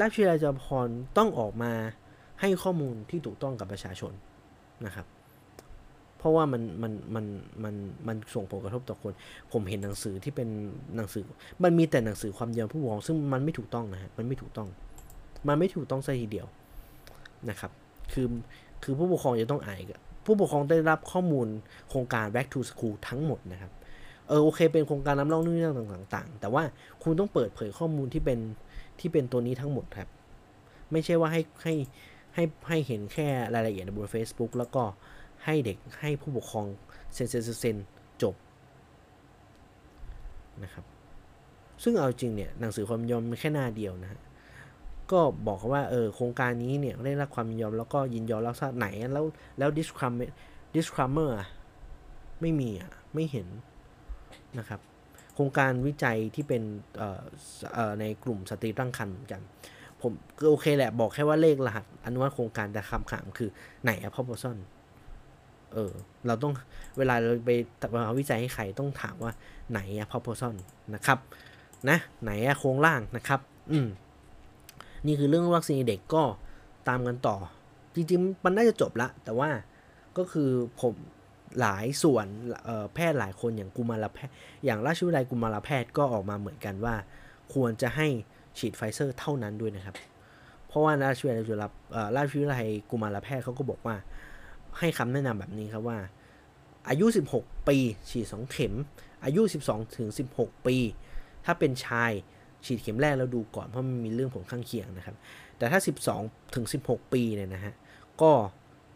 [0.00, 1.72] ราชวิทยาลัยจุฬารณ์ต้องออกมา
[2.40, 4.12] ให้ข้อมูลที่ถูกต้องกับประชาชน
[4.86, 5.06] นะครับ
[6.20, 7.24] เพราะว่ามันมันมัน
[7.64, 7.74] มัน
[8.06, 9.12] มันส่งผลกระทบต่อคน
[9.52, 10.48] ผมเห็นหนังสือที่เป็น
[10.96, 11.24] หนังสือ
[11.62, 14.68] มันมีแต่หนังสือความยอมผู้ปกครองซึ่งมันไม่ถูกต้องนะฮะมันไม่ถูกต้อง
[15.48, 16.46] มันไม่ถูกต้องซะทีเดียว
[17.50, 17.70] นะครับ
[18.12, 18.26] คือ
[18.82, 19.76] คือผู้ปกครองจะต้องอ่าน
[20.26, 21.46] ผู้ปกครองได้รับข้อมูล
[21.88, 23.72] โครงการ back to school ทั้งหมดนะครับ
[24.28, 26.62] เออโอเคเป็นโครงการน้ำร่องนู่นนี่ต่างๆ แต่ว่า
[27.02, 28.38] คุณต้องเปิดเผยข้อมูลที่เป็น
[29.00, 30.08] ที่เป็นตัวนี้ทั้งหมดครับ
[30.92, 31.74] ไม่ใช่ว่าให้ให้
[32.34, 34.82] ให้ให้เห็นแค่รายละเอียดบน Facebook แล้วก็
[35.44, 36.66] ให้เด็กให้ผู้ปกครอง
[37.14, 37.76] เซ็นเซ็นเซ็น
[38.22, 38.34] จบ
[40.62, 40.84] นะครับ
[41.82, 44.20] ซึ่งเอาจริงเนี่ยหนังสือความยอมแค่หน้าเดียวนะฮะ
[45.12, 49.24] ก็บอกว่าเออโครงการนี้เนี่ยได้รับความยินยอมแล้วก็ยินยอมแล้วทราบไหนแล้ว
[49.58, 50.28] แล้ว disclaimer
[50.74, 51.32] disclaimer
[52.40, 53.48] ไม่มีอะไม่เห็น
[54.58, 54.80] นะครับ
[55.34, 56.62] โครงการวิจัยที่เป็น
[56.96, 57.08] เอ่
[57.90, 59.40] อในกลุ่มสตรีตั้งครรภ์กัน
[60.02, 63.50] ผมก็โอเคแหละ บอกแค่ว่าเลขรหัสอนุมัติโครงการแต่คำถามคือ
[63.82, 64.56] ไหนอะ proposal
[65.74, 65.92] เออ
[66.26, 66.52] เราต้อง
[66.98, 67.50] เวลาเราไป
[68.18, 69.32] วิจัยให้ใครต้องถามว่า
[69.70, 70.52] ไหนอะ proposal
[70.94, 71.18] นะครับ
[71.88, 73.40] นะ ไหนอะโครงร่างนะครับ
[73.72, 73.88] อืม
[75.06, 76.22] นี่คือเรื่องวัคซีนเด็กก็
[76.88, 77.36] ตามกันต่อ
[77.94, 79.50] จริงๆ มันน่าจะจบละ แต่ว่า
[80.18, 80.50] ก็คือ
[80.80, 80.94] ผม
[81.60, 82.26] หลายส่วน
[82.94, 84.32] แพทย์หลายคนอย่างกุมารแพทย์
[84.64, 86.94] อย่างราชวิทยาลัยกุมารแพทย์ก็ออกมาเหมือนกันว่า
[87.54, 88.06] ควรจะให้
[88.58, 89.94] ฉีดไฟเซอร์เท่านั้นด้วยนะครับ
[90.68, 91.68] เพราะว่าราชวิทยาลัยจุฬา
[92.16, 93.96] ราชวิทยาลัยกุมารแพทย์เขาก็บอกว่า
[94.78, 95.98] ให้คำแนะนำแบบนี้ครับว่า
[96.88, 97.06] อายุ
[97.36, 97.76] 16 ปี
[98.10, 98.74] ฉีด 2 เข็ม
[99.24, 100.76] อายุ 12ถึง16 ปี
[101.44, 102.12] ถ้าเป็นชาย
[102.64, 105.16] ฉีดเข็มแรกแล้วดูก่อนเพราะมันมีเรื่องผลข้างเคียงนะครับ
[105.58, 105.80] แต่ถ้า
[106.16, 107.74] 12ถึง16 ปีเนี่ยนะฮะ
[108.22, 108.32] ก็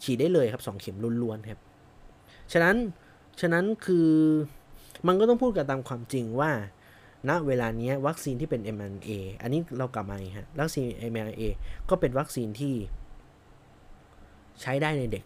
[0.02, 1.60] ฉีดได้เลยครับ 2 เข็มล้วนๆครับ
[2.52, 2.76] ฉะนั้น
[3.40, 4.10] ฉะนั้นคือ
[5.06, 6.50] มันก็ต้องพูดกันตามความจริงว่า
[7.28, 9.10] ณเวลานี้วัคซีนที่เป็น mRNA
[9.42, 11.42] อันนี้เรากลับมาฮะวัคซีน mRNA
[11.90, 12.74] ก็เป็นวัคซีนที่
[14.60, 15.24] ใช้ได้ในเด็ก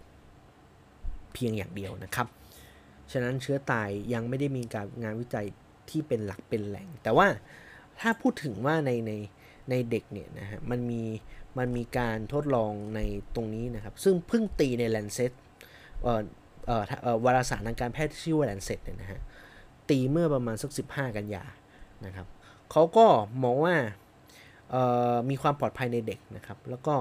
[1.34, 2.26] เพียงอย่างเดียวนะครับ
[3.12, 5.46] ฉะนั้นเชื้อตายยังไม่ได้มีการงานวิจัย
[5.90, 7.26] ที่เป็นหลักเป็นแหล่ง แต่ว่า
[8.00, 9.12] ถ้าพูดถึงว่าในใน
[9.70, 11.02] ในเด็กเนี่ยนะฮะมันมี
[11.58, 13.00] มันมีการทดลองใน
[13.34, 15.32] ตรงนี้นะครับ ซึ่งเพิ่งตีพิมพ์ใน Lancet
[16.02, 16.14] เอ่
[17.14, 19.20] อวารสารทางการแพทย์ที่ชื่อว่าแลนเซ็ตเนี่ยนะฮะ
[19.90, 21.44] ตีเมื่อประมาณสัก 15 กันยา
[22.06, 22.26] นะครับ
[22.70, 23.06] เขาก็
[23.42, 23.74] มองว่า
[25.30, 26.94] มีความปลอดภัยในเด็กนะครับ แล้วก็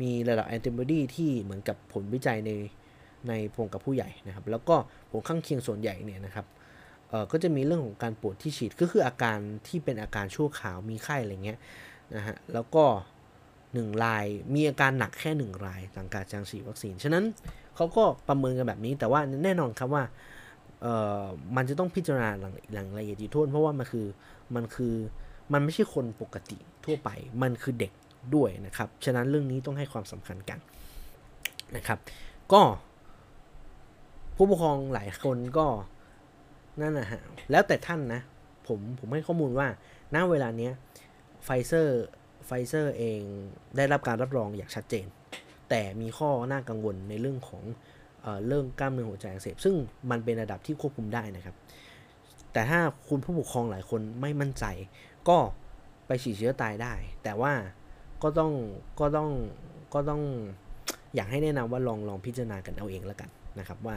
[0.00, 2.50] มีระดับแอนติบอดีที่เหมือนกับผลวิจัยใน
[3.28, 4.76] ในพงกับผู้ใหญ่นะครับ แล้วก็
[5.10, 6.46] ผลข้างเคียงส่วนใหญ่เนี่ยนะครับ
[7.32, 11.58] ก็จะมีเรื่องของการปวดที่ฉีดก็คืออาการที่เป็นอาการชั่วคราวมีไข้อะไรเงี้ย
[12.16, 12.84] นะฮะแล้วก็
[13.42, 17.24] 1รายมีอาการหนักแค่ 1 รายหลังการจางฉีดวัคซีน ฉะนั้น
[17.76, 20.04] เขาก็ประเมินกันแบบนี้ แต่ว่าแน่นอนครับว่า
[20.82, 21.24] เอ่อ
[21.56, 24.06] มันจะต้องพิจารณาหลังหลังละเอียดถี่ถ้วนเพราะว่ามันคือ
[24.54, 24.94] มันคือ
[25.52, 27.08] มันไม่ใช่คนปกติทั่วไป
[27.42, 27.92] มันคือเด็ก
[28.34, 30.58] ด้วยนะครับ ฉะนั้นเรื่องนี้ต้องให้ความสำคัญกัน
[31.76, 31.98] นะครับ
[32.52, 32.60] ก็
[34.36, 35.66] ผู้ปกครองหลายคนก็
[36.80, 37.20] นั่นนะฮะ
[37.50, 38.20] แล้วแต่ท่านนะ
[38.66, 39.66] ผมผมให้ข้อมูลว่า
[40.14, 40.72] ณเวลาเนี้ย
[41.44, 42.02] ไฟเซอร์
[42.46, 43.20] ไฟเซอร์เอง
[43.76, 45.06] ได้รับการรับรองอย่างชัดเจน
[45.68, 47.62] แต่มีข้อน่ากังวลในเรื่องของ
[48.22, 49.74] เออเรื่องกล้ามเนื้อหัวใจอักเสบซึ่ง
[50.10, 51.56] มันเป็นระดับที่ควบคุมได้นะครับ
[52.52, 54.64] แต่ถ้าคุณผู้ปกครองหลายคนไม่มั่นใจ
[55.28, 55.38] ก็
[56.06, 57.52] ไปฉีดเชื้อตายได้ แต่ว่า
[58.22, 58.52] ก็ต้อง
[59.00, 59.30] ก็ต้อง
[59.94, 60.22] ก็ต้อง
[61.14, 63.96] อยากให้แนะนำว่าลองลองพิจารณากันเอาเองแล้วกัน นะครับว่า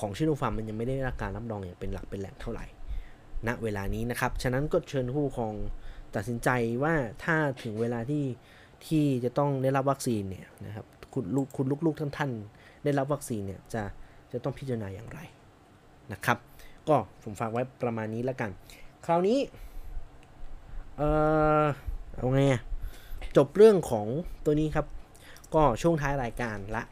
[0.00, 2.66] ของชิโนฟาร์มมันยังไม่ได้รับการรับรองอย่างเป็นหลักเป็นแหล่งเท่าไหร่
[3.48, 5.54] ณเวลานี้นะครับ ฉะนั้นก็เชิญผู้ครอง
[6.14, 6.48] ตัดสินใจ
[6.82, 6.94] ว่า
[7.24, 8.24] ถ้าถึงเวลาที่
[8.86, 12.30] ที่จะต้องได้รับวัคซีนเนี่ยนะครับคุณลูกคุณลูกๆท่านท่าน
[12.84, 13.82] ได้รับวัคซีนเนี่ยจะ
[14.32, 15.18] จะต้องพิจารณาอย่างไร
[16.12, 16.38] นะครับ
[16.88, 18.50] ก็ผมฝากไว้ประมาณนี้แล้วกัน
[19.04, 19.38] คราวนี้
[20.96, 21.02] เอ
[21.62, 21.66] อ
[22.16, 22.40] เอาไง
[23.36, 24.06] จบเรื่องของ
[24.44, 24.86] ตัวนี้ครับ
[25.54, 26.82] ก็ช่วงท้ายรายการละ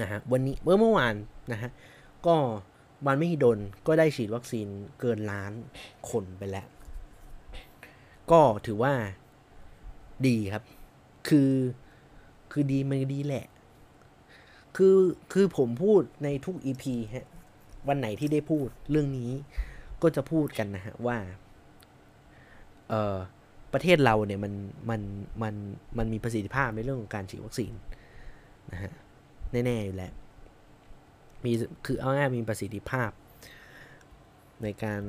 [0.00, 1.14] นะฮะวันนี้เมื่อเมื่อวาน
[1.52, 1.70] นะฮะ
[2.26, 2.36] ก็
[3.06, 4.66] วันไม่ดนก็ได้ฉีดวัคซีน
[5.00, 5.52] เกินล้าน
[6.10, 6.66] คนไปแล้ว
[8.30, 8.94] ก็ถือว่า
[10.26, 10.64] ดีครับ
[11.28, 11.52] คือ
[12.52, 13.46] คือดีมันดีแหละ
[14.76, 14.96] คือ
[15.32, 16.84] คือผมพูดในทุก EP
[17.14, 17.26] ฮะ
[17.88, 19.30] วันไหนที่ได้พูดเรื่องนี้
[20.02, 21.18] ก็จะพูดกันนะฮะว่า
[22.88, 23.16] เออ
[23.72, 24.52] ประเทศเราเนี่ยมัน
[24.90, 25.00] มัน
[25.42, 25.54] มัน
[25.98, 27.72] มันมีประสิทธิภาพในเรื่องของการฉีดวัคซีน
[28.72, 28.92] นะฮะ
[29.52, 30.12] แน่ๆอยู่แล้ว
[31.44, 31.52] มี
[31.84, 33.10] คือเอาง่ายมีประสิทธิภาพ
[34.62, 35.02] ในการ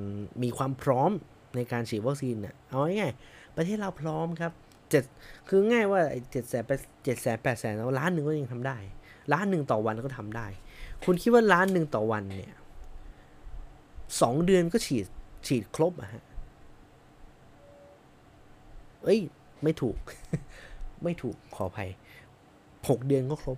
[0.44, 1.12] มีความพร้อม
[1.56, 4.52] ในการฉีดวัคซีนเนี่ยเอาง่ายๆประเทศเราพร้อมครับ
[4.89, 5.04] เจ็ด
[5.48, 6.64] คือง่ายว่าเจ็ดแสน
[7.04, 8.78] เจ็ดแสนแปดแสนแล้วล้านหนึ่งก็ยังทำได้
[9.34, 10.48] ล้านหนึ่งต่อวันก็ทำได้
[11.04, 12.60] คุณคิดว่าล้านหนึ่งต่อวันเนี่ย
[14.22, 15.06] สองเดือนก็ฉีด
[15.48, 16.24] ฉีดครบอะฮะ
[19.03, 19.20] เอ้ย
[19.64, 19.98] ไม่ถูก
[21.03, 21.90] ไม่ถูกขออภัย
[22.90, 23.57] หกเดือนก็ครบ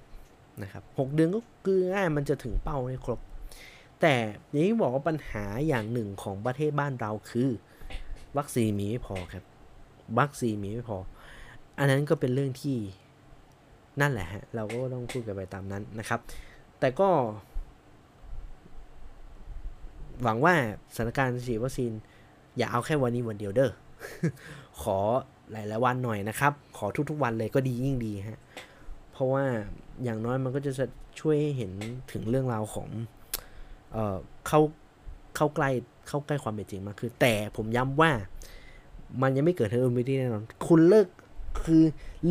[0.63, 3.19] นะครับหกเดือนก็คือง่ายมันจะถึงเป้าให้ครบ
[4.01, 4.15] แต่
[4.49, 7.49] อย่างที่บอกว่าปัญหาอย่างหนึ่งของประเทศบ้านเราคือ
[8.37, 9.43] วัคซีนมีไม่พอครับ
[10.19, 10.97] วัคซีนมีไม่พอ
[11.79, 12.77] อันนั้นก็เป็นเรื่องที่
[14.01, 16.19] นั่นแหละฮะเราก็ต้องพูดกันไปตามนั้นนะครับ
[16.79, 17.09] แต่ก็
[20.23, 20.55] หวังว่า
[20.95, 21.91] สถานการณ์ฉีดวัคซีน
[22.57, 23.71] อย่าเอาแค่วันนี้วันเดียวเด้อ
[24.81, 24.97] ขอ
[25.51, 28.39] หลายๆวันหน่อยนะครับ ขอทุกๆวันเลยก็ดียิ่งดีฮะ
[29.11, 29.43] เพราะว่า
[30.03, 30.71] อย่างน้อยมันก็จะ
[31.19, 31.71] ช่วยให้เห็น
[32.11, 32.87] ถึงเรื่องราวของ
[33.91, 34.17] เออ
[34.47, 34.59] เข้า
[35.35, 35.69] เข้าใกล้
[36.07, 38.11] เข้าใกล้ความเป็นจริงมากคือแต่ผมย้ำว่า
[39.21, 41.07] มันยังไม่เกิด herd immunity แน่นอน คุณเลิก
[41.65, 41.83] คือ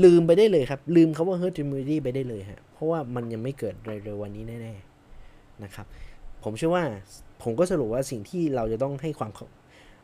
[0.04, 3.74] ลืมไปได้เลยครับ ลืมคำว่า herd immunity ไปได้เลยฮะ เพราะว่ามันยังไม่เกิด
[4.04, 5.86] เร็วๆวันนี้แน่ๆนะครับ
[6.42, 6.84] ผมเชื่อว่า
[7.42, 9.30] ผมก็สรุปว่าสิ่งที่เราจะต้องให้ความ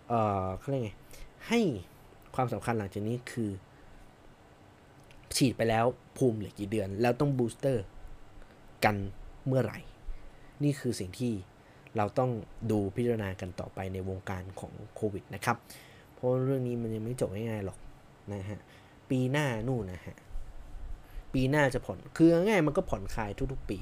[0.09, 0.91] เอ่อเขาเรียกไง
[1.49, 1.61] ให้
[2.35, 3.51] ความสำคัญหลังจากนี้คือ
[5.37, 5.85] ฉีดไปแล้ว
[6.21, 7.85] ภูมิเหลือกี่เดือน แล้วต้องบูสเตอร์
[8.85, 8.97] กัน
[9.47, 9.79] เมื่อไหร่
[10.63, 11.33] นี่คือสิ่งที่
[11.97, 12.31] เราต้อง
[12.71, 15.57] ดูพิจารณากันต่อไปในวงการของโควิดนะครับ
[16.15, 17.79] เพราะเรื่องนี้มันยังไม่จบง่ายๆหรอก
[18.33, 18.59] นะฮะ
[19.11, 20.17] ปีหน้านู่นนะฮะ
[21.33, 23.79] ปีหน้าจะผ่อน คือง่ายมันก็ผ่อนคลายทุกๆปี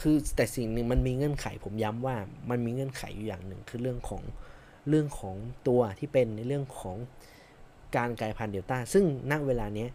[0.00, 2.16] คือแต่สิ่งหนึ่งมันมีเงื่อนไข ผมย้ำว่า
[2.50, 4.22] มันมีเงื่อนไขอยู่อย่างหนึ่ง คือเรื่องของ
[4.88, 5.36] เรื่องของ
[5.68, 6.96] ตัวที่เป็นในเรื่องของ
[7.96, 9.88] การกลายพันธุ์เดลต้า ซึ่งณเวลาเนี้ย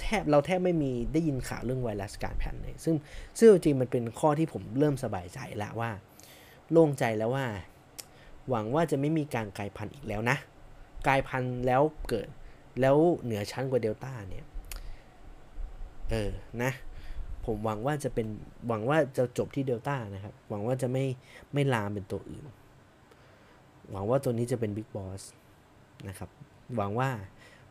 [0.00, 2.96] แทบเราแทบไม่มีได้ยินข่าวเรื่องไวรัสกลายพันเลยซึ่ง
[3.38, 5.90] ซึ่งจริงมันเป็นข้อที่ผมเริ่มสบายใจแล้วว่า
[6.72, 7.46] โล่งใจแล้วว่า
[8.48, 10.36] หวังว่าจะไม่มีการกลายพันธุ์อีกแล้วนะ
[11.06, 12.28] กลายพันธุ์แล้วเกิด
[12.80, 14.46] แล้วเหนือชั้นกว่าเดลต้าเนี่ย
[16.10, 16.30] เออ
[16.62, 16.72] นะ
[17.44, 18.26] ผมหวังว่าจะเป็น
[18.68, 21.04] หวังว่าจะจบที่เดลต้านะครับ หวังว่าจะไม่
[21.54, 22.44] ไม่ลามเป็นตัวอื่น
[23.90, 25.22] หวังว่าตัวนี้จะเป็นบิ๊กบอส
[26.08, 26.30] นะครับ
[26.76, 27.10] หวังว่า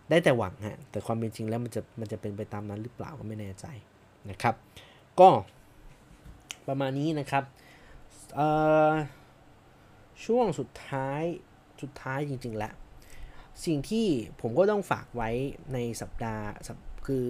[0.10, 3.66] ได้แต่หวังฮะแต่ความเป็นจริงแล้วมันจะมันจะเป็นไปตามนั้นหรือเปล่าก็ไม่แน่ใจ
[4.30, 4.56] นะครับ
[5.20, 5.30] ก็
[6.68, 7.44] ประมาณนี้นะครับ
[8.36, 8.48] เอ่
[8.90, 8.92] อ
[10.26, 11.24] ช่วงสุดท้าย
[11.82, 12.74] สุดท้ายจริงๆแล้ว
[13.66, 14.08] สิ่งที่
[14.42, 15.30] ผมก็ต้องฝากไว้
[15.74, 16.78] ในสัปดาห์สัป
[17.08, 17.24] คือ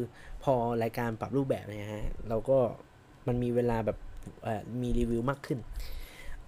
[0.43, 0.53] พอ
[0.83, 2.57] รายการปรับรูปแบบนี่ยฮะเราก็
[3.27, 3.97] มันมีเวลาแบบ
[4.81, 5.59] มีรีวิวมากขึ้น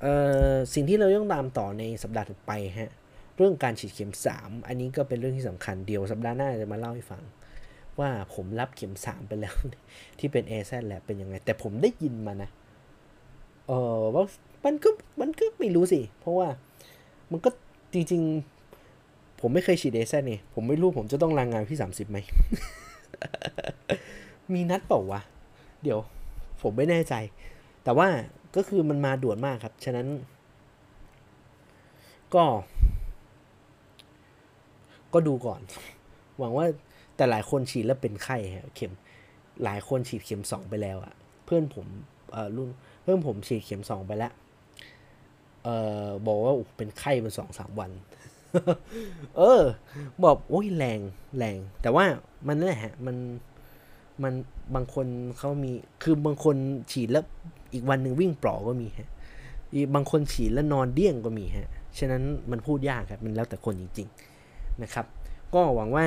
[0.02, 0.14] เอ่
[0.52, 2.92] อสิ่งที่เราต้องตามต่อในสัปดาห์ถัดไปฮะ
[3.38, 7.24] เรื่องการฉีดเข็ม 3 อันนี้ก็เป็นเรื่องที่สำคัญเดียวสัปดาห์หน้าจะมาเล่าให้ฟัง
[8.00, 9.56] ว่าผมรับเข็ม 3 ไปแล้ว
[10.20, 12.50] ที่เป็น a อ z แลเป็นยังไง แต่ผมได้ยินมานะ
[13.68, 14.24] เออว่า
[14.66, 14.90] มันก็
[15.22, 16.48] มันก็ไม่รู้สิ เพราะว่า
[17.32, 17.50] มันก็
[17.94, 18.22] จริง
[18.82, 22.18] ๆ ผมไม่เคยฉีดเอซนี่ผมไม่รู้ผมจะต้องลางงานพี่สามสิบไหม
[24.54, 25.22] มีนัดเปล่าวะ
[25.84, 26.00] เดี๋ยว
[26.62, 27.14] ผมไม่แน่ใจ
[27.84, 28.08] แต่ว่า
[28.56, 30.08] ก็คือมันมาด่วนมากครับ ฉะนั้น
[32.36, 32.44] ก็
[35.14, 35.62] ก็ดูก่อน
[36.40, 36.66] หวังว่า
[37.16, 38.38] แต่หลายคนฉีดแล้วเป็นไข้
[38.76, 38.92] เข็ม
[39.64, 41.14] หลายคนฉีดเข็มสองไปแล้วอะ
[41.46, 41.86] เพื่อนผม
[42.32, 42.70] เอ่อรุ่น
[43.02, 44.34] เพื่อนผมฉีดเข็มสองไปแล้ว
[45.64, 45.76] เอ่
[46.06, 47.92] อบอกว่าอุ๊เป็นไข้มาสองสามวัน
[49.38, 49.62] เออ
[50.24, 51.00] บอกโอ้ยแรง
[51.38, 52.06] แรง แต่ว่า
[52.48, 53.16] มันนั่นแหละฮะมัน
[54.24, 54.34] มัน
[54.76, 55.08] บางคน
[55.38, 55.72] เขามี
[56.04, 56.56] คือบางคน
[56.92, 57.24] ฉีดแล้ว
[57.74, 59.10] อีกวันหนึ่งวิ่งปลอก็มีฮะ
[59.96, 64.31] บางคนฉีดแล้วนอนเดี้ยงก็มีฮะ ฉะนั้นมันพูดยากครับ มันแล้วแต่คนจริง ๆ
[64.84, 65.06] นะครับ
[65.54, 66.06] ก็หวังว่า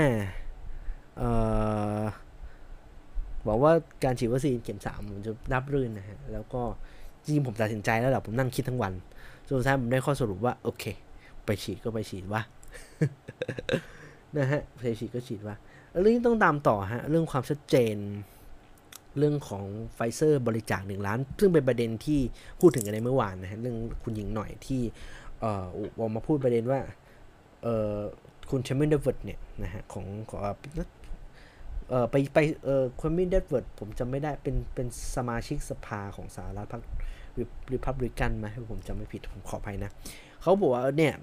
[3.44, 3.72] หวังว่า
[4.04, 6.62] การฉีดวัคซีนเข็มสามผมจะรับรื่นนะฮะ แล้วก็
[7.22, 8.92] จริงผมตัดสินใจแล้วแหละผมนั่งคิดทั้งวัน
[9.46, 10.84] สุดท้ายผมได้ข้อสรุปว่า โอเค
[11.44, 12.42] ไปฉีดก็ไปฉีดว่า
[14.38, 15.56] นะฮะไปฉีดก็ฉีดว่า
[16.02, 17.96] เรื่องที่ต้องตามต่อฮะ เรื่องความชัดเจน
[19.18, 19.64] เรื่องของ
[19.94, 22.20] ไฟเซอร์บริจาคหนึ่งล้าน ซึ่งเป็นประเด็นที่
[22.60, 24.80] พูดถึงกันในเมื่อวานนะฮะ เรื่องคุณหญิงหน่อยที่
[25.40, 25.64] เอ่อ
[25.98, 26.80] ออกมาพูดประเด็นว่า
[27.62, 27.96] เอ่อ
[28.50, 30.40] คุณแชมเปี้ยนเดวิดเนี่ยนะฮะของของ
[31.88, 36.82] เอ่อไปไปเอ่อคุณมินเดวิดผมจำไม่ได้เป็นเป็นสมาชิกสภาของสหรัฐพรรค
[37.72, 39.90] ริพับริกันไหมผมจำไม่ผิดผมขออภัยนะ
[40.42, 41.14] เขาบอกว่าเนี่ย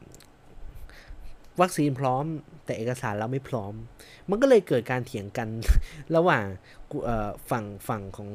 [1.62, 2.26] วัคซีนพร้อม
[2.66, 3.74] แต่เอกสารเราไม่พร้อม
[4.30, 5.48] มันก็เลยเกิดการเถียงกัน
[6.16, 6.46] ระหว่าง
[7.50, 8.30] ฝั่งฝั่งของ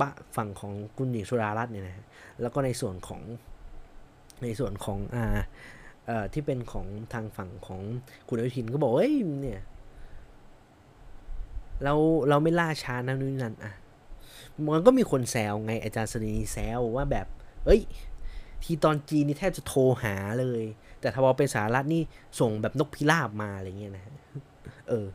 [0.00, 2.04] บะฝั่งของคุณหญิงสุดารัตน์เนี่ยนะฮะ
[2.40, 3.22] แล้วก็ในส่วนของ
[4.42, 5.38] ในส่วนของอ่า
[6.32, 7.80] ที่เป็นของทางฝั่งของ
[8.28, 9.62] คุณอนุทินก็บอกเอ้ยเนี่ย
[11.84, 11.94] เรา
[12.28, 13.72] เราไม่ล่าช้านะนู่นนั่นอะ
[14.74, 17.26] มันก็มีคนแซวไงอาจารย์สนีแซวว่าแบบ
[17.66, 17.80] เอ้ย
[18.64, 20.64] ทีตอนจีนนี่แทบจะโทรหาเลย
[21.00, 22.02] แต่ถ้าพอเป็นสหรัฐนี่
[22.40, 24.14] ส่งแบบนกพิราบมาอะไรเงี้ยนะฮะ
[24.88, 25.06] เออ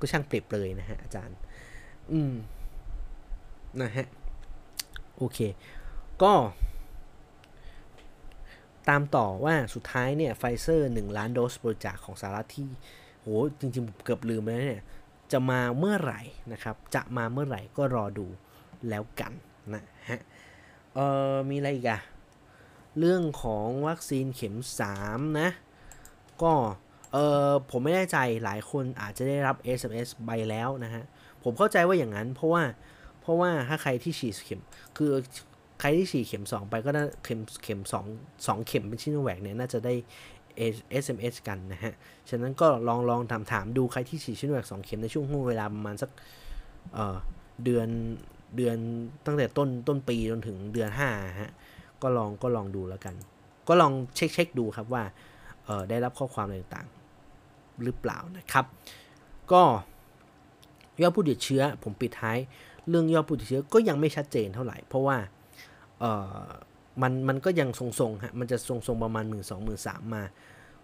[0.00, 1.36] ก็ช่างเปรียบเลยนะฮะอาจารย์
[2.12, 2.32] อืม
[3.82, 4.06] นะฮะ
[5.16, 5.38] โอเค
[6.22, 6.32] ก็
[8.88, 12.66] ตามต่อว่าสุดท้ายเนี่ยไฟเซอร์หนึ่งล้านโดสบริจาคของสหรัฐที่
[13.20, 13.26] โห
[13.60, 14.84] จริงๆเกือบลืมไปแล้วเนี่ย
[15.32, 16.20] จะมาเมื่อไหร่
[16.52, 18.26] นะครับ จะมาเมื่อไหร่ก็รอดู
[18.88, 19.32] แล้วกัน
[19.74, 20.20] นะฮะ
[20.94, 22.00] เอ่อมีอะไรอีกอะ
[22.98, 24.54] เรื่องของวัคซีนเข็ม
[24.96, 25.48] 3 นะ
[26.42, 26.52] ก็
[27.12, 27.18] เอ
[27.48, 31.04] อผมไม่แน่ใจหลายคนอาจจะได้รับ SMS ใบแล้วนะฮะ
[31.42, 32.62] ผมเข้าใจว่าอย่างนั้นเพราะว่า
[33.20, 34.60] เพราะว่าถ้าใครที่ฉีดเข็ม
[34.96, 35.12] คือ
[35.82, 39.94] ใครที่ฉีดเข็ม 2 ไปก็น่าเข็มเข็ม2 2เข็มเป็นชิโนแวคเนี่ยน่าจะได้
[41.04, 41.94] SMS กันนะฮะ
[42.30, 46.10] ฉะนั้นก็ลองลองถามถามดูใครที่ฉีดชิโนแวค2เข็มในช่วงห่วงเวลาประมาณสัก
[46.94, 47.16] เอ่อ
[47.64, 47.88] เดือน
[48.56, 48.76] เดือน
[49.26, 51.52] ตั้งแต่ต้นต้นปีจนถึงเดือน5ฮะ
[52.02, 53.14] ก็ลองก็ลองดูแล้วกัน
[53.68, 55.02] ก็ลองเช็คเช็คดูครับว่า
[55.64, 58.64] เออได้รับข้อความอะไรต่างๆ หรือเปล่านะครับ
[59.52, 59.62] ก็
[61.02, 62.38] ยอดผู้ติดเชื้อผมปิดท้าย
[62.88, 65.16] เรื่องยอดผู้ติดเชื้อก็ยังไม่ชัดเจนเท่าไหร่ เพราะว่า
[66.02, 66.08] เอ
[66.42, 66.46] อ
[67.02, 70.22] มันมันก็ยังทรงๆฮะมันจะทรงๆประมาณ 1 2 0 0 0 0 3มา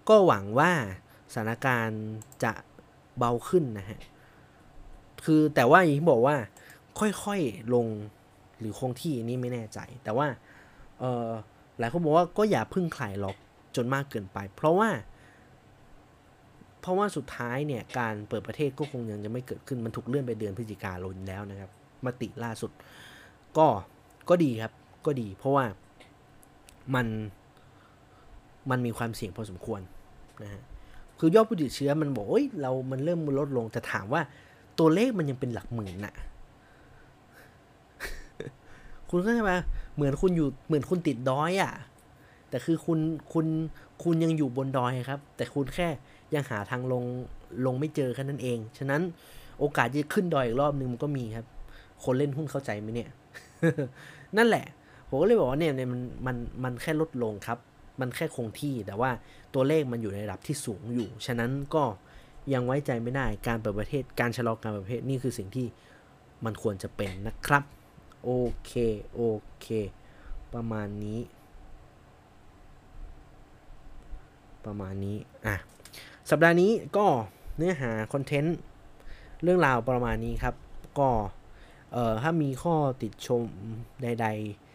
[0.08, 0.70] ก็หวังว่า
[1.32, 2.02] สถานการณ์
[2.44, 2.52] จะ
[3.18, 4.00] เบาขึ้นนะฮะ
[5.24, 6.36] คือแต่ว่าอย่างที่บอกว่า
[6.98, 7.86] ค่อยๆลง
[8.58, 10.26] หรือคงที่นี่ไม่แน่ใจ แต่ว่า
[11.00, 11.28] เออ
[11.78, 13.36] หลายคนบอกว่าก็อย่าพึ่งใครหรอก
[13.76, 14.90] จนมากเกินไป เพราะว่า
[16.80, 21.70] เพราะว่าสุดท้ายเนี่ย การเปิดประเทศก็คงยังจะไม่เกิดขึ้นมันถูกเลื่อนไปเดือนพฤศจิกายนแล้วนะครับ
[22.04, 22.70] มติล่าสุด
[23.58, 23.66] ก็
[24.28, 24.72] ก็ดีครับ
[25.08, 25.64] ก็ดี เพราะว่า
[26.94, 27.06] มัน
[28.70, 29.80] มันมีความเสี่ยงพอสมควร
[30.42, 30.62] นะฮะ
[31.18, 34.22] คือยอดผู้ติดเชื้อมันบอกเอ้ยเรามันเริ่มลดลงแต่ถามว่า
[34.78, 36.14] ตัวเลขมันยังเป็นหลักหมื่นน่ะ
[39.10, 39.52] คุณเข้าใจไหม
[39.94, 41.72] เหมือนคุณอยู่เหมือนคุณติดดอยอะ่ะ
[42.50, 42.98] แต่คือคุณ
[43.32, 43.46] คุณ
[44.02, 45.88] คุณยังอยู่บนดอยครับ แต่คุณแค่
[46.34, 47.04] ยังหาทางลง
[47.66, 49.00] ลงไม่เจอแค่นั้นเอง ฉะนั้น
[49.58, 51.46] โอกาสจะขึ้นดอยอีกรอบนึงมันก็มีครับ
[52.04, 53.10] คนเล่นหุ้นเข้าใจไหมเนี่ย
[54.36, 54.66] นั่นแหละ
[55.08, 57.58] ผมก็เลยบอกว่าเนี่ยมันมันมันแค่ลดลงครับ
[58.00, 59.10] มันแค่คงที่แต่ว่า
[59.54, 61.84] ตัวเลขมันอยู่ในระดับที่สูงอยู่ ฉะนั้นก็
[62.52, 65.66] ยังไว้ใจไม่ได้การเปิดประเทศการชะลอการเปิดประเทศนี่คือสิ่งที่
[66.44, 67.62] มันควรจะเป็นนะครับ
[68.24, 68.30] โอ
[68.64, 68.72] เค
[69.14, 69.20] โอ
[69.60, 69.66] เค
[70.54, 71.20] ประมาณนี้
[74.64, 75.16] ประมาณนี้
[75.46, 75.56] อะ
[76.30, 77.06] สัปดาห์นี้ก็
[77.56, 78.56] เนื้อหาคอนเทนต์
[79.42, 80.54] เรื่องราวประมาณนี้ครับ
[80.98, 81.08] ก็
[81.92, 83.44] เอ่อ ถ้ามีข้อติดชม
[84.02, 84.67] ใด ๆ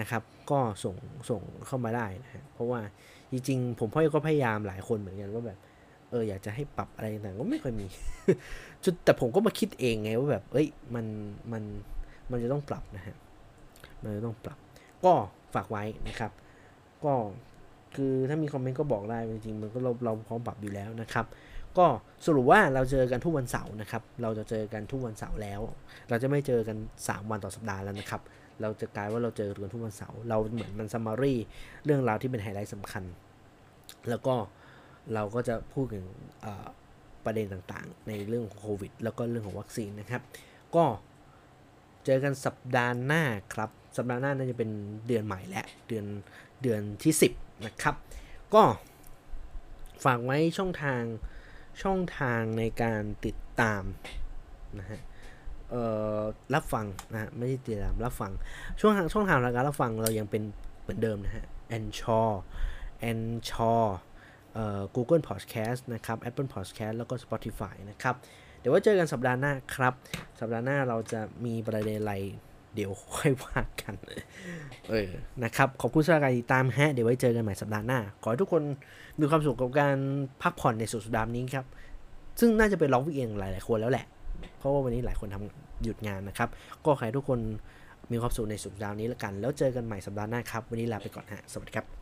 [0.00, 0.96] นะครับ ก็ส่ง
[1.30, 2.80] ส่งเข้ามาได้นะฮะเพราะว่า
[3.32, 5.58] จริงๆผมพ่อก็พยายามหลายคนเหมือนกันว่าแบบ
[6.10, 7.86] เอออยากจะให้ปรับอะไรต่างๆก็ไม่ค่อยมี
[8.84, 11.06] จุดแต่ผมก็มาคิดเองไงว่าแบบเอ้ยมัน
[11.52, 11.62] มัน
[12.30, 13.16] มันจะต้องปรับนะฮะ
[14.02, 14.58] มันจะต้องปรับ
[15.04, 15.12] ก็
[15.54, 16.32] ฝากไว้นะครับ
[17.04, 17.14] ก็
[17.96, 21.26] คือถ้ามี comment ก็บอกได้จริงๆมันก็เราเราพร้อมปรับอยู่แล้วนะครับ
[21.78, 21.86] ก็
[22.26, 25.60] สรุปว่าเราเจอกันทุกวันเสาร์นะครับ เราจะเจอกันทุกวันเสาร์แล้ว
[26.08, 28.22] เราจะไม่เจอกัน 3 วันต่อสัปดาห์แล้วนะครับ
[28.60, 31.34] เราจะกลายว่าเราเจอกันทุกวันเสาร์เราเหมือนมัน summary
[31.84, 33.04] เรื่องราวที่เป็นไฮไลท์สำคัญ
[34.08, 34.34] แล้วก็
[35.14, 36.04] เราก็จะพูดถึง
[37.24, 40.22] ประเด็นต่างๆ ในเรื่องของโควิด แล้วก็เรื่องของวัคซีนนะครับ
[40.74, 40.84] ก็
[42.04, 43.22] เจอกันสัปดาห์หน้า
[43.54, 44.70] ครับ สัปดาห์หน้าน่าจะเป็น
[45.06, 46.06] เดือนใหม่และเดือน
[46.62, 47.94] เดือนที่ 10 นะครับ
[48.54, 48.62] ก็
[50.04, 51.02] ฝากไว้ช่องทาง
[51.82, 53.82] ช่องทางในการติดตาม
[54.78, 55.00] นะฮะ
[56.54, 58.32] รับฟังนะฮะไม่ใช่ติดตามรับฟัง
[58.80, 60.42] ช่วงทางช่องทางการรับฟังเรายังเป็น
[60.82, 61.44] เหมือนเดิมนะฮะ
[61.76, 62.30] a n c h o r
[63.10, 63.84] a n c h o r
[64.54, 68.14] เอ่อ Google Podcast นะครับ Apple Podcast แล้วก็ Spotify นะครับ
[68.58, 69.94] เดี๋ยวว่าเจอกันสัปดาห์หน้าครับ
[70.40, 72.14] สัปดาห์หน้าเราจะมีประเด็นอะไร
[72.74, 73.94] เดี๋ยวค่อยว่ากัน
[74.90, 75.10] เออ
[75.44, 78.62] นะครับ ขอบคุณสำหรับการติดตามฮะ เดี๋ยวไว้เจอกันใหม่สัปดาห์หน้า ขอให้ทุกคน
[79.20, 79.96] มีความสุขกับการ
[80.42, 81.66] พักผ่อนในสุดสัปดาห์นี้ครับ
[82.40, 84.06] ซึ่งน่าจะเป็นล็อกวิกเองหลาย ๆ คนแล้วแหละ
[84.58, 86.48] เพราะว่าวันนี้หลายคนทำหยุดงานนะครับ
[86.84, 87.38] ก็ขอให้ทุกคน
[88.12, 91.95] มีความสุขในสุดดาวนี้แล้วกัน แล้วเจอกันใหม่สัปดาห์หน้าครับ วันนี้ลาไปก่อนฮะ สวัสดีครับ